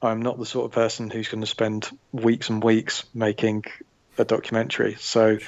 I'm 0.00 0.22
not 0.22 0.38
the 0.38 0.46
sort 0.46 0.66
of 0.66 0.72
person 0.72 1.10
who's 1.10 1.28
going 1.28 1.40
to 1.40 1.46
spend 1.46 1.88
weeks 2.12 2.50
and 2.50 2.62
weeks 2.62 3.04
making 3.14 3.64
a 4.16 4.24
documentary. 4.24 4.96
So 4.98 5.38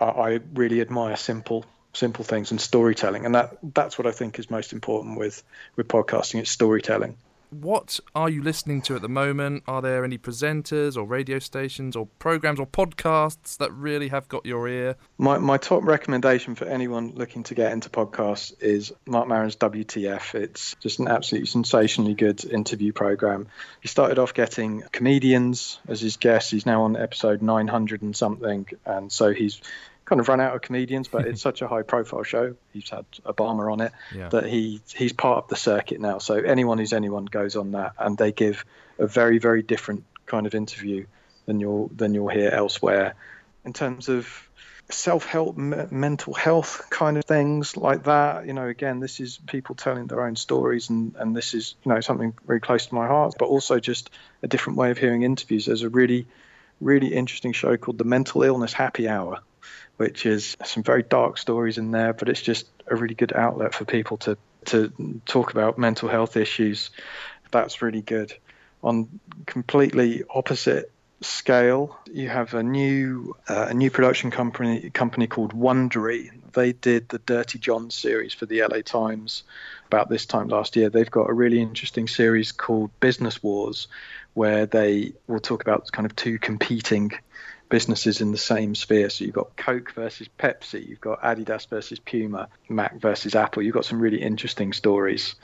I, 0.00 0.04
I 0.04 0.40
really 0.54 0.80
admire 0.80 1.16
simple 1.16 1.64
simple 1.92 2.24
things 2.24 2.50
and 2.50 2.60
storytelling, 2.60 3.24
and 3.24 3.34
that 3.34 3.56
that's 3.74 3.98
what 3.98 4.06
I 4.06 4.12
think 4.12 4.38
is 4.38 4.50
most 4.50 4.72
important 4.72 5.18
with 5.18 5.42
with 5.76 5.88
podcasting. 5.88 6.40
It's 6.40 6.50
storytelling. 6.50 7.16
What 7.50 8.00
are 8.14 8.28
you 8.28 8.42
listening 8.42 8.82
to 8.82 8.96
at 8.96 9.02
the 9.02 9.08
moment? 9.08 9.62
Are 9.68 9.80
there 9.80 10.04
any 10.04 10.18
presenters 10.18 10.96
or 10.96 11.04
radio 11.04 11.38
stations 11.38 11.94
or 11.94 12.06
programs 12.18 12.58
or 12.58 12.66
podcasts 12.66 13.56
that 13.58 13.72
really 13.72 14.08
have 14.08 14.28
got 14.28 14.44
your 14.44 14.66
ear? 14.68 14.96
My 15.16 15.38
my 15.38 15.56
top 15.56 15.84
recommendation 15.84 16.56
for 16.56 16.64
anyone 16.64 17.12
looking 17.14 17.44
to 17.44 17.54
get 17.54 17.72
into 17.72 17.88
podcasts 17.88 18.52
is 18.60 18.92
Marc 19.06 19.28
Maron's 19.28 19.56
WTF. 19.56 20.34
It's 20.34 20.74
just 20.80 20.98
an 20.98 21.08
absolutely 21.08 21.46
sensationally 21.46 22.14
good 22.14 22.44
interview 22.44 22.92
program. 22.92 23.46
He 23.80 23.88
started 23.88 24.18
off 24.18 24.34
getting 24.34 24.82
comedians 24.90 25.78
as 25.86 26.00
his 26.00 26.16
guests. 26.16 26.50
He's 26.50 26.66
now 26.66 26.82
on 26.82 26.96
episode 26.96 27.42
900 27.42 28.02
and 28.02 28.16
something, 28.16 28.66
and 28.84 29.12
so 29.12 29.32
he's 29.32 29.60
kind 30.06 30.20
of 30.20 30.28
run 30.28 30.40
out 30.40 30.54
of 30.54 30.62
comedians, 30.62 31.08
but 31.08 31.26
it's 31.26 31.42
such 31.48 31.60
a 31.60 31.68
high 31.68 31.82
profile 31.82 32.22
show. 32.22 32.54
He's 32.72 32.88
had 32.88 33.04
Obama 33.26 33.70
on 33.70 33.80
it 33.82 33.92
Yeah. 34.14 34.30
that 34.30 34.46
he 34.46 34.80
he's 34.94 35.12
part 35.12 35.44
of 35.44 35.48
the 35.48 35.56
circuit 35.56 36.00
now. 36.00 36.18
So 36.18 36.36
anyone 36.36 36.78
who's 36.78 36.94
anyone 36.94 37.26
goes 37.26 37.54
on 37.56 37.72
that, 37.72 37.92
and 37.98 38.16
they 38.16 38.32
give 38.32 38.64
a 38.98 39.06
very 39.06 39.38
very 39.38 39.62
different 39.62 40.04
kind 40.24 40.46
of 40.46 40.54
interview 40.54 41.04
than 41.44 41.60
you'll 41.60 41.88
than 41.88 42.14
you'll 42.14 42.28
hear 42.28 42.50
elsewhere. 42.50 43.14
In 43.64 43.72
terms 43.74 44.08
of 44.08 44.48
self-help, 44.88 45.58
m- 45.58 45.88
mental 45.90 46.32
health 46.34 46.86
kind 46.90 47.16
of 47.18 47.24
things 47.24 47.76
like 47.76 48.04
that, 48.04 48.46
you 48.46 48.52
know, 48.52 48.68
again, 48.68 49.00
this 49.00 49.18
is 49.18 49.38
people 49.46 49.74
telling 49.74 50.06
their 50.06 50.24
own 50.24 50.36
stories, 50.36 50.88
and 50.90 51.14
and 51.16 51.34
this 51.36 51.54
is 51.54 51.74
you 51.84 51.92
know 51.92 52.00
something 52.00 52.34
very 52.46 52.60
close 52.60 52.86
to 52.86 52.94
my 52.94 53.06
heart, 53.06 53.34
but 53.38 53.46
also 53.46 53.80
just 53.80 54.10
a 54.42 54.46
different 54.48 54.78
way 54.78 54.90
of 54.92 54.98
hearing 54.98 55.22
interviews. 55.22 55.66
There's 55.66 55.82
a 55.82 55.88
really 55.88 56.26
really 56.80 57.14
interesting 57.14 57.52
show 57.52 57.76
called 57.78 57.96
the 57.98 58.04
Mental 58.04 58.42
Illness 58.42 58.72
Happy 58.72 59.08
Hour 59.08 59.40
which 59.96 60.26
is 60.26 60.56
some 60.64 60.82
very 60.82 61.02
dark 61.02 61.38
stories 61.38 61.78
in 61.78 61.90
there, 61.90 62.12
but 62.12 62.28
it's 62.28 62.42
just 62.42 62.66
a 62.86 62.96
really 62.96 63.14
good 63.14 63.32
outlet 63.32 63.74
for 63.74 63.84
people 63.84 64.16
to 64.18 64.36
to 64.66 65.20
talk 65.26 65.52
about 65.52 65.78
mental 65.78 66.08
health 66.08 66.36
issues. 66.36 66.90
That's 67.50 67.82
really 67.82 68.02
good. 68.02 68.34
On 68.82 69.20
completely 69.46 70.24
opposite 70.28 70.90
scale, 71.22 71.98
you 72.12 72.28
have 72.28 72.54
a 72.54 72.62
new 72.62 73.36
uh, 73.48 73.66
a 73.70 73.74
new 73.74 73.90
production 73.90 74.30
company 74.30 74.90
company 74.90 75.26
called 75.26 75.54
Wondery. 75.54 76.30
They 76.52 76.72
did 76.72 77.08
the 77.08 77.18
Dirty 77.18 77.58
John 77.58 77.90
series 77.90 78.34
for 78.34 78.46
the 78.46 78.62
LA 78.62 78.80
Times 78.82 79.42
about 79.86 80.08
this 80.08 80.26
time 80.26 80.48
last 80.48 80.76
year. 80.76 80.90
They've 80.90 81.10
got 81.10 81.30
a 81.30 81.32
really 81.32 81.60
interesting 81.60 82.08
series 82.08 82.52
called 82.52 82.90
Business 83.00 83.42
Wars, 83.42 83.88
where 84.34 84.66
they 84.66 85.12
will 85.26 85.40
talk 85.40 85.62
about 85.62 85.90
kind 85.92 86.06
of 86.06 86.16
two 86.16 86.38
competing 86.38 87.12
businesses 87.68 88.20
in 88.20 88.32
the 88.32 88.38
same 88.38 88.74
sphere. 88.74 89.10
So 89.10 89.24
you've 89.24 89.34
got 89.34 89.56
Coke 89.56 89.92
versus 89.92 90.28
Pepsi, 90.38 90.86
you've 90.86 91.00
got 91.00 91.22
Adidas 91.22 91.68
versus 91.68 91.98
Puma, 91.98 92.48
Mac 92.68 92.96
versus 92.96 93.34
Apple. 93.34 93.62
You've 93.62 93.74
got 93.74 93.84
some 93.84 94.00
really 94.00 94.22
interesting 94.22 94.72
stories 94.72 95.34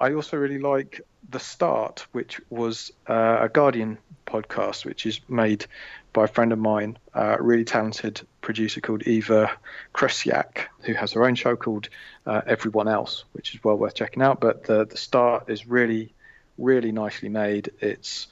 I 0.00 0.14
also 0.14 0.38
really 0.38 0.58
like 0.58 1.02
The 1.28 1.38
Start, 1.38 2.06
which 2.12 2.40
was 2.48 2.90
uh, 3.06 3.40
a 3.42 3.48
Guardian 3.50 3.98
podcast, 4.26 4.86
which 4.86 5.04
is 5.04 5.20
made 5.28 5.66
by 6.14 6.24
a 6.24 6.28
friend 6.28 6.52
of 6.52 6.58
mine, 6.58 6.96
a 7.12 7.40
really 7.40 7.66
talented 7.66 8.22
producer 8.40 8.80
called 8.80 9.02
Eva 9.02 9.50
Krysiak, 9.94 10.68
who 10.80 10.94
has 10.94 11.12
her 11.12 11.24
own 11.26 11.34
show 11.34 11.54
called 11.54 11.90
uh, 12.26 12.40
Everyone 12.46 12.88
Else, 12.88 13.24
which 13.32 13.54
is 13.54 13.62
well 13.62 13.76
worth 13.76 13.94
checking 13.94 14.22
out. 14.22 14.40
But 14.40 14.64
the 14.64 14.86
the 14.86 14.96
start 14.96 15.50
is 15.50 15.66
really, 15.66 16.14
really 16.56 16.92
nicely 16.92 17.28
made. 17.28 17.70
It's 17.80 18.28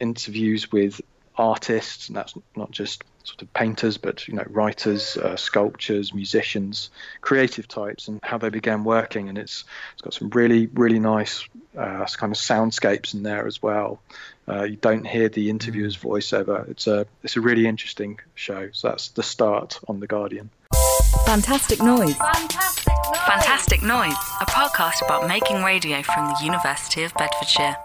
interviews 0.00 0.72
with 0.72 1.02
artists, 1.36 2.08
and 2.08 2.16
that's 2.16 2.34
not 2.56 2.70
just 2.70 3.04
sort 3.24 3.40
of 3.42 3.52
painters, 3.54 3.96
but 3.96 4.28
you 4.28 4.34
know 4.34 4.44
writers, 4.48 5.16
uh, 5.16 5.36
sculptors, 5.36 6.14
musicians, 6.14 6.90
creative 7.20 7.66
types, 7.66 8.08
and 8.08 8.20
how 8.22 8.38
they 8.38 8.50
began 8.50 8.84
working. 8.84 9.28
And 9.28 9.38
it's 9.38 9.64
it's 9.94 10.02
got 10.02 10.14
some 10.14 10.30
really 10.30 10.66
really 10.66 10.98
nice 10.98 11.48
uh, 11.76 12.06
kind 12.16 12.32
of 12.32 12.38
soundscapes 12.38 13.14
in 13.14 13.22
there 13.22 13.46
as 13.46 13.62
well. 13.62 14.00
Uh, 14.46 14.64
you 14.64 14.76
don't 14.76 15.06
hear 15.06 15.28
the 15.28 15.50
interviewer's 15.50 15.96
voiceover. 15.96 16.68
It's 16.68 16.86
a 16.86 17.06
it's 17.22 17.36
a 17.36 17.40
really 17.40 17.66
interesting 17.66 18.20
show. 18.34 18.68
So 18.72 18.88
that's 18.88 19.08
the 19.08 19.22
start 19.22 19.80
on 19.88 20.00
the 20.00 20.06
Guardian. 20.06 20.50
Fantastic 21.26 21.80
Noise. 21.80 22.16
Fantastic 23.26 23.82
Noise, 23.82 24.16
a 24.40 24.46
podcast 24.46 25.02
about 25.04 25.26
making 25.26 25.62
radio 25.62 26.02
from 26.02 26.26
the 26.26 26.44
University 26.44 27.04
of 27.04 27.14
Bedfordshire. 27.14 27.76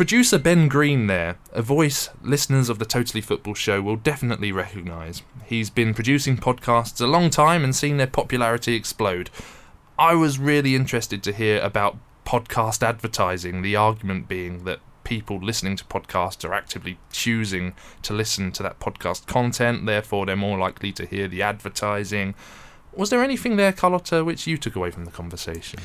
Producer 0.00 0.38
Ben 0.38 0.66
Green 0.66 1.08
there, 1.08 1.36
a 1.52 1.60
voice 1.60 2.08
listeners 2.22 2.70
of 2.70 2.78
the 2.78 2.86
Totally 2.86 3.20
Football 3.20 3.52
show 3.52 3.82
will 3.82 3.96
definitely 3.96 4.50
recognise. 4.50 5.20
He's 5.44 5.68
been 5.68 5.92
producing 5.92 6.38
podcasts 6.38 7.02
a 7.02 7.06
long 7.06 7.28
time 7.28 7.62
and 7.62 7.76
seen 7.76 7.98
their 7.98 8.06
popularity 8.06 8.74
explode. 8.74 9.28
I 9.98 10.14
was 10.14 10.38
really 10.38 10.74
interested 10.74 11.22
to 11.24 11.34
hear 11.34 11.60
about 11.60 11.98
podcast 12.24 12.82
advertising, 12.82 13.60
the 13.60 13.76
argument 13.76 14.26
being 14.26 14.64
that 14.64 14.80
people 15.04 15.38
listening 15.38 15.76
to 15.76 15.84
podcasts 15.84 16.48
are 16.48 16.54
actively 16.54 16.96
choosing 17.12 17.74
to 18.00 18.14
listen 18.14 18.52
to 18.52 18.62
that 18.62 18.80
podcast 18.80 19.26
content, 19.26 19.84
therefore 19.84 20.24
they're 20.24 20.34
more 20.34 20.58
likely 20.58 20.92
to 20.92 21.04
hear 21.04 21.28
the 21.28 21.42
advertising. 21.42 22.34
Was 22.96 23.10
there 23.10 23.22
anything 23.22 23.56
there, 23.56 23.72
Carlotta, 23.72 24.24
which 24.24 24.46
you 24.46 24.58
took 24.58 24.76
away 24.76 24.90
from 24.90 25.04
the 25.04 25.10
conversation? 25.10 25.78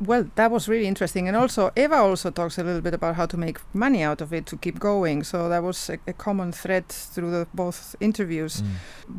Well, 0.00 0.30
that 0.34 0.50
was 0.50 0.68
really 0.68 0.86
interesting, 0.86 1.28
and 1.28 1.36
also 1.36 1.70
Eva 1.76 1.96
also 1.96 2.30
talks 2.30 2.58
a 2.58 2.64
little 2.64 2.80
bit 2.80 2.94
about 2.94 3.14
how 3.16 3.26
to 3.26 3.36
make 3.36 3.58
money 3.74 4.02
out 4.02 4.20
of 4.20 4.32
it 4.32 4.46
to 4.46 4.56
keep 4.56 4.78
going. 4.78 5.22
So 5.22 5.48
that 5.48 5.62
was 5.62 5.90
a, 5.90 5.98
a 6.06 6.12
common 6.12 6.52
thread 6.52 6.88
through 6.88 7.30
the 7.30 7.46
both 7.54 7.94
interviews. 8.00 8.62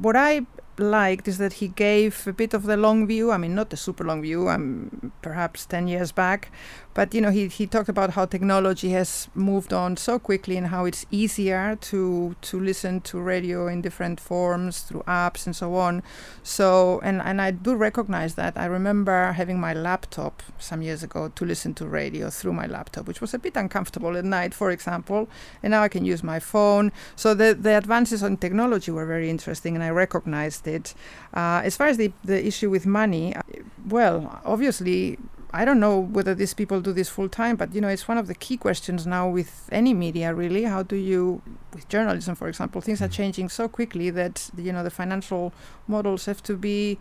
What 0.01 0.15
I 0.15 0.45
liked 0.77 1.27
is 1.27 1.37
that 1.37 1.53
he 1.53 1.67
gave 1.67 2.25
a 2.27 2.33
bit 2.33 2.53
of 2.53 2.63
the 2.63 2.75
long 2.75 3.05
view. 3.05 3.31
I 3.31 3.37
mean, 3.37 3.53
not 3.53 3.69
the 3.69 3.77
super 3.77 4.03
long 4.03 4.21
view. 4.21 4.49
Um, 4.49 5.11
perhaps 5.21 5.65
ten 5.65 5.87
years 5.87 6.11
back, 6.11 6.51
but 6.93 7.13
you 7.13 7.21
know, 7.21 7.31
he 7.31 7.47
he 7.47 7.65
talked 7.67 7.89
about 7.89 8.11
how 8.11 8.25
technology 8.25 8.89
has 8.91 9.29
moved 9.33 9.73
on 9.73 9.97
so 9.97 10.19
quickly 10.19 10.57
and 10.57 10.67
how 10.67 10.85
it's 10.85 11.05
easier 11.11 11.77
to 11.81 12.35
to 12.41 12.59
listen 12.59 13.01
to 13.01 13.19
radio 13.19 13.67
in 13.67 13.81
different 13.81 14.19
forms 14.19 14.81
through 14.81 15.03
apps 15.07 15.45
and 15.45 15.55
so 15.55 15.75
on. 15.75 16.03
So, 16.43 16.99
and 17.03 17.21
and 17.21 17.41
I 17.41 17.51
do 17.51 17.75
recognize 17.75 18.35
that. 18.35 18.57
I 18.57 18.65
remember 18.65 19.31
having 19.33 19.59
my 19.59 19.73
laptop 19.73 20.43
some 20.59 20.81
years 20.81 21.03
ago 21.03 21.29
to 21.35 21.45
listen 21.45 21.73
to 21.75 21.85
radio 21.87 22.29
through 22.29 22.53
my 22.53 22.67
laptop, 22.67 23.07
which 23.07 23.21
was 23.21 23.33
a 23.33 23.39
bit 23.39 23.55
uncomfortable 23.55 24.17
at 24.17 24.25
night, 24.25 24.53
for 24.53 24.71
example. 24.71 25.29
And 25.63 25.71
now 25.71 25.83
I 25.83 25.87
can 25.87 26.03
use 26.05 26.23
my 26.23 26.39
phone. 26.39 26.91
So 27.15 27.33
the 27.33 27.53
the 27.53 27.77
advances 27.77 28.23
on 28.23 28.37
technology 28.37 28.91
were 28.91 29.05
very 29.05 29.29
interesting, 29.29 29.75
and 29.75 29.83
I 29.83 29.89
recognized 29.89 30.67
it. 30.67 30.93
Uh, 31.33 31.61
as 31.63 31.77
far 31.77 31.87
as 31.87 31.97
the 31.97 32.11
the 32.23 32.45
issue 32.45 32.69
with 32.69 32.85
money, 32.85 33.35
uh, 33.35 33.41
well, 33.87 34.41
obviously. 34.45 35.17
I 35.53 35.65
don't 35.65 35.79
know 35.79 35.99
whether 35.99 36.33
these 36.33 36.53
people 36.53 36.79
do 36.79 36.93
this 36.93 37.09
full 37.09 37.27
time, 37.27 37.57
but 37.57 37.75
you 37.75 37.81
know, 37.81 37.89
it's 37.89 38.07
one 38.07 38.17
of 38.17 38.27
the 38.27 38.35
key 38.35 38.55
questions 38.55 39.05
now 39.05 39.27
with 39.27 39.67
any 39.71 39.93
media, 39.93 40.33
really. 40.33 40.63
How 40.63 40.81
do 40.83 40.95
you, 40.95 41.41
with 41.73 41.89
journalism, 41.89 42.35
for 42.35 42.47
example, 42.47 42.79
things 42.79 43.01
are 43.01 43.05
mm-hmm. 43.05 43.13
changing 43.13 43.49
so 43.49 43.67
quickly 43.67 44.09
that 44.11 44.49
you 44.57 44.71
know 44.71 44.83
the 44.83 44.89
financial 44.89 45.53
models 45.87 46.25
have 46.25 46.41
to 46.43 46.55
be 46.55 46.97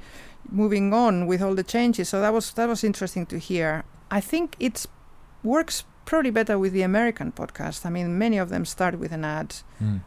moving 0.51 0.93
on 0.93 1.27
with 1.27 1.41
all 1.43 1.55
the 1.55 1.63
changes. 1.63 2.09
So 2.09 2.21
that 2.21 2.33
was 2.33 2.53
that 2.53 2.69
was 2.69 2.83
interesting 2.83 3.25
to 3.27 3.39
hear. 3.39 3.85
I 4.11 4.21
think 4.21 4.57
it 4.59 4.87
works 5.45 5.85
probably 6.05 6.31
better 6.31 6.59
with 6.59 6.73
the 6.73 6.83
American 6.83 7.31
podcast. 7.31 7.87
I 7.87 7.91
mean, 7.91 8.19
many 8.19 8.39
of 8.39 8.49
them 8.49 8.65
start 8.65 8.99
with 8.99 9.13
an 9.13 9.25
ad. 9.25 9.55
Mm. 9.81 10.01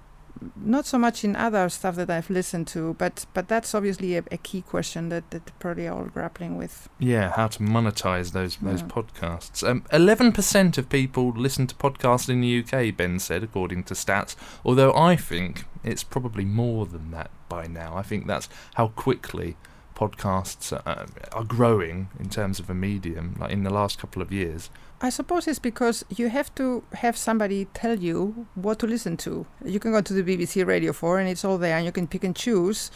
Not 0.56 0.86
so 0.86 0.98
much 0.98 1.24
in 1.24 1.36
other 1.36 1.70
stuff 1.70 1.96
that 1.96 2.10
I've 2.10 2.30
listened 2.30 2.68
to, 2.68 2.94
but 2.96 3.26
but 3.34 3.48
that's 3.48 3.74
obviously 3.76 4.16
a, 4.18 4.24
a 4.32 4.38
key 4.38 4.62
question 4.62 5.10
that 5.10 5.30
that 5.32 5.52
probably 5.60 5.88
are 5.88 5.96
all 5.98 6.06
grappling 6.06 6.58
with. 6.58 6.90
Yeah, 7.00 7.32
how 7.32 7.48
to 7.48 7.60
monetize 7.60 8.32
those 8.32 8.58
those 8.58 8.82
Yeah. 8.82 8.88
podcasts. 8.88 9.68
Um, 9.68 9.84
Eleven 9.92 10.32
percent 10.32 10.78
of 10.78 10.90
people 10.90 11.32
listen 11.36 11.68
to 11.68 11.76
podcasts 11.76 12.30
in 12.30 12.42
the 12.42 12.60
UK. 12.64 12.96
Ben 12.96 13.20
said, 13.20 13.44
according 13.44 13.84
to 13.86 13.94
stats. 13.94 14.36
Although 14.66 14.94
I 14.94 15.16
think 15.16 15.66
it's 15.84 16.04
probably 16.04 16.46
more 16.46 16.86
than 16.86 17.12
that 17.12 17.30
by 17.50 17.68
now. 17.68 17.96
I 17.98 18.04
think 18.04 18.28
that's 18.28 18.50
how 18.76 18.88
quickly 18.88 19.56
podcasts 20.04 20.74
uh, 20.74 21.06
are 21.32 21.44
growing 21.44 22.10
in 22.20 22.30
terms 22.30 22.60
of 22.60 22.70
a 22.70 22.74
medium. 22.74 23.36
Like 23.40 23.52
in 23.52 23.64
the 23.64 23.70
last 23.70 24.00
couple 24.00 24.22
of 24.22 24.32
years. 24.32 24.70
I 25.02 25.10
suppose 25.10 25.48
it's 25.48 25.60
because 25.60 26.06
you 26.10 26.30
have 26.30 26.54
to 26.56 26.84
have 26.94 27.18
somebody 27.18 27.66
tell 27.74 28.00
you 28.00 28.48
what 28.56 28.80
to 28.80 28.88
listen 28.88 29.18
to. 29.18 29.46
You 29.64 29.80
can 29.80 29.92
go 29.92 30.02
to 30.02 30.14
the 30.14 30.24
BBC 30.24 30.66
Radio 30.66 30.94
4 30.94 31.20
and 31.20 31.30
it's 31.30 31.44
all 31.44 31.58
there 31.58 31.76
and 31.78 31.86
you 31.86 31.92
can 31.92 32.08
pick 32.08 32.24
and 32.24 32.36
choose. 32.36 32.90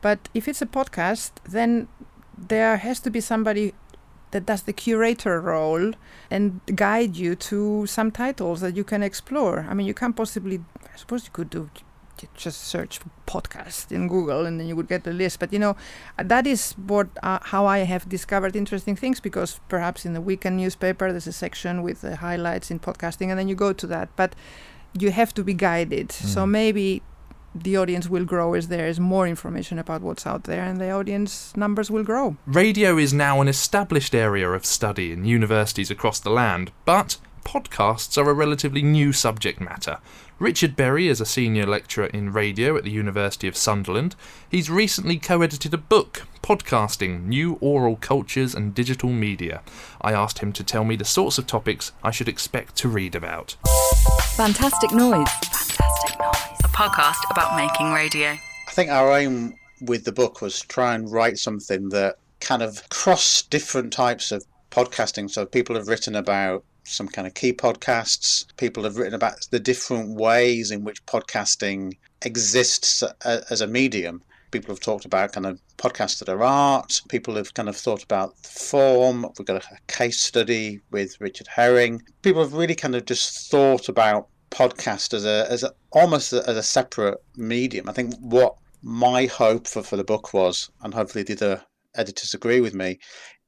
But 0.00 0.28
if 0.32 0.48
it's 0.48 0.62
a 0.62 0.66
podcast, 0.66 1.32
then 1.44 1.88
there 2.36 2.78
has 2.78 3.00
to 3.00 3.10
be 3.10 3.20
somebody 3.20 3.74
that 4.30 4.46
does 4.46 4.62
the 4.62 4.72
curator 4.72 5.40
role 5.40 5.92
and 6.30 6.60
guide 6.74 7.16
you 7.16 7.34
to 7.34 7.86
some 7.86 8.10
titles 8.10 8.60
that 8.60 8.76
you 8.76 8.84
can 8.84 9.02
explore. 9.02 9.66
I 9.68 9.74
mean, 9.74 9.86
you 9.86 9.94
can't 9.94 10.16
possibly, 10.16 10.60
I 10.92 10.96
suppose 10.96 11.24
you 11.24 11.30
could 11.32 11.50
do 11.50 11.68
just 12.34 12.64
search 12.64 12.98
for 12.98 13.08
podcast 13.26 13.92
in 13.92 14.08
Google 14.08 14.46
and 14.46 14.58
then 14.58 14.66
you 14.66 14.76
would 14.76 14.88
get 14.88 15.04
the 15.04 15.12
list. 15.12 15.38
But 15.38 15.52
you 15.52 15.58
know, 15.58 15.76
that 16.18 16.46
is 16.46 16.72
what 16.86 17.08
uh, 17.22 17.38
how 17.42 17.66
I 17.66 17.78
have 17.80 18.08
discovered 18.08 18.56
interesting 18.56 18.96
things 18.96 19.20
because 19.20 19.60
perhaps 19.68 20.04
in 20.04 20.12
the 20.14 20.20
weekend 20.20 20.56
newspaper 20.56 21.10
there's 21.10 21.26
a 21.26 21.32
section 21.32 21.82
with 21.82 22.00
the 22.00 22.16
highlights 22.16 22.70
in 22.70 22.78
podcasting 22.80 23.28
and 23.30 23.38
then 23.38 23.48
you 23.48 23.54
go 23.54 23.72
to 23.72 23.86
that. 23.86 24.08
But 24.16 24.34
you 24.98 25.10
have 25.12 25.32
to 25.34 25.44
be 25.44 25.54
guided. 25.54 26.10
So 26.12 26.44
Mm. 26.44 26.50
maybe 26.50 27.02
the 27.54 27.76
audience 27.76 28.08
will 28.08 28.24
grow 28.24 28.54
as 28.54 28.68
there 28.68 28.86
is 28.86 29.00
more 29.00 29.26
information 29.26 29.78
about 29.78 30.02
what's 30.02 30.24
out 30.26 30.44
there 30.44 30.62
and 30.62 30.80
the 30.80 30.90
audience 30.90 31.52
numbers 31.56 31.90
will 31.90 32.04
grow. 32.04 32.36
Radio 32.46 32.96
is 32.96 33.12
now 33.12 33.40
an 33.40 33.48
established 33.48 34.14
area 34.14 34.48
of 34.50 34.64
study 34.64 35.10
in 35.12 35.24
universities 35.24 35.90
across 35.90 36.20
the 36.20 36.30
land, 36.30 36.70
but 36.84 37.18
podcasts 37.44 38.16
are 38.16 38.28
a 38.28 38.34
relatively 38.34 38.82
new 38.82 39.12
subject 39.12 39.60
matter. 39.60 39.98
Richard 40.38 40.74
Berry 40.74 41.08
is 41.08 41.20
a 41.20 41.26
senior 41.26 41.66
lecturer 41.66 42.06
in 42.06 42.32
radio 42.32 42.76
at 42.76 42.84
the 42.84 42.90
University 42.90 43.46
of 43.46 43.56
Sunderland. 43.56 44.16
He's 44.50 44.70
recently 44.70 45.18
co 45.18 45.42
edited 45.42 45.74
a 45.74 45.78
book, 45.78 46.26
Podcasting 46.42 47.26
New 47.26 47.58
Oral 47.60 47.96
Cultures 47.96 48.54
and 48.54 48.74
Digital 48.74 49.10
Media. 49.10 49.62
I 50.00 50.12
asked 50.12 50.38
him 50.38 50.52
to 50.54 50.64
tell 50.64 50.84
me 50.84 50.96
the 50.96 51.04
sorts 51.04 51.36
of 51.36 51.46
topics 51.46 51.92
I 52.02 52.10
should 52.10 52.28
expect 52.28 52.76
to 52.76 52.88
read 52.88 53.14
about. 53.14 53.56
Fantastic 54.36 54.92
Noise. 54.92 55.28
Fantastic 55.28 56.18
Noise. 56.18 56.60
A 56.64 56.68
podcast 56.68 57.30
about 57.30 57.56
making 57.56 57.92
radio. 57.92 58.30
I 58.30 58.72
think 58.72 58.90
our 58.90 59.18
aim 59.18 59.54
with 59.82 60.04
the 60.04 60.12
book 60.12 60.40
was 60.40 60.60
to 60.60 60.68
try 60.68 60.94
and 60.94 61.10
write 61.10 61.38
something 61.38 61.90
that 61.90 62.16
kind 62.40 62.62
of 62.62 62.88
cross 62.88 63.42
different 63.42 63.92
types 63.92 64.32
of 64.32 64.44
podcasting. 64.70 65.30
So 65.30 65.44
people 65.44 65.76
have 65.76 65.88
written 65.88 66.16
about 66.16 66.64
some 66.84 67.08
kind 67.08 67.26
of 67.26 67.34
key 67.34 67.52
podcasts. 67.52 68.46
People 68.56 68.84
have 68.84 68.96
written 68.96 69.14
about 69.14 69.46
the 69.50 69.60
different 69.60 70.16
ways 70.16 70.70
in 70.70 70.84
which 70.84 71.04
podcasting 71.06 71.96
exists 72.22 73.02
uh, 73.02 73.40
as 73.50 73.60
a 73.60 73.66
medium. 73.66 74.22
People 74.50 74.74
have 74.74 74.80
talked 74.80 75.04
about 75.04 75.32
kind 75.32 75.46
of 75.46 75.60
podcasts 75.76 76.18
that 76.18 76.28
are 76.28 76.42
art. 76.42 77.00
People 77.08 77.36
have 77.36 77.54
kind 77.54 77.68
of 77.68 77.76
thought 77.76 78.02
about 78.02 78.36
the 78.42 78.48
form. 78.48 79.26
We've 79.38 79.46
got 79.46 79.64
a 79.64 79.78
case 79.86 80.20
study 80.20 80.80
with 80.90 81.20
Richard 81.20 81.46
Herring. 81.46 82.02
People 82.22 82.42
have 82.42 82.52
really 82.52 82.74
kind 82.74 82.96
of 82.96 83.04
just 83.04 83.50
thought 83.50 83.88
about 83.88 84.28
podcast 84.50 85.14
as 85.14 85.24
a 85.24 85.46
as 85.48 85.62
a, 85.62 85.72
almost 85.92 86.32
as 86.32 86.56
a 86.56 86.62
separate 86.62 87.22
medium. 87.36 87.88
I 87.88 87.92
think 87.92 88.14
what 88.18 88.56
my 88.82 89.26
hope 89.26 89.68
for, 89.68 89.82
for 89.82 89.96
the 89.96 90.04
book 90.04 90.34
was, 90.34 90.70
and 90.82 90.92
hopefully 90.92 91.22
the 91.22 91.34
other 91.34 91.64
editors 91.94 92.34
agree 92.34 92.60
with 92.60 92.74
me, 92.74 92.98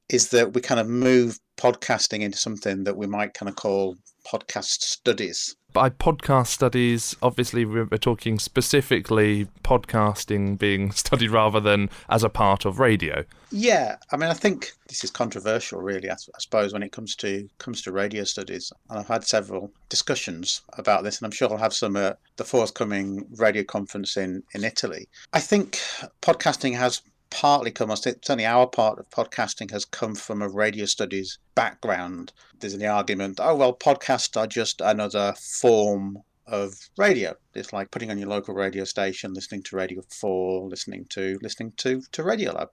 is 0.09 0.29
that 0.29 0.53
we 0.53 0.61
kind 0.61 0.79
of 0.79 0.87
move 0.87 1.39
podcasting 1.57 2.21
into 2.21 2.37
something 2.37 2.83
that 2.83 2.97
we 2.97 3.07
might 3.07 3.33
kind 3.33 3.49
of 3.49 3.55
call 3.55 3.95
podcast 4.25 4.81
studies. 4.81 5.55
By 5.73 5.89
podcast 5.89 6.47
studies, 6.47 7.15
obviously 7.23 7.65
we're 7.65 7.85
talking 7.97 8.37
specifically 8.37 9.47
podcasting 9.63 10.57
being 10.57 10.91
studied 11.03 11.31
rather 11.31 11.59
than 11.59 11.89
as 12.09 12.23
a 12.23 12.29
part 12.29 12.65
of 12.65 12.79
radio. 12.79 13.25
Yeah, 13.51 13.97
I 14.11 14.17
mean, 14.17 14.29
I 14.29 14.35
think 14.35 14.71
this 14.87 15.03
is 15.03 15.09
controversial, 15.09 15.81
really. 15.81 16.11
I 16.11 16.15
suppose 16.39 16.73
when 16.73 16.83
it 16.83 16.91
comes 16.91 17.15
to 17.17 17.47
comes 17.57 17.81
to 17.83 17.91
radio 17.91 18.23
studies, 18.23 18.71
and 18.89 18.99
I've 18.99 19.07
had 19.07 19.23
several 19.23 19.71
discussions 19.89 20.61
about 20.73 21.03
this, 21.03 21.19
and 21.19 21.25
I'm 21.25 21.31
sure 21.31 21.51
I'll 21.51 21.57
have 21.57 21.73
some 21.73 21.95
at 21.97 22.19
the 22.37 22.43
forthcoming 22.43 23.25
radio 23.37 23.63
conference 23.63 24.15
in 24.15 24.43
in 24.53 24.63
Italy. 24.63 25.07
I 25.33 25.39
think 25.39 25.79
podcasting 26.21 26.77
has 26.77 27.01
partly 27.33 27.71
come, 27.71 27.93
certainly 27.95 28.45
our 28.45 28.67
part 28.67 28.99
of 28.99 29.09
podcasting 29.09 29.71
has 29.71 29.85
come 29.85 30.13
from 30.13 30.43
a 30.43 30.47
radio 30.47 30.85
studies 30.85 31.39
background. 31.55 32.31
There's 32.59 32.77
the 32.77 32.85
argument, 32.85 33.39
oh, 33.41 33.55
well, 33.55 33.75
podcasts 33.75 34.39
are 34.39 34.45
just 34.45 34.81
another 34.81 35.33
form 35.59 36.19
of 36.45 36.75
radio. 36.95 37.33
It's 37.55 37.73
like 37.73 37.89
putting 37.89 38.11
on 38.11 38.19
your 38.19 38.27
local 38.27 38.53
radio 38.53 38.83
station, 38.83 39.33
listening 39.33 39.63
to 39.63 39.75
Radio 39.75 40.03
4, 40.11 40.69
listening 40.69 41.05
to 41.09 41.39
listening 41.41 41.73
to, 41.77 42.03
to 42.11 42.21
Radiolab. 42.21 42.67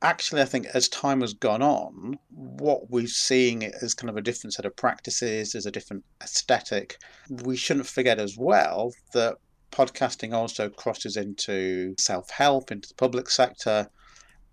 Actually, 0.00 0.40
I 0.40 0.46
think 0.46 0.66
as 0.72 0.88
time 0.88 1.20
has 1.20 1.34
gone 1.34 1.62
on, 1.62 2.18
what 2.30 2.90
we're 2.90 3.08
seeing 3.08 3.62
is 3.62 3.92
kind 3.92 4.08
of 4.08 4.16
a 4.16 4.22
different 4.22 4.54
set 4.54 4.64
of 4.64 4.74
practices, 4.74 5.52
there's 5.52 5.66
a 5.66 5.70
different 5.70 6.04
aesthetic. 6.22 6.96
We 7.28 7.56
shouldn't 7.56 7.86
forget 7.86 8.18
as 8.18 8.36
well 8.38 8.92
that 9.12 9.36
podcasting 9.70 10.32
also 10.32 10.70
crosses 10.70 11.16
into 11.16 11.94
self-help, 11.98 12.70
into 12.70 12.88
the 12.88 12.94
public 12.94 13.28
sector, 13.28 13.90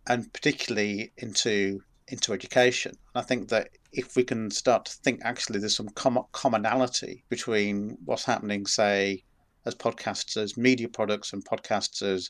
and 0.08 0.32
particularly 0.34 1.12
into 1.18 1.82
into 2.08 2.34
education. 2.34 2.94
I 3.16 3.22
think 3.22 3.50
that 3.50 3.70
if 3.92 4.16
we 4.16 4.24
can 4.24 4.52
start 4.52 4.86
to 4.86 4.94
think 4.98 5.22
actually 5.24 5.60
there's 5.60 5.76
some 5.76 5.90
com- 5.90 6.26
commonality 6.34 7.24
between 7.30 7.98
what's 8.06 8.26
happening, 8.26 8.68
say, 8.68 9.24
as 9.66 9.74
podcasts 9.74 10.38
as 10.38 10.56
media 10.58 10.88
products 10.88 11.34
and 11.34 11.44
podcasts 11.44 12.04
as 12.04 12.30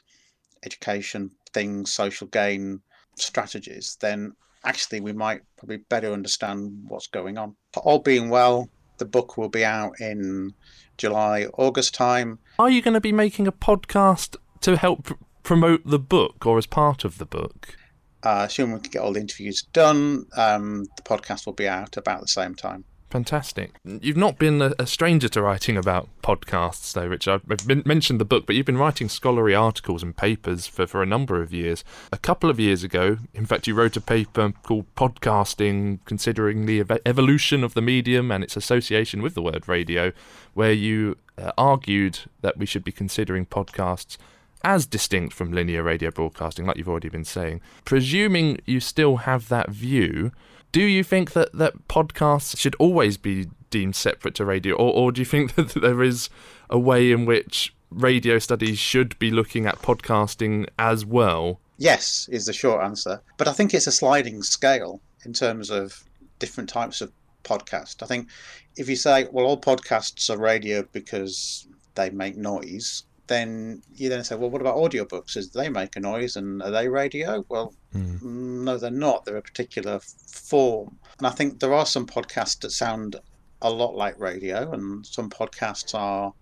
education 0.66 1.32
things, 1.54 1.92
social 1.92 2.28
gain 2.28 2.82
strategies, 3.16 3.98
then 4.00 4.34
actually 4.64 5.02
we 5.02 5.12
might 5.12 5.42
probably 5.58 5.78
better 5.90 6.14
understand 6.14 6.72
what's 6.88 7.08
going 7.08 7.38
on. 7.38 7.56
All 7.78 8.00
being 8.00 8.30
well, 8.30 8.70
the 8.98 9.06
book 9.06 9.38
will 9.38 9.50
be 9.50 9.66
out 9.66 10.00
in 10.00 10.54
July, 10.98 11.48
August 11.58 11.94
time. 11.94 12.40
Are 12.58 12.70
you 12.70 12.82
going 12.82 12.94
to 12.94 13.02
be 13.02 13.12
making 13.12 13.48
a 13.48 13.52
podcast 13.52 14.38
to 14.62 14.78
help 14.78 15.12
promote 15.46 15.86
the 15.86 16.00
book 16.00 16.46
or 16.46 16.58
as 16.58 16.66
part 16.66 17.06
of 17.06 17.18
the 17.20 17.26
book? 17.26 17.78
Uh, 18.24 18.44
assuming 18.48 18.76
we 18.76 18.82
can 18.82 18.92
get 18.92 19.02
all 19.02 19.14
the 19.14 19.20
interviews 19.22 19.62
done, 19.72 20.26
um, 20.36 20.86
the 20.98 21.04
podcast 21.04 21.46
will 21.46 21.54
be 21.54 21.68
out 21.68 21.96
about 21.96 22.22
the 22.22 22.28
same 22.28 22.56
time. 22.56 22.84
Fantastic. 23.12 23.76
You've 23.86 24.18
not 24.18 24.40
been 24.40 24.62
a, 24.62 24.74
a 24.80 24.88
stranger 24.88 25.30
to 25.30 25.42
writing 25.42 25.78
about 25.78 26.10
podcasts, 26.24 26.92
though, 26.92 27.06
Rich. 27.06 27.28
I've 27.28 27.46
been, 27.46 27.84
mentioned 27.86 28.20
the 28.20 28.26
book, 28.26 28.48
but 28.48 28.56
you've 28.56 28.66
been 28.66 28.80
writing 28.80 29.08
scholarly 29.08 29.54
articles 29.54 30.02
and 30.02 30.18
papers 30.18 30.66
for, 30.66 30.88
for 30.88 31.04
a 31.04 31.06
number 31.06 31.42
of 31.42 31.54
years. 31.54 31.84
A 32.12 32.18
couple 32.18 32.50
of 32.50 32.60
years 32.60 32.84
ago, 32.84 33.20
in 33.34 33.46
fact, 33.46 33.68
you 33.68 33.76
wrote 33.76 33.96
a 33.96 34.02
paper 34.02 34.54
called 34.64 34.94
Podcasting 34.96 36.00
Considering 36.06 36.66
the 36.66 36.80
Ev- 36.80 37.00
Evolution 37.06 37.64
of 37.64 37.76
the 37.76 37.82
Medium 37.82 38.32
and 38.32 38.44
its 38.44 38.58
Association 38.58 39.22
with 39.22 39.36
the 39.36 39.42
Word 39.42 39.68
Radio, 39.68 40.12
where 40.56 40.74
you 40.74 41.16
uh, 41.38 41.52
argued 41.58 42.20
that 42.42 42.58
we 42.58 42.66
should 42.66 42.84
be 42.84 42.92
considering 42.92 43.46
podcasts 43.46 44.18
as 44.66 44.88
distinct 44.88 45.34
from 45.34 45.54
linear 45.54 45.84
radio 45.84 46.10
broadcasting, 46.10 46.66
like 46.66 46.76
you've 46.76 46.90
already 46.90 47.08
been 47.08 47.24
saying. 47.24 47.62
Presuming 47.86 48.60
you 48.66 48.80
still 48.80 49.18
have 49.18 49.48
that 49.48 49.70
view, 49.70 50.32
do 50.72 50.82
you 50.82 51.04
think 51.04 51.34
that, 51.34 51.54
that 51.54 51.88
podcasts 51.88 52.58
should 52.58 52.76
always 52.76 53.16
be 53.16 53.48
deemed 53.70 53.96
separate 53.96 54.34
to 54.36 54.44
radio, 54.44 54.74
or, 54.76 54.92
or 54.94 55.12
do 55.12 55.22
you 55.22 55.26
think 55.26 55.54
that 55.56 55.70
there 55.76 56.02
is 56.02 56.30
a 56.70 56.80
way 56.80 57.12
in 57.12 57.26
which 57.26 57.74
radio 57.92 58.40
studies 58.40 58.80
should 58.80 59.18
be 59.20 59.30
looking 59.30 59.68
at 59.68 59.82
podcasting 59.84 60.68
as 60.80 61.06
well? 61.06 61.60
Yes, 61.78 62.28
is 62.32 62.48
the 62.48 62.54
short 62.54 62.84
answer. 62.84 63.22
But 63.38 63.48
I 63.48 63.54
think 63.54 63.74
it's 63.74 63.88
a 63.88 63.92
sliding 63.92 64.42
scale 64.42 65.00
in 65.26 65.34
terms 65.34 65.70
of 65.70 66.04
different 66.40 66.70
types 66.70 67.02
of 67.02 67.12
podcast. 67.44 68.02
I 68.02 68.08
think 68.08 68.30
if 68.78 68.90
you 68.90 68.96
say, 68.96 69.28
well, 69.32 69.46
all 69.46 69.62
podcasts 69.62 70.30
are 70.30 70.40
radio 70.40 70.84
because 70.92 71.68
they 71.94 72.10
make 72.10 72.36
noise, 72.36 73.04
then 73.28 73.82
you 73.96 74.10
then 74.10 74.24
say, 74.24 74.36
well, 74.36 74.50
what 74.50 74.62
about 74.62 74.78
audiobooks? 74.78 75.38
Is 75.38 75.52
they 75.52 75.70
make 75.70 75.96
a 75.96 76.00
noise 76.00 76.36
and 76.36 76.62
are 76.62 76.72
they 76.72 76.88
radio? 76.88 77.46
Well, 77.50 77.74
mm. 77.94 78.22
no, 78.22 78.78
they're 78.78 78.92
not. 78.92 79.26
They're 79.26 79.38
a 79.38 79.42
particular 79.42 80.00
form. 80.00 80.98
And 81.18 81.28
I 81.28 81.32
think 81.32 81.60
there 81.60 81.74
are 81.74 81.86
some 81.86 82.06
podcasts 82.06 82.60
that 82.62 82.72
sound 82.72 83.16
a 83.62 83.70
lot 83.70 83.96
like 83.96 84.20
radio, 84.20 84.72
and 84.72 85.06
some 85.06 85.30
podcasts 85.30 85.96
are 85.96 86.34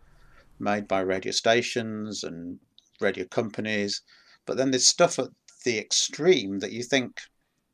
made 0.59 0.87
by 0.87 1.01
radio 1.01 1.31
stations 1.31 2.23
and 2.23 2.59
radio 2.99 3.25
companies. 3.25 4.01
But 4.45 4.57
then 4.57 4.71
there's 4.71 4.87
stuff 4.87 5.19
at 5.19 5.29
the 5.63 5.77
extreme 5.79 6.59
that 6.59 6.71
you 6.71 6.83
think 6.83 7.21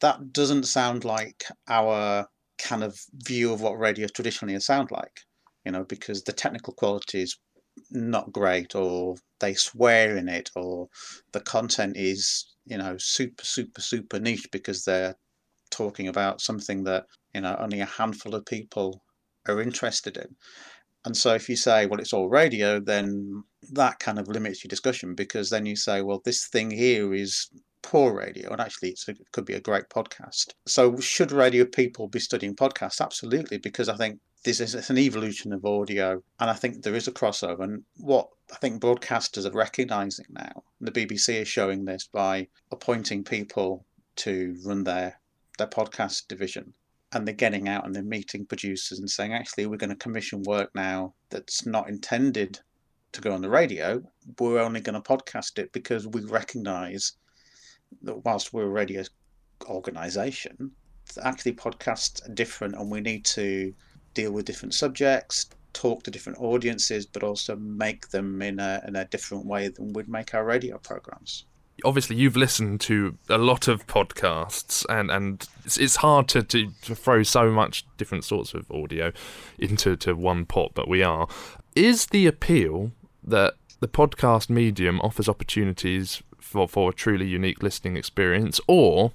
that 0.01 0.34
doesn't 0.34 0.64
sound 0.64 1.03
like 1.03 1.45
our 1.68 2.28
kind 2.57 2.84
of 2.84 2.99
view 3.14 3.51
of 3.53 3.62
what 3.62 3.80
radio 3.80 4.07
traditionally 4.07 4.60
sound 4.60 4.91
like, 4.91 5.22
you 5.66 5.72
know, 5.72 5.84
because 5.84 6.24
the 6.24 6.34
technical 6.34 6.74
quality 6.74 7.22
is 7.22 7.38
not 7.91 8.32
great 8.32 8.75
or 8.75 9.15
they 9.39 9.53
swear 9.53 10.17
in 10.17 10.27
it 10.27 10.49
or 10.55 10.89
the 11.32 11.39
content 11.39 11.95
is 11.97 12.55
you 12.65 12.77
know 12.77 12.95
super 12.97 13.43
super 13.43 13.82
super 13.82 14.19
niche 14.19 14.47
because 14.51 14.84
they're 14.84 15.15
talking 15.71 16.07
about 16.07 16.41
something 16.41 16.84
that 16.84 17.05
you 17.34 17.41
know 17.41 17.55
only 17.59 17.80
a 17.80 17.86
handful 17.86 18.36
of 18.36 18.45
people 18.45 19.03
are 19.47 19.61
interested 19.61 20.17
in. 20.17 20.36
And 21.05 21.15
so 21.15 21.34
if 21.34 21.47
you 21.47 21.55
say 21.55 21.86
well 21.86 21.99
it's 21.99 22.13
all 22.13 22.30
radio 22.30 22.80
then 22.80 23.43
that 23.71 23.99
kind 23.99 24.19
of 24.19 24.27
limits 24.27 24.63
your 24.63 24.69
discussion 24.69 25.15
because 25.15 25.49
then 25.49 25.65
you 25.65 25.75
say 25.75 26.01
well 26.01 26.21
this 26.23 26.47
thing 26.47 26.71
here 26.71 27.13
is 27.13 27.49
poor 27.82 28.13
radio 28.13 28.51
and 28.51 28.59
actually 28.59 28.89
a, 29.07 29.11
it 29.11 29.32
could 29.32 29.45
be 29.45 29.53
a 29.53 29.61
great 29.61 29.88
podcast. 29.89 30.53
So 30.67 30.99
should 30.99 31.32
radio 31.32 31.65
people 31.65 32.09
be 32.09 32.19
studying 32.19 32.55
podcasts? 32.55 32.99
Absolutely 33.01 33.57
because 33.57 33.88
i 33.88 33.95
think 33.95 34.19
this 34.44 34.62
is 34.62 34.90
an 34.90 34.98
evolution 34.98 35.52
of 35.52 35.66
audio, 35.66 36.24
and 36.40 36.50
I 36.50 36.54
think 36.54 36.82
there 36.82 36.96
is 36.96 37.08
a 37.08 37.12
crossover. 37.12 37.64
And 37.64 37.84
what 37.98 38.30
I 38.52 38.56
think 38.56 38.82
broadcasters 38.82 39.46
are 39.46 39.56
recognizing 39.56 40.28
now, 40.30 40.64
the 40.80 40.92
BBC 40.92 41.42
is 41.42 41.48
showing 41.48 41.84
this 41.84 42.08
by 42.08 42.48
appointing 42.72 43.24
people 43.24 43.86
to 44.18 44.56
run 44.64 44.84
their 44.84 45.20
their 45.58 45.68
podcast 45.68 46.28
division, 46.30 46.74
and 47.12 47.28
they're 47.28 47.36
getting 47.36 47.68
out 47.68 47.86
and 47.86 47.94
they're 47.94 48.04
meeting 48.04 48.46
producers 48.46 49.00
and 49.00 49.10
saying, 49.10 49.34
actually, 49.34 49.66
we're 49.66 49.76
going 49.76 49.90
to 49.90 49.96
commission 49.96 50.42
work 50.44 50.70
now 50.74 51.14
that's 51.30 51.66
not 51.66 51.90
intended 51.90 52.60
to 53.12 53.22
go 53.22 53.34
on 53.34 53.42
the 53.42 53.50
radio. 53.50 54.02
We're 54.40 54.62
only 54.62 54.80
going 54.80 55.02
to 55.02 55.02
podcast 55.02 55.60
it 55.60 55.74
because 55.74 56.08
we 56.08 56.22
recognize 56.22 57.14
that 58.04 58.24
whilst 58.24 58.54
we're 58.54 58.64
a 58.64 58.70
radio 58.70 59.04
organization, 59.66 60.72
actually 61.22 61.54
podcasts 61.54 62.26
are 62.26 62.34
different, 62.34 62.76
and 62.76 62.90
we 62.90 63.02
need 63.02 63.26
to 63.26 63.74
deal 64.20 64.32
with 64.32 64.45
different 64.45 64.74
subjects, 64.74 65.49
talk 65.74 66.03
to 66.03 66.11
different 66.11 66.39
audiences, 66.39 67.05
but 67.05 67.24
also 67.24 67.55
make 67.55 68.09
them 68.09 68.41
in 68.41 68.59
a, 68.59 68.82
in 68.88 68.95
a 68.95 69.05
different 69.05 69.45
way 69.45 69.67
than 69.67 69.93
we'd 69.93 70.09
make 70.09 70.34
our 70.34 70.43
radio 70.43 70.78
programs. 70.78 71.45
Obviously, 71.86 72.17
you've 72.17 72.36
listened 72.36 72.82
to 72.82 73.17
a 73.30 73.38
lot 73.38 73.70
of 73.70 73.88
podcasts, 73.88 74.86
and, 74.89 75.09
and 75.09 75.47
it's, 75.63 75.78
it's 75.78 75.97
hard 75.97 76.28
to, 76.28 76.43
to, 76.43 76.72
to 76.82 76.93
throw 76.93 77.24
so 77.24 77.49
much 77.51 77.86
different 77.97 78.26
sorts 78.26 78.53
of 78.53 78.70
audio 78.70 79.13
into 79.57 79.95
to 79.95 80.13
one 80.13 80.45
pot, 80.45 80.72
but 80.74 80.89
we 80.89 81.01
are. 81.01 81.28
Is 81.76 82.07
the 82.07 82.28
appeal 82.28 82.91
that 83.24 83.53
the 83.80 83.88
podcast 83.88 84.49
medium 84.49 84.99
offers 84.99 85.30
opportunities 85.30 86.22
for, 86.41 86.67
for 86.67 86.89
a 86.89 86.93
truly 86.93 87.28
unique 87.28 87.63
listening 87.63 87.95
experience, 87.95 88.59
or 88.67 89.13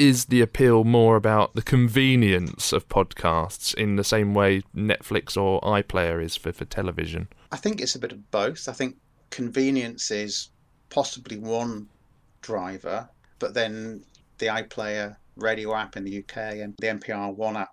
is 0.00 0.24
the 0.26 0.40
appeal 0.40 0.82
more 0.82 1.14
about 1.14 1.54
the 1.54 1.60
convenience 1.60 2.72
of 2.72 2.88
podcasts 2.88 3.74
in 3.74 3.96
the 3.96 4.04
same 4.04 4.32
way 4.32 4.62
Netflix 4.74 5.36
or 5.36 5.60
iPlayer 5.60 6.24
is 6.24 6.36
for, 6.36 6.52
for 6.52 6.64
television? 6.64 7.28
I 7.52 7.58
think 7.58 7.82
it's 7.82 7.94
a 7.94 7.98
bit 7.98 8.12
of 8.12 8.30
both. 8.30 8.66
I 8.66 8.72
think 8.72 8.96
convenience 9.28 10.10
is 10.10 10.48
possibly 10.88 11.38
one 11.38 11.86
driver, 12.40 13.10
but 13.38 13.52
then 13.52 14.02
the 14.38 14.46
iPlayer 14.46 15.16
radio 15.36 15.74
app 15.74 15.98
in 15.98 16.04
the 16.04 16.18
UK 16.18 16.36
and 16.36 16.74
the 16.78 16.86
NPR 16.86 17.36
One 17.36 17.58
app 17.58 17.68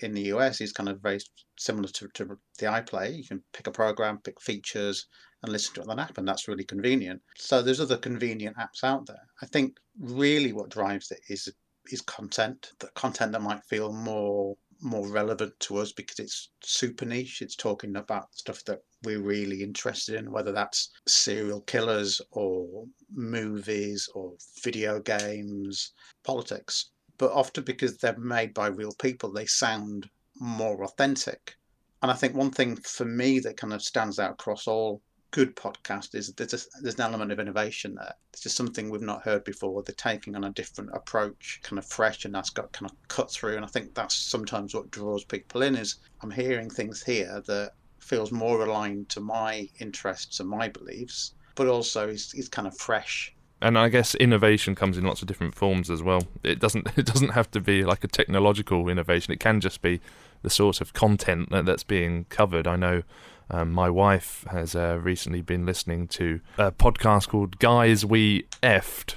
in 0.00 0.14
the 0.14 0.22
US 0.32 0.62
is 0.62 0.72
kind 0.72 0.88
of 0.88 1.02
very 1.02 1.18
similar 1.58 1.88
to, 1.88 2.08
to 2.14 2.38
the 2.58 2.66
iPlayer. 2.66 3.14
You 3.14 3.24
can 3.24 3.42
pick 3.52 3.66
a 3.66 3.70
program, 3.70 4.18
pick 4.24 4.40
features, 4.40 5.06
and 5.42 5.52
listen 5.52 5.74
to 5.74 5.80
it 5.80 5.88
on 5.88 5.98
an 5.98 6.04
app, 6.04 6.18
and 6.18 6.28
that's 6.28 6.48
really 6.48 6.64
convenient. 6.64 7.20
So 7.36 7.62
there's 7.62 7.80
other 7.80 7.96
convenient 7.96 8.56
apps 8.56 8.84
out 8.84 9.06
there. 9.06 9.26
I 9.42 9.46
think 9.46 9.78
really 9.98 10.52
what 10.52 10.70
drives 10.70 11.10
it 11.10 11.20
is 11.28 11.48
is 11.90 12.00
content. 12.02 12.72
The 12.78 12.88
content 12.88 13.32
that 13.32 13.42
might 13.42 13.64
feel 13.64 13.92
more 13.92 14.56
more 14.82 15.08
relevant 15.08 15.58
to 15.60 15.78
us 15.78 15.92
because 15.92 16.18
it's 16.18 16.50
super 16.62 17.04
niche. 17.04 17.42
It's 17.42 17.56
talking 17.56 17.96
about 17.96 18.34
stuff 18.34 18.64
that 18.64 18.82
we're 19.02 19.20
really 19.20 19.62
interested 19.62 20.14
in, 20.14 20.30
whether 20.30 20.52
that's 20.52 20.90
serial 21.06 21.60
killers 21.62 22.20
or 22.30 22.86
movies 23.12 24.08
or 24.14 24.34
video 24.62 25.00
games, 25.00 25.92
politics. 26.24 26.90
But 27.18 27.32
often 27.32 27.64
because 27.64 27.98
they're 27.98 28.18
made 28.18 28.54
by 28.54 28.68
real 28.68 28.92
people, 29.00 29.32
they 29.32 29.46
sound 29.46 30.08
more 30.38 30.82
authentic. 30.84 31.56
And 32.02 32.10
I 32.10 32.14
think 32.14 32.34
one 32.34 32.50
thing 32.50 32.76
for 32.76 33.04
me 33.04 33.40
that 33.40 33.58
kind 33.58 33.74
of 33.74 33.82
stands 33.82 34.18
out 34.18 34.32
across 34.32 34.66
all 34.66 35.02
good 35.30 35.54
podcast 35.54 36.14
is 36.14 36.32
there's, 36.32 36.54
a, 36.54 36.80
there's 36.82 36.96
an 36.96 37.02
element 37.02 37.32
of 37.32 37.38
innovation 37.38 37.94
there. 37.94 38.14
It's 38.32 38.42
just 38.42 38.56
something 38.56 38.90
we've 38.90 39.00
not 39.00 39.22
heard 39.22 39.44
before. 39.44 39.82
They're 39.82 39.94
taking 39.94 40.34
on 40.36 40.44
a 40.44 40.50
different 40.50 40.90
approach, 40.92 41.60
kind 41.62 41.78
of 41.78 41.86
fresh, 41.86 42.24
and 42.24 42.34
that's 42.34 42.50
got 42.50 42.72
kind 42.72 42.90
of 42.90 42.96
cut 43.08 43.30
through. 43.30 43.56
And 43.56 43.64
I 43.64 43.68
think 43.68 43.94
that's 43.94 44.14
sometimes 44.14 44.74
what 44.74 44.90
draws 44.90 45.24
people 45.24 45.62
in 45.62 45.76
is 45.76 45.96
I'm 46.22 46.30
hearing 46.30 46.70
things 46.70 47.02
here 47.02 47.42
that 47.46 47.72
feels 47.98 48.32
more 48.32 48.64
aligned 48.64 49.08
to 49.10 49.20
my 49.20 49.68
interests 49.78 50.40
and 50.40 50.48
my 50.48 50.68
beliefs, 50.68 51.34
but 51.54 51.68
also 51.68 52.08
is, 52.08 52.34
is 52.34 52.48
kind 52.48 52.66
of 52.66 52.76
fresh 52.76 53.34
And 53.62 53.78
I 53.78 53.88
guess 53.88 54.14
innovation 54.14 54.74
comes 54.74 54.96
in 54.96 55.04
lots 55.04 55.22
of 55.22 55.28
different 55.28 55.54
forms 55.54 55.90
as 55.90 56.02
well. 56.02 56.22
It 56.42 56.58
doesn't 56.58 56.88
it 56.96 57.06
doesn't 57.06 57.30
have 57.30 57.50
to 57.52 57.60
be 57.60 57.84
like 57.84 58.02
a 58.02 58.08
technological 58.08 58.88
innovation. 58.88 59.32
It 59.32 59.40
can 59.40 59.60
just 59.60 59.82
be 59.82 60.00
the 60.42 60.50
sort 60.50 60.80
of 60.80 60.94
content 60.94 61.50
that, 61.50 61.66
that's 61.66 61.84
being 61.84 62.24
covered. 62.30 62.66
I 62.66 62.76
know 62.76 63.02
um, 63.50 63.72
my 63.72 63.88
wife 63.90 64.44
has 64.50 64.74
uh, 64.74 64.98
recently 65.02 65.40
been 65.42 65.66
listening 65.66 66.08
to 66.08 66.40
a 66.58 66.70
podcast 66.72 67.28
called 67.28 67.58
Guys 67.58 68.04
We 68.04 68.46
Effed, 68.62 69.14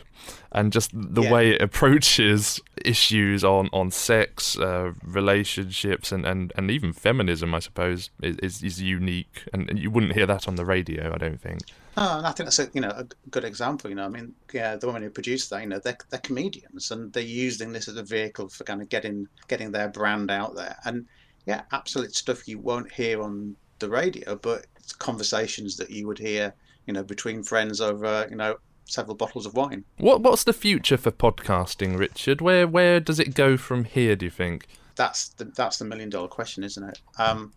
and 0.51 0.71
just 0.71 0.91
the 0.93 1.21
Yeah. 1.23 1.31
way 1.31 1.51
it 1.51 1.61
approaches 1.61 2.59
issues 2.85 3.43
on 3.43 3.69
on 3.73 3.91
sex, 3.91 4.57
uh, 4.57 4.93
relationships, 5.03 6.11
and, 6.11 6.25
and, 6.25 6.51
and 6.55 6.69
even 6.71 6.93
feminism, 6.93 7.53
I 7.55 7.59
suppose, 7.59 8.09
is, 8.21 8.63
is 8.63 8.81
unique, 8.81 9.43
and, 9.53 9.77
you 9.79 9.89
wouldn't 9.91 10.13
hear 10.13 10.25
that 10.27 10.47
on 10.47 10.55
the 10.55 10.65
radio, 10.65 11.13
I 11.13 11.17
don't 11.17 11.39
think. 11.41 11.61
Oh, 11.95 12.17
and 12.17 12.25
I 12.25 12.31
think 12.31 12.47
that's 12.47 12.59
a 12.59 12.69
you 12.73 12.81
know 12.81 12.89
a 12.89 13.05
good 13.29 13.43
example. 13.43 13.89
You 13.89 13.95
know, 13.95 14.05
I 14.05 14.09
mean, 14.09 14.33
yeah, 14.51 14.75
the 14.75 14.87
women 14.87 15.03
who 15.03 15.09
produce 15.11 15.47
that, 15.49 15.61
you 15.61 15.67
know, 15.69 15.79
they're 15.79 15.97
they're 16.09 16.19
comedians 16.21 16.89
and 16.91 17.13
they're 17.13 17.21
using 17.23 17.71
this 17.71 17.87
as 17.87 17.97
a 17.97 18.03
vehicle 18.03 18.49
for 18.49 18.63
kind 18.63 18.81
of 18.81 18.89
getting 18.89 19.27
getting 19.47 19.71
their 19.71 19.89
brand 19.89 20.31
out 20.31 20.55
there. 20.55 20.75
And 20.85 21.05
yeah, 21.45 21.61
absolute 21.71 22.15
stuff 22.15 22.47
you 22.47 22.57
won't 22.57 22.91
hear 22.91 23.21
on 23.21 23.55
the 23.79 23.89
radio, 23.89 24.35
but 24.35 24.67
it's 24.77 24.93
conversations 24.93 25.77
that 25.77 25.89
you 25.89 26.07
would 26.07 26.19
hear, 26.19 26.53
you 26.85 26.93
know, 26.93 27.03
between 27.03 27.43
friends 27.43 27.81
over 27.81 28.27
you 28.29 28.35
know 28.35 28.57
several 28.85 29.15
bottles 29.15 29.45
of 29.45 29.53
wine. 29.53 29.83
What 29.97 30.21
what's 30.21 30.43
the 30.43 30.53
future 30.53 30.97
for 30.97 31.11
podcasting, 31.11 31.97
Richard? 31.97 32.41
Where 32.41 32.67
where 32.67 32.99
does 32.99 33.19
it 33.19 33.33
go 33.33 33.57
from 33.57 33.85
here? 33.85 34.15
Do 34.15 34.25
you 34.25 34.31
think? 34.31 34.67
That's 34.95 35.29
the 35.29 35.45
that's 35.45 35.77
the 35.77 35.85
million 35.85 36.09
dollar 36.09 36.27
question, 36.27 36.63
isn't 36.63 36.83
it? 36.83 37.01
Um, 37.17 37.53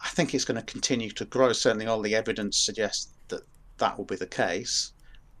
I 0.00 0.08
think 0.08 0.34
it's 0.34 0.44
going 0.44 0.60
to 0.60 0.72
continue 0.72 1.10
to 1.10 1.24
grow. 1.24 1.52
Certainly, 1.52 1.86
all 1.86 2.00
the 2.00 2.14
evidence 2.14 2.56
suggests 2.56 3.08
that 3.28 3.42
that 3.78 3.96
will 3.96 4.04
be 4.04 4.16
the 4.16 4.26
case. 4.26 4.92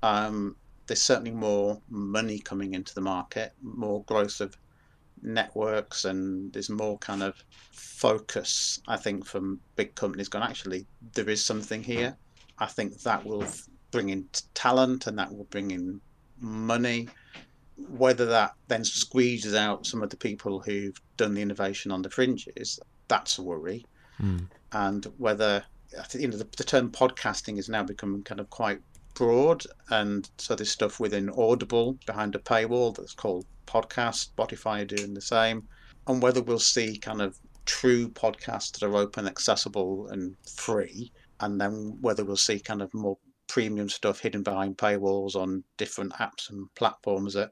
Um, 0.02 0.56
there's 0.86 1.02
certainly 1.02 1.32
more 1.32 1.80
money 1.90 2.38
coming 2.38 2.74
into 2.74 2.94
the 2.94 3.00
market, 3.00 3.52
more 3.62 4.02
growth 4.04 4.40
of 4.40 4.56
networks, 5.22 6.04
and 6.04 6.52
there's 6.52 6.70
more 6.70 6.98
kind 6.98 7.22
of 7.22 7.42
focus. 7.72 8.80
I 8.88 8.96
think 8.96 9.26
from 9.26 9.60
big 9.76 9.94
companies 9.94 10.28
going, 10.28 10.44
actually, 10.44 10.86
there 11.14 11.28
is 11.28 11.44
something 11.44 11.82
here. 11.82 12.16
I 12.58 12.66
think 12.66 12.98
that 13.02 13.24
will 13.24 13.46
bring 13.90 14.10
in 14.10 14.28
talent, 14.54 15.06
and 15.06 15.18
that 15.18 15.32
will 15.32 15.44
bring 15.44 15.70
in 15.70 16.00
money. 16.40 17.08
Whether 17.76 18.26
that 18.26 18.54
then 18.66 18.84
squeezes 18.84 19.54
out 19.54 19.86
some 19.86 20.02
of 20.02 20.10
the 20.10 20.16
people 20.16 20.60
who've 20.60 21.00
done 21.16 21.34
the 21.34 21.42
innovation 21.42 21.92
on 21.92 22.02
the 22.02 22.10
fringes, 22.10 22.80
that's 23.06 23.38
a 23.38 23.42
worry 23.42 23.86
hmm. 24.18 24.38
and 24.72 25.06
whether 25.16 25.64
you 26.12 26.28
know 26.28 26.36
the, 26.36 26.48
the 26.56 26.64
term 26.64 26.90
podcasting 26.90 27.58
is 27.58 27.68
now 27.68 27.82
becoming 27.82 28.22
kind 28.22 28.40
of 28.40 28.50
quite 28.50 28.80
broad, 29.14 29.64
and 29.90 30.30
so 30.38 30.54
there's 30.54 30.70
stuff 30.70 31.00
within 31.00 31.30
Audible 31.30 31.98
behind 32.06 32.34
a 32.34 32.38
paywall 32.38 32.94
that's 32.94 33.14
called 33.14 33.46
podcast. 33.68 34.30
Spotify 34.34 34.82
are 34.82 34.96
doing 34.96 35.14
the 35.14 35.20
same, 35.20 35.68
and 36.06 36.22
whether 36.22 36.42
we'll 36.42 36.58
see 36.58 36.98
kind 36.98 37.22
of 37.22 37.38
true 37.66 38.08
podcasts 38.08 38.72
that 38.72 38.82
are 38.86 38.96
open, 38.96 39.26
accessible, 39.26 40.08
and 40.08 40.36
free, 40.56 41.12
and 41.40 41.60
then 41.60 41.98
whether 42.00 42.24
we'll 42.24 42.36
see 42.36 42.58
kind 42.58 42.82
of 42.82 42.92
more 42.94 43.18
premium 43.46 43.88
stuff 43.88 44.20
hidden 44.20 44.42
behind 44.42 44.76
paywalls 44.76 45.34
on 45.34 45.64
different 45.76 46.12
apps 46.14 46.50
and 46.50 46.72
platforms 46.74 47.34
that 47.34 47.50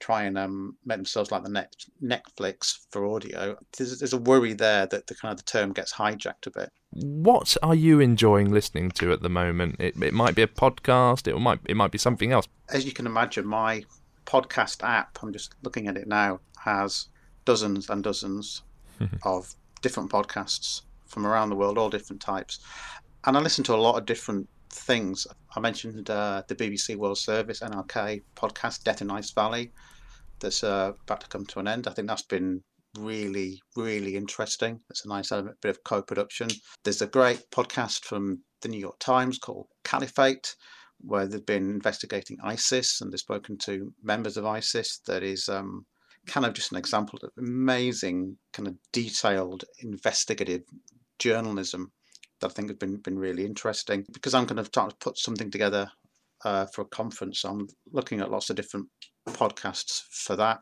try 0.00 0.24
and 0.24 0.36
um, 0.36 0.76
make 0.84 0.98
themselves 0.98 1.30
like 1.30 1.42
the 1.44 1.50
next 1.50 1.90
Netflix 2.02 2.78
for 2.90 3.06
audio. 3.06 3.56
There's, 3.76 3.98
there's 3.98 4.12
a 4.12 4.18
worry 4.18 4.52
there 4.52 4.86
that 4.86 5.06
the 5.06 5.14
kind 5.14 5.32
of 5.32 5.38
the 5.38 5.44
term 5.44 5.72
gets 5.72 5.94
hijacked 5.94 6.46
a 6.46 6.50
bit. 6.50 6.70
What 6.90 7.56
are 7.62 7.74
you 7.74 8.00
enjoying 8.00 8.52
listening 8.52 8.90
to 8.92 9.12
at 9.12 9.22
the 9.22 9.30
moment? 9.30 9.76
It, 9.78 10.00
it 10.02 10.14
might 10.14 10.34
be 10.34 10.42
a 10.42 10.46
podcast. 10.46 11.26
It 11.26 11.38
might 11.38 11.60
it 11.66 11.76
might 11.76 11.90
be 11.90 11.98
something 11.98 12.32
else. 12.32 12.46
As 12.68 12.84
you 12.84 12.92
can 12.92 13.06
imagine, 13.06 13.46
my 13.46 13.84
podcast 14.26 14.82
app, 14.82 15.18
I'm 15.22 15.32
just 15.32 15.54
looking 15.62 15.88
at 15.88 15.96
it 15.96 16.06
now, 16.06 16.40
has 16.58 17.08
dozens 17.44 17.90
and 17.90 18.02
dozens 18.02 18.62
of 19.22 19.54
different 19.82 20.10
podcasts 20.10 20.82
from 21.06 21.26
around 21.26 21.50
the 21.50 21.56
world, 21.56 21.78
all 21.78 21.90
different 21.90 22.22
types. 22.22 22.60
And 23.26 23.36
I 23.36 23.40
listen 23.40 23.64
to 23.64 23.74
a 23.74 23.76
lot 23.76 23.96
of 23.96 24.06
different 24.06 24.48
things. 24.70 25.26
I 25.54 25.60
mentioned 25.60 26.10
uh, 26.10 26.42
the 26.48 26.54
BBC 26.54 26.96
World 26.96 27.18
Service, 27.18 27.60
NRK 27.60 28.22
podcast, 28.36 28.84
Death 28.84 29.02
in 29.02 29.10
Ice 29.10 29.30
Valley, 29.30 29.70
that's 30.40 30.64
uh, 30.64 30.92
about 31.02 31.20
to 31.20 31.28
come 31.28 31.46
to 31.46 31.60
an 31.60 31.68
end. 31.68 31.86
I 31.86 31.92
think 31.92 32.08
that's 32.08 32.22
been 32.22 32.62
really, 32.98 33.60
really 33.76 34.16
interesting. 34.16 34.80
It's 34.90 35.04
a 35.04 35.08
nice 35.08 35.32
element, 35.32 35.60
bit 35.60 35.70
of 35.70 35.84
co 35.84 36.02
production. 36.02 36.48
There's 36.84 37.02
a 37.02 37.06
great 37.06 37.42
podcast 37.50 38.04
from 38.04 38.40
the 38.60 38.68
New 38.68 38.80
York 38.80 38.98
Times 38.98 39.38
called 39.38 39.68
Caliphate, 39.84 40.54
where 41.00 41.26
they've 41.26 41.44
been 41.44 41.70
investigating 41.70 42.38
ISIS 42.42 43.00
and 43.00 43.12
they've 43.12 43.20
spoken 43.20 43.58
to 43.58 43.92
members 44.02 44.36
of 44.36 44.46
ISIS. 44.46 45.00
That 45.06 45.22
is 45.22 45.48
um, 45.48 45.86
kind 46.26 46.46
of 46.46 46.54
just 46.54 46.72
an 46.72 46.78
example 46.78 47.18
of 47.22 47.30
amazing, 47.38 48.38
kind 48.52 48.68
of 48.68 48.74
detailed 48.92 49.64
investigative 49.80 50.62
journalism 51.18 51.92
that 52.40 52.50
I 52.50 52.54
think 52.54 52.70
has 52.70 52.78
been 52.78 52.96
been 52.96 53.18
really 53.18 53.44
interesting. 53.44 54.04
Because 54.12 54.34
I'm 54.34 54.46
going 54.46 54.62
to 54.62 54.70
try 54.70 54.88
to 54.88 54.96
put 54.96 55.18
something 55.18 55.50
together 55.50 55.90
uh, 56.44 56.66
for 56.66 56.82
a 56.82 56.86
conference, 56.86 57.44
I'm 57.44 57.68
looking 57.92 58.20
at 58.20 58.30
lots 58.30 58.50
of 58.50 58.56
different 58.56 58.88
podcasts 59.28 60.02
for 60.10 60.36
that. 60.36 60.60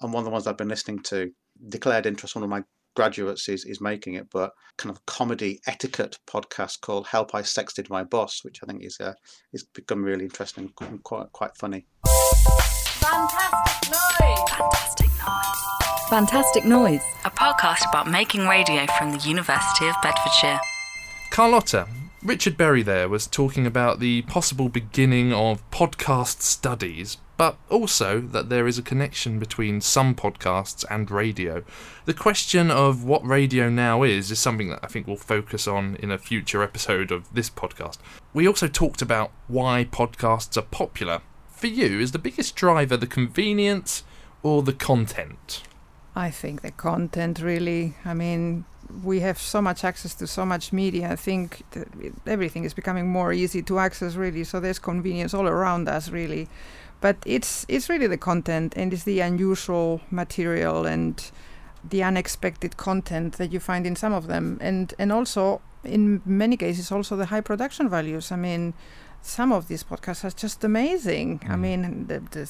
And 0.00 0.12
one 0.12 0.20
of 0.20 0.24
the 0.24 0.30
ones 0.30 0.46
I've 0.46 0.58
been 0.58 0.68
listening 0.68 1.00
to, 1.04 1.30
declared 1.68 2.06
interest, 2.06 2.34
one 2.34 2.44
of 2.44 2.50
my 2.50 2.62
graduates 2.94 3.48
is, 3.48 3.64
is 3.64 3.80
making 3.80 4.14
it, 4.14 4.28
but 4.30 4.52
kind 4.76 4.94
of 4.94 5.04
comedy 5.06 5.60
etiquette 5.66 6.18
podcast 6.26 6.80
called 6.80 7.06
"Help 7.06 7.34
I 7.34 7.42
Sexted 7.42 7.90
My 7.90 8.04
Boss," 8.04 8.44
which 8.44 8.60
I 8.62 8.66
think 8.66 8.82
is 8.82 8.98
uh, 9.00 9.14
is 9.52 9.64
become 9.64 10.02
really 10.02 10.24
interesting 10.24 10.72
and 10.80 11.02
quite 11.02 11.32
quite 11.32 11.56
funny. 11.56 11.86
Fantastic 12.06 13.90
noise! 13.90 14.50
Fantastic 14.50 15.08
noise. 15.08 15.64
Fantastic 16.08 16.64
Noise. 16.64 17.02
A 17.24 17.30
podcast 17.30 17.88
about 17.88 18.08
making 18.08 18.46
radio 18.46 18.86
from 18.98 19.10
the 19.10 19.18
University 19.18 19.88
of 19.88 19.94
Bedfordshire. 20.02 20.60
Carlotta, 21.30 21.88
Richard 22.22 22.56
Berry 22.56 22.82
there 22.82 23.08
was 23.08 23.26
talking 23.26 23.66
about 23.66 24.00
the 24.00 24.22
possible 24.22 24.68
beginning 24.68 25.32
of 25.32 25.68
podcast 25.70 26.40
studies, 26.42 27.18
but 27.36 27.56
also 27.68 28.20
that 28.20 28.48
there 28.48 28.66
is 28.66 28.78
a 28.78 28.82
connection 28.82 29.38
between 29.38 29.80
some 29.80 30.14
podcasts 30.14 30.84
and 30.90 31.10
radio. 31.10 31.64
The 32.04 32.14
question 32.14 32.70
of 32.70 33.04
what 33.04 33.26
radio 33.26 33.68
now 33.68 34.02
is 34.02 34.30
is 34.30 34.38
something 34.38 34.68
that 34.68 34.80
I 34.82 34.86
think 34.86 35.06
we'll 35.06 35.16
focus 35.16 35.66
on 35.66 35.96
in 35.96 36.10
a 36.10 36.18
future 36.18 36.62
episode 36.62 37.10
of 37.10 37.32
this 37.34 37.50
podcast. 37.50 37.98
We 38.32 38.46
also 38.46 38.68
talked 38.68 39.02
about 39.02 39.32
why 39.48 39.86
podcasts 39.90 40.56
are 40.56 40.62
popular. 40.62 41.22
For 41.48 41.66
you, 41.66 41.98
is 41.98 42.12
the 42.12 42.18
biggest 42.18 42.56
driver 42.56 42.96
the 42.96 43.06
convenience 43.06 44.04
or 44.42 44.62
the 44.62 44.72
content? 44.72 45.62
I 46.14 46.30
think 46.30 46.62
the 46.62 46.70
content 46.70 47.40
really. 47.40 47.94
I 48.04 48.14
mean, 48.14 48.64
we 49.02 49.20
have 49.20 49.38
so 49.38 49.60
much 49.60 49.84
access 49.84 50.14
to 50.14 50.26
so 50.26 50.44
much 50.44 50.72
media. 50.72 51.10
I 51.10 51.16
think 51.16 51.62
everything 52.26 52.64
is 52.64 52.74
becoming 52.74 53.08
more 53.08 53.32
easy 53.32 53.62
to 53.62 53.78
access, 53.78 54.14
really. 54.14 54.44
So 54.44 54.60
there's 54.60 54.78
convenience 54.78 55.34
all 55.34 55.48
around 55.48 55.88
us, 55.88 56.10
really. 56.10 56.48
But 57.04 57.16
it's 57.26 57.66
it's 57.68 57.90
really 57.90 58.08
the 58.08 58.22
content 58.30 58.74
and 58.78 58.92
it's 58.94 59.04
the 59.04 59.20
unusual 59.20 60.00
material 60.10 60.86
and 60.86 61.14
the 61.90 62.02
unexpected 62.02 62.72
content 62.76 63.36
that 63.36 63.52
you 63.52 63.60
find 63.60 63.86
in 63.86 63.96
some 63.96 64.16
of 64.16 64.26
them, 64.26 64.56
and 64.68 64.94
and 64.98 65.12
also 65.12 65.60
in 65.82 66.22
many 66.24 66.56
cases 66.56 66.90
also 66.90 67.16
the 67.16 67.26
high 67.26 67.42
production 67.42 67.90
values. 67.90 68.32
I 68.32 68.36
mean. 68.36 68.72
Some 69.26 69.56
of 69.56 69.68
these 69.68 69.84
podcasts 69.84 70.24
are 70.24 70.36
just 70.42 70.64
amazing. 70.64 71.40
I 71.44 71.46
mm-hmm. 71.46 71.62
mean, 71.62 72.06
the, 72.08 72.20
the, 72.20 72.44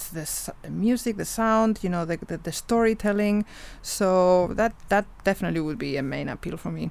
the 0.63 0.71
music, 0.71 1.17
the 1.17 1.25
sound, 1.25 1.79
you 1.83 1.91
know, 1.91 2.05
the, 2.05 2.17
the, 2.17 2.37
the 2.37 2.51
storytelling. 2.51 3.45
So 3.81 4.49
that 4.57 4.73
that 4.89 5.05
definitely 5.23 5.61
would 5.61 5.79
be 5.79 5.97
a 5.99 6.03
main 6.03 6.29
appeal 6.29 6.57
for 6.57 6.73
me. 6.73 6.91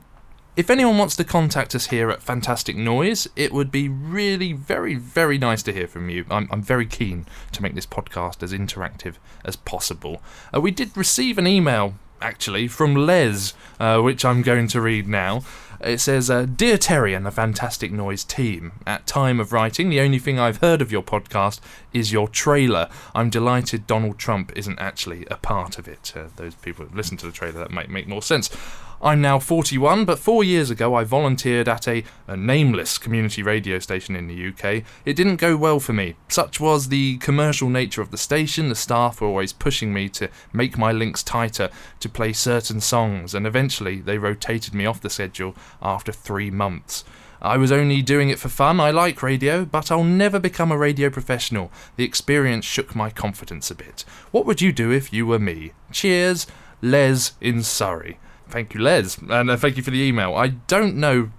If 0.55 0.69
anyone 0.69 0.99
wants 0.99 1.15
to 1.15 1.23
contact 1.23 1.73
us 1.73 1.87
here 1.87 2.11
at 2.11 2.21
Fantastic 2.21 2.75
Noise, 2.75 3.27
it 3.35 3.51
would 3.51 3.71
be 3.71 3.89
really 3.89 4.53
very, 4.53 4.93
very 4.93 5.39
nice 5.39 5.63
to 5.63 5.73
hear 5.73 5.87
from 5.87 6.11
you. 6.11 6.25
I'm, 6.29 6.47
I'm 6.51 6.61
very 6.61 6.85
keen 6.85 7.25
to 7.53 7.63
make 7.63 7.73
this 7.73 7.87
podcast 7.87 8.43
as 8.43 8.53
interactive 8.53 9.15
as 9.43 9.55
possible. 9.55 10.21
Uh, 10.53 10.61
we 10.61 10.69
did 10.69 10.95
receive 10.95 11.39
an 11.39 11.47
email, 11.47 11.95
actually, 12.21 12.67
from 12.67 12.93
Les, 12.93 13.55
uh, 13.79 13.99
which 14.01 14.23
I'm 14.23 14.43
going 14.43 14.67
to 14.67 14.81
read 14.81 15.07
now. 15.07 15.41
It 15.81 15.99
says, 15.99 16.29
uh, 16.29 16.45
Dear 16.45 16.77
Terry 16.77 17.15
and 17.15 17.25
the 17.25 17.31
Fantastic 17.31 17.91
Noise 17.91 18.23
team, 18.23 18.73
at 18.85 19.07
time 19.07 19.39
of 19.39 19.53
writing, 19.53 19.89
the 19.89 20.01
only 20.01 20.19
thing 20.19 20.39
I've 20.39 20.57
heard 20.57 20.83
of 20.83 20.91
your 20.91 21.03
podcast 21.03 21.61
is 21.93 22.13
your 22.13 22.27
trailer. 22.27 22.89
I'm 23.15 23.31
delighted 23.31 23.87
Donald 23.87 24.19
Trump 24.19 24.51
isn't 24.55 24.79
actually 24.79 25.25
a 25.31 25.35
part 25.37 25.79
of 25.79 25.87
it. 25.87 26.13
Uh, 26.15 26.25
those 26.35 26.53
people 26.53 26.85
who 26.85 26.95
listen 26.95 27.17
to 27.17 27.25
the 27.25 27.31
trailer, 27.31 27.59
that 27.59 27.71
might 27.71 27.89
make 27.89 28.07
more 28.07 28.21
sense. 28.21 28.55
I'm 29.03 29.19
now 29.19 29.37
41, 29.37 30.05
but 30.05 30.17
four 30.17 30.45
years 30.45 30.69
ago 30.69 30.95
I 30.95 31.03
volunteered 31.03 31.67
at 31.67 31.89
a, 31.89 32.05
a 32.25 32.37
nameless 32.37 32.97
community 32.97 33.43
radio 33.43 33.77
station 33.79 34.15
in 34.15 34.27
the 34.27 34.47
UK. 34.47 34.85
It 35.03 35.17
didn't 35.17 35.41
go 35.41 35.57
well 35.57 35.81
for 35.81 35.91
me. 35.91 36.15
Such 36.29 36.61
was 36.61 36.87
the 36.87 37.17
commercial 37.17 37.67
nature 37.67 38.01
of 38.01 38.11
the 38.11 38.17
station, 38.17 38.69
the 38.69 38.75
staff 38.75 39.19
were 39.19 39.27
always 39.27 39.51
pushing 39.51 39.93
me 39.93 40.07
to 40.07 40.29
make 40.53 40.77
my 40.77 40.93
links 40.93 41.21
tighter, 41.21 41.69
to 41.99 42.07
play 42.07 42.31
certain 42.31 42.79
songs, 42.79 43.35
and 43.35 43.45
eventually 43.45 43.99
they 43.99 44.17
rotated 44.17 44.73
me 44.73 44.85
off 44.85 45.01
the 45.01 45.09
schedule 45.09 45.53
after 45.81 46.13
three 46.13 46.49
months. 46.49 47.03
I 47.41 47.57
was 47.57 47.73
only 47.73 48.01
doing 48.01 48.29
it 48.29 48.39
for 48.39 48.47
fun. 48.47 48.79
I 48.79 48.91
like 48.91 49.21
radio, 49.21 49.65
but 49.65 49.91
I'll 49.91 50.05
never 50.05 50.39
become 50.39 50.71
a 50.71 50.77
radio 50.77 51.09
professional. 51.09 51.73
The 51.97 52.05
experience 52.05 52.63
shook 52.63 52.95
my 52.95 53.09
confidence 53.09 53.69
a 53.69 53.75
bit. 53.75 54.05
What 54.31 54.45
would 54.45 54.61
you 54.61 54.71
do 54.71 54.91
if 54.91 55.11
you 55.11 55.27
were 55.27 55.39
me? 55.39 55.73
Cheers, 55.91 56.47
Les 56.81 57.33
in 57.41 57.63
Surrey. 57.63 58.17
Thank 58.53 58.75
you, 58.75 58.81
Les, 58.81 59.17
and 59.17 59.49
uh, 59.49 59.57
thank 59.57 59.77
you 59.77 59.81
for 59.81 59.89
the 59.89 60.03
email. 60.03 60.35
I 60.35 60.49
don't 60.49 60.95
know 60.95 61.31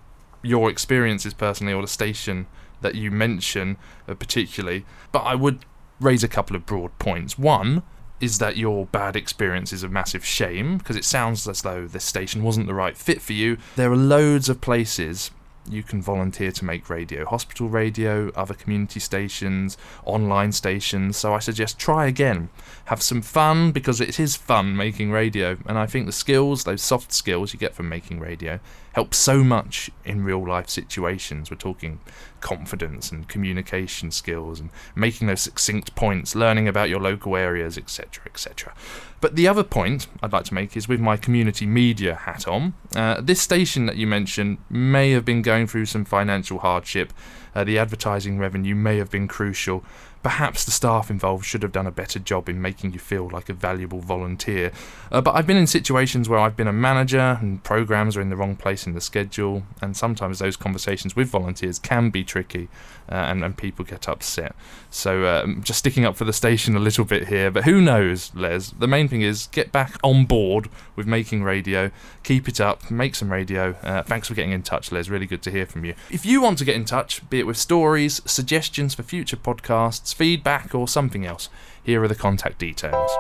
your 0.42 0.68
experiences 0.68 1.32
personally 1.32 1.72
or 1.72 1.80
the 1.80 1.86
station 1.86 2.48
that 2.80 2.96
you 2.96 3.12
mention 3.12 3.76
uh, 4.08 4.14
particularly, 4.14 4.84
but 5.12 5.20
I 5.20 5.36
would 5.36 5.64
raise 6.00 6.24
a 6.24 6.28
couple 6.28 6.56
of 6.56 6.66
broad 6.66 6.98
points. 6.98 7.38
One 7.38 7.84
is 8.20 8.38
that 8.38 8.56
your 8.56 8.86
bad 8.86 9.14
experience 9.14 9.72
is 9.72 9.84
a 9.84 9.88
massive 9.88 10.24
shame 10.24 10.78
because 10.78 10.96
it 10.96 11.04
sounds 11.04 11.46
as 11.46 11.62
though 11.62 11.86
this 11.86 12.02
station 12.02 12.42
wasn't 12.42 12.66
the 12.66 12.74
right 12.74 12.96
fit 12.96 13.22
for 13.22 13.32
you. 13.32 13.58
There 13.76 13.92
are 13.92 13.96
loads 13.96 14.48
of 14.48 14.60
places 14.60 15.30
you 15.68 15.82
can 15.82 16.02
volunteer 16.02 16.52
to 16.52 16.64
make 16.64 16.90
radio 16.90 17.24
hospital 17.24 17.68
radio, 17.68 18.30
other 18.32 18.54
community 18.54 19.00
stations, 19.00 19.76
online 20.04 20.52
stations. 20.52 21.16
So 21.16 21.34
I 21.34 21.38
suggest 21.38 21.78
try 21.78 22.06
again. 22.06 22.48
Have 22.86 23.02
some 23.02 23.22
fun 23.22 23.72
because 23.72 24.00
it 24.00 24.20
is 24.20 24.36
fun 24.36 24.76
making 24.76 25.10
radio. 25.10 25.56
And 25.66 25.78
I 25.78 25.86
think 25.86 26.06
the 26.06 26.12
skills, 26.12 26.64
those 26.64 26.82
soft 26.82 27.12
skills 27.12 27.52
you 27.52 27.58
get 27.58 27.74
from 27.74 27.88
making 27.88 28.20
radio, 28.20 28.60
help 28.94 29.12
so 29.12 29.42
much 29.42 29.90
in 30.04 30.24
real 30.24 30.46
life 30.46 30.68
situations. 30.68 31.50
We're 31.50 31.56
talking 31.56 32.00
confidence 32.40 33.10
and 33.10 33.28
communication 33.28 34.10
skills 34.12 34.60
and 34.60 34.70
making 34.94 35.26
those 35.26 35.40
succinct 35.40 35.94
points, 35.96 36.36
learning 36.36 36.68
about 36.68 36.88
your 36.88 37.00
local 37.00 37.36
areas, 37.36 37.76
etc. 37.76 38.24
etc. 38.26 38.72
But 39.20 39.34
the 39.34 39.48
other 39.48 39.64
point 39.64 40.06
I'd 40.22 40.32
like 40.32 40.44
to 40.46 40.54
make 40.54 40.76
is 40.76 40.86
with 40.86 41.00
my 41.00 41.16
community 41.16 41.66
media 41.66 42.14
hat 42.14 42.46
on. 42.46 42.74
Uh, 42.94 43.20
this 43.20 43.40
station 43.40 43.86
that 43.86 43.96
you 43.96 44.06
mentioned 44.06 44.58
may 44.70 45.10
have 45.10 45.24
been 45.24 45.42
going 45.42 45.66
through 45.66 45.86
some 45.86 46.04
financial 46.04 46.60
hardship. 46.60 47.12
Uh, 47.52 47.64
the 47.64 47.78
advertising 47.78 48.38
revenue 48.38 48.74
may 48.76 48.98
have 48.98 49.10
been 49.10 49.26
crucial. 49.26 49.84
Perhaps 50.24 50.64
the 50.64 50.70
staff 50.70 51.10
involved 51.10 51.44
should 51.44 51.62
have 51.62 51.70
done 51.70 51.86
a 51.86 51.92
better 51.92 52.18
job 52.18 52.48
in 52.48 52.60
making 52.60 52.94
you 52.94 52.98
feel 52.98 53.28
like 53.28 53.50
a 53.50 53.52
valuable 53.52 54.00
volunteer. 54.00 54.72
Uh, 55.12 55.20
but 55.20 55.34
I've 55.34 55.46
been 55.46 55.58
in 55.58 55.66
situations 55.66 56.30
where 56.30 56.38
I've 56.38 56.56
been 56.56 56.66
a 56.66 56.72
manager 56.72 57.38
and 57.40 57.62
programs 57.62 58.16
are 58.16 58.22
in 58.22 58.30
the 58.30 58.36
wrong 58.36 58.56
place 58.56 58.86
in 58.86 58.94
the 58.94 59.02
schedule, 59.02 59.64
and 59.82 59.94
sometimes 59.94 60.38
those 60.38 60.56
conversations 60.56 61.14
with 61.14 61.28
volunteers 61.28 61.78
can 61.78 62.08
be 62.08 62.24
tricky 62.24 62.68
uh, 63.10 63.14
and, 63.14 63.44
and 63.44 63.58
people 63.58 63.84
get 63.84 64.08
upset. 64.08 64.56
So 64.90 65.24
uh, 65.24 65.46
just 65.60 65.80
sticking 65.80 66.06
up 66.06 66.16
for 66.16 66.24
the 66.24 66.32
station 66.32 66.74
a 66.74 66.80
little 66.80 67.04
bit 67.04 67.28
here, 67.28 67.50
but 67.50 67.64
who 67.64 67.82
knows, 67.82 68.32
Les? 68.34 68.70
The 68.70 68.86
main 68.88 69.08
thing 69.08 69.20
is 69.20 69.48
get 69.48 69.72
back 69.72 69.98
on 70.02 70.24
board 70.24 70.70
with 70.96 71.06
making 71.06 71.42
radio, 71.42 71.90
keep 72.22 72.48
it 72.48 72.60
up, 72.60 72.90
make 72.90 73.14
some 73.14 73.30
radio. 73.30 73.76
Uh, 73.82 74.02
thanks 74.02 74.28
for 74.28 74.34
getting 74.34 74.52
in 74.52 74.62
touch, 74.62 74.90
Les. 74.90 75.10
Really 75.10 75.26
good 75.26 75.42
to 75.42 75.50
hear 75.50 75.66
from 75.66 75.84
you. 75.84 75.94
If 76.10 76.24
you 76.24 76.40
want 76.40 76.56
to 76.58 76.64
get 76.64 76.76
in 76.76 76.86
touch, 76.86 77.28
be 77.28 77.40
it 77.40 77.46
with 77.46 77.58
stories, 77.58 78.22
suggestions 78.24 78.94
for 78.94 79.02
future 79.02 79.36
podcasts, 79.36 80.13
feedback, 80.14 80.74
or 80.74 80.88
something 80.88 81.26
else, 81.26 81.48
here 81.82 82.02
are 82.02 82.08
the 82.08 82.14
contact 82.14 82.58
details. 82.58 83.10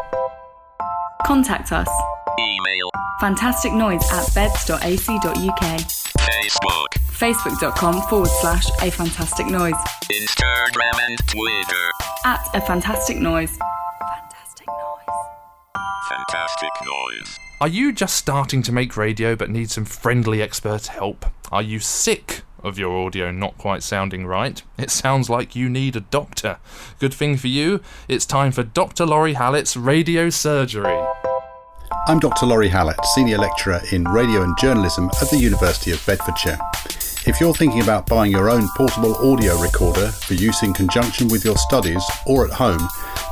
Contact 1.26 1.72
us. 1.72 1.88
Email. 2.38 2.90
Fantasticnoise 3.20 4.04
at 4.12 4.34
beds.ac.uk. 4.34 5.80
Facebook. 6.18 6.86
Facebook.com 7.12 8.02
forward 8.08 8.28
slash 8.40 8.66
a 8.82 8.90
fantastic 8.90 9.46
noise. 9.46 9.74
Instagram 10.10 11.08
and 11.08 11.18
Twitter. 11.28 11.90
At 12.24 12.48
a 12.54 12.60
fantastic 12.60 13.16
noise. 13.18 13.56
Fantastic 16.08 16.68
noise. 16.84 17.38
Are 17.60 17.68
you 17.68 17.92
just 17.92 18.16
starting 18.16 18.62
to 18.62 18.72
make 18.72 18.96
radio 18.96 19.34
but 19.36 19.48
need 19.48 19.70
some 19.70 19.84
friendly 19.84 20.42
expert 20.42 20.88
help? 20.88 21.24
Are 21.50 21.62
you 21.62 21.78
sick 21.78 22.42
of 22.64 22.78
your 22.78 22.96
audio 22.96 23.30
not 23.30 23.56
quite 23.58 23.82
sounding 23.82 24.26
right? 24.26 24.62
It 24.78 24.90
sounds 24.90 25.30
like 25.30 25.54
you 25.54 25.68
need 25.68 25.94
a 25.94 26.00
doctor. 26.00 26.58
Good 26.98 27.14
thing 27.14 27.36
for 27.36 27.48
you, 27.48 27.80
it's 28.08 28.26
time 28.26 28.50
for 28.50 28.62
Dr. 28.62 29.06
Lawrie 29.06 29.34
Hallett's 29.34 29.76
radio 29.76 30.30
surgery. 30.30 30.98
I'm 32.06 32.18
Dr. 32.18 32.46
Lawrie 32.46 32.68
Hallett, 32.68 33.02
Senior 33.14 33.38
Lecturer 33.38 33.80
in 33.92 34.04
Radio 34.04 34.42
and 34.42 34.56
Journalism 34.58 35.10
at 35.22 35.30
the 35.30 35.38
University 35.38 35.92
of 35.92 36.04
Bedfordshire. 36.06 36.58
If 37.26 37.40
you're 37.40 37.54
thinking 37.54 37.80
about 37.80 38.06
buying 38.06 38.30
your 38.30 38.50
own 38.50 38.68
portable 38.76 39.14
audio 39.14 39.58
recorder 39.58 40.08
for 40.08 40.34
use 40.34 40.62
in 40.62 40.74
conjunction 40.74 41.28
with 41.28 41.42
your 41.42 41.56
studies 41.56 42.04
or 42.26 42.46
at 42.46 42.52
home, 42.52 42.86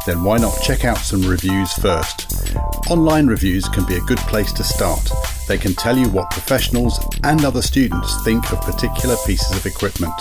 then 0.06 0.24
why 0.24 0.38
not 0.38 0.58
check 0.62 0.86
out 0.86 0.96
some 0.96 1.20
reviews 1.20 1.74
first? 1.74 2.56
Online 2.90 3.26
reviews 3.26 3.68
can 3.68 3.84
be 3.84 3.96
a 3.96 4.00
good 4.00 4.18
place 4.20 4.50
to 4.54 4.64
start. 4.64 5.12
They 5.46 5.58
can 5.58 5.74
tell 5.74 5.98
you 5.98 6.08
what 6.08 6.30
professionals 6.30 6.98
and 7.22 7.44
other 7.44 7.60
students 7.60 8.24
think 8.24 8.50
of 8.50 8.62
particular 8.62 9.16
pieces 9.26 9.54
of 9.54 9.66
equipment. 9.66 10.14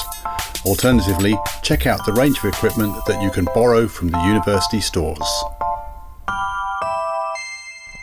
Alternatively, 0.66 1.40
check 1.64 1.88
out 1.88 2.06
the 2.06 2.12
range 2.12 2.40
of 2.40 2.46
equipment 2.46 2.94
that 3.06 3.24
you 3.24 3.32
can 3.32 3.46
borrow 3.56 3.88
from 3.88 4.10
the 4.10 4.20
university 4.20 4.82
stores. 4.82 5.44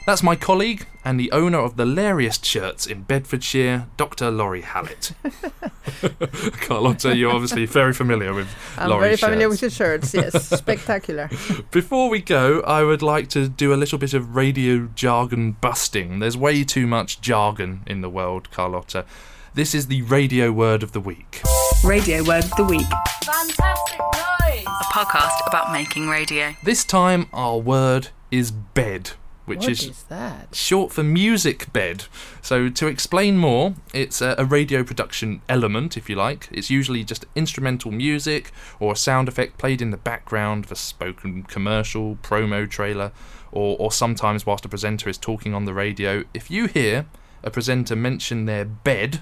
That's 0.06 0.22
my 0.22 0.34
colleague 0.34 0.86
and 1.08 1.18
the 1.18 1.32
owner 1.32 1.56
of 1.56 1.78
the 1.78 1.86
Lariest 1.86 2.44
shirts 2.44 2.86
in 2.86 3.00
Bedfordshire, 3.00 3.86
Dr. 3.96 4.30
Lawrie 4.30 4.60
Hallett. 4.60 5.12
Carlotta, 6.60 7.16
you're 7.16 7.32
obviously 7.32 7.64
very 7.64 7.94
familiar 7.94 8.34
with 8.34 8.46
I'm 8.76 8.90
Lawrie's 8.90 9.18
very 9.18 9.32
familiar 9.32 9.48
shirts. 9.48 9.62
with 9.62 9.62
your 9.62 9.70
shirts, 9.70 10.12
yes. 10.12 10.48
Spectacular. 10.58 11.30
Before 11.70 12.10
we 12.10 12.20
go, 12.20 12.60
I 12.60 12.84
would 12.84 13.00
like 13.00 13.28
to 13.30 13.48
do 13.48 13.72
a 13.72 13.76
little 13.76 13.96
bit 13.96 14.12
of 14.12 14.36
radio 14.36 14.90
jargon 14.94 15.52
busting. 15.52 16.18
There's 16.18 16.36
way 16.36 16.62
too 16.62 16.86
much 16.86 17.22
jargon 17.22 17.84
in 17.86 18.02
the 18.02 18.10
world, 18.10 18.50
Carlotta. 18.50 19.06
This 19.54 19.74
is 19.74 19.86
the 19.86 20.02
radio 20.02 20.52
word 20.52 20.82
of 20.82 20.92
the 20.92 21.00
week. 21.00 21.40
Radio 21.82 22.22
Word 22.22 22.44
of 22.44 22.54
the 22.56 22.64
Week. 22.64 22.86
Fantastic 23.24 23.98
noise. 23.98 24.66
A 24.66 24.84
podcast 24.92 25.46
about 25.46 25.72
making 25.72 26.10
radio. 26.10 26.52
This 26.64 26.84
time, 26.84 27.28
our 27.32 27.56
word 27.56 28.08
is 28.30 28.50
bed, 28.50 29.12
which 29.48 29.60
What 29.60 29.70
is, 29.70 29.84
is 29.84 30.02
that? 30.04 30.54
short 30.54 30.92
for 30.92 31.02
music 31.02 31.72
bed. 31.72 32.04
So, 32.42 32.68
to 32.68 32.86
explain 32.86 33.36
more, 33.38 33.74
it's 33.92 34.20
a, 34.20 34.34
a 34.38 34.44
radio 34.44 34.84
production 34.84 35.40
element, 35.48 35.96
if 35.96 36.08
you 36.08 36.16
like. 36.16 36.48
It's 36.52 36.70
usually 36.70 37.02
just 37.04 37.24
instrumental 37.34 37.90
music 37.90 38.52
or 38.78 38.92
a 38.92 38.96
sound 38.96 39.28
effect 39.28 39.58
played 39.58 39.82
in 39.82 39.90
the 39.90 39.96
background 39.96 40.66
of 40.66 40.72
a 40.72 40.76
spoken 40.76 41.42
commercial, 41.44 42.16
promo 42.22 42.68
trailer, 42.70 43.12
or, 43.50 43.76
or 43.78 43.90
sometimes 43.90 44.46
whilst 44.46 44.64
a 44.64 44.68
presenter 44.68 45.08
is 45.08 45.18
talking 45.18 45.54
on 45.54 45.64
the 45.64 45.74
radio. 45.74 46.24
If 46.34 46.50
you 46.50 46.66
hear 46.66 47.06
a 47.42 47.50
presenter 47.50 47.96
mention 47.96 48.44
their 48.44 48.64
bed, 48.64 49.20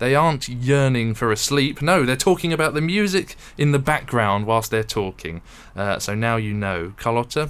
they 0.00 0.14
aren't 0.16 0.48
yearning 0.48 1.14
for 1.14 1.30
a 1.30 1.36
sleep. 1.36 1.80
No, 1.80 2.04
they're 2.04 2.16
talking 2.16 2.52
about 2.52 2.74
the 2.74 2.80
music 2.80 3.36
in 3.56 3.70
the 3.72 3.78
background 3.78 4.46
whilst 4.46 4.70
they're 4.72 4.82
talking. 4.82 5.40
Uh, 5.76 5.98
so 6.00 6.14
now 6.14 6.36
you 6.36 6.52
know. 6.52 6.92
Carlotta, 6.96 7.48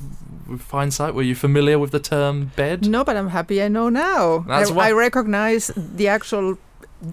with 0.49 0.69
hindsight, 0.71 1.15
were 1.15 1.23
you 1.23 1.35
familiar 1.35 1.79
with 1.79 1.91
the 1.93 2.01
term 2.01 2.51
bed? 2.57 2.87
No, 2.87 3.03
but 3.05 3.17
I'm 3.17 3.29
happy 3.31 3.63
I 3.63 3.69
know 3.69 3.89
now. 3.89 4.41
That's 4.47 4.71
I, 4.71 4.75
what- 4.75 4.87
I 4.87 4.93
recognize 4.93 5.71
the 5.77 6.09
actual, 6.09 6.59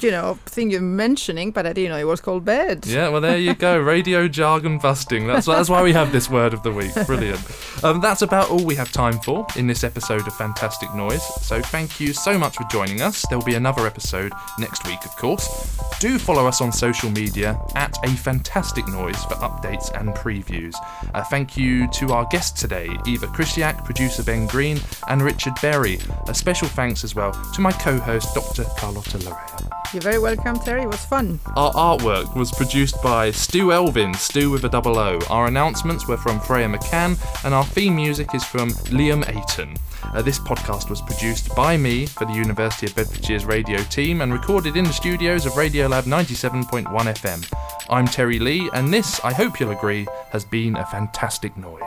you 0.01 0.11
know, 0.11 0.37
thing 0.45 0.69
you're 0.69 0.81
mentioning, 0.81 1.51
but 1.51 1.65
I 1.65 1.73
didn't 1.73 1.91
know 1.91 1.97
it 1.97 2.03
was 2.03 2.21
called 2.21 2.43
bed. 2.43 2.85
Yeah, 2.85 3.09
well, 3.09 3.21
there 3.21 3.37
you 3.37 3.53
go. 3.53 3.79
Radio 3.87 4.27
jargon 4.27 4.79
busting. 4.79 5.27
That's, 5.27 5.45
that's 5.45 5.69
why 5.69 5.81
we 5.81 5.93
have 5.93 6.11
this 6.11 6.29
word 6.29 6.53
of 6.53 6.63
the 6.63 6.71
week. 6.71 6.93
Brilliant. 7.05 7.39
Um, 7.83 8.01
that's 8.01 8.21
about 8.21 8.49
all 8.49 8.63
we 8.63 8.75
have 8.75 8.91
time 8.91 9.19
for 9.19 9.47
in 9.55 9.67
this 9.67 9.83
episode 9.83 10.27
of 10.27 10.35
Fantastic 10.35 10.93
Noise. 10.93 11.23
So 11.45 11.61
thank 11.61 11.99
you 11.99 12.13
so 12.13 12.37
much 12.37 12.55
for 12.57 12.65
joining 12.65 13.01
us. 13.01 13.25
There'll 13.29 13.45
be 13.45 13.55
another 13.55 13.87
episode 13.87 14.33
next 14.59 14.85
week, 14.85 15.03
of 15.05 15.15
course. 15.15 15.77
Do 15.99 16.19
follow 16.19 16.45
us 16.47 16.61
on 16.61 16.71
social 16.71 17.09
media 17.09 17.59
at 17.75 17.97
A 18.03 18.09
Fantastic 18.09 18.87
Noise 18.87 19.23
for 19.23 19.35
updates 19.35 19.91
and 19.99 20.09
previews. 20.09 20.75
Uh, 21.13 21.23
thank 21.23 21.55
you 21.55 21.87
to 21.91 22.11
our 22.11 22.25
guests 22.25 22.59
today, 22.59 22.89
Eva 23.05 23.27
Krysiak, 23.27 23.85
producer 23.85 24.23
Ben 24.23 24.47
Green, 24.47 24.79
and 25.07 25.21
Richard 25.21 25.53
Berry. 25.61 25.99
A 26.27 26.33
special 26.33 26.67
thanks 26.67 27.03
as 27.03 27.15
well 27.15 27.31
to 27.53 27.61
my 27.61 27.71
co-host, 27.71 28.33
Dr. 28.35 28.65
Carlotta 28.77 29.17
Larea. 29.19 29.76
You're 29.93 30.01
very 30.01 30.19
welcome, 30.19 30.59
Terry. 30.59 30.81
It 30.81 30.87
was 30.87 31.05
fun. 31.05 31.39
Our 31.55 31.71
artwork 31.71 32.35
was 32.35 32.51
produced 32.51 33.01
by 33.01 33.31
Stu 33.31 33.71
Elvin, 33.71 34.13
Stu 34.15 34.51
with 34.51 34.65
a 34.65 34.69
double 34.69 34.99
O. 34.99 35.17
Our 35.29 35.47
announcements 35.47 36.07
were 36.07 36.17
from 36.17 36.41
Freya 36.41 36.67
McCann, 36.67 37.17
and 37.45 37.53
our 37.53 37.63
theme 37.63 37.95
music 37.95 38.35
is 38.35 38.43
from 38.43 38.71
Liam 38.91 39.23
Aiton. 39.23 39.77
Uh, 40.13 40.21
this 40.21 40.39
podcast 40.39 40.89
was 40.89 41.01
produced 41.01 41.55
by 41.55 41.77
me 41.77 42.05
for 42.05 42.25
the 42.25 42.33
University 42.33 42.85
of 42.85 42.93
Bedfordshire's 42.95 43.45
radio 43.45 43.81
team 43.83 44.21
and 44.21 44.33
recorded 44.33 44.75
in 44.75 44.83
the 44.83 44.93
studios 44.93 45.45
of 45.45 45.53
Radiolab 45.53 46.03
97.1 46.03 46.85
FM. 46.85 47.85
I'm 47.89 48.07
Terry 48.07 48.39
Lee, 48.39 48.69
and 48.73 48.93
this, 48.93 49.23
I 49.23 49.31
hope 49.31 49.59
you'll 49.59 49.71
agree, 49.71 50.05
has 50.31 50.43
been 50.43 50.75
a 50.75 50.85
fantastic 50.85 51.55
noise. 51.55 51.81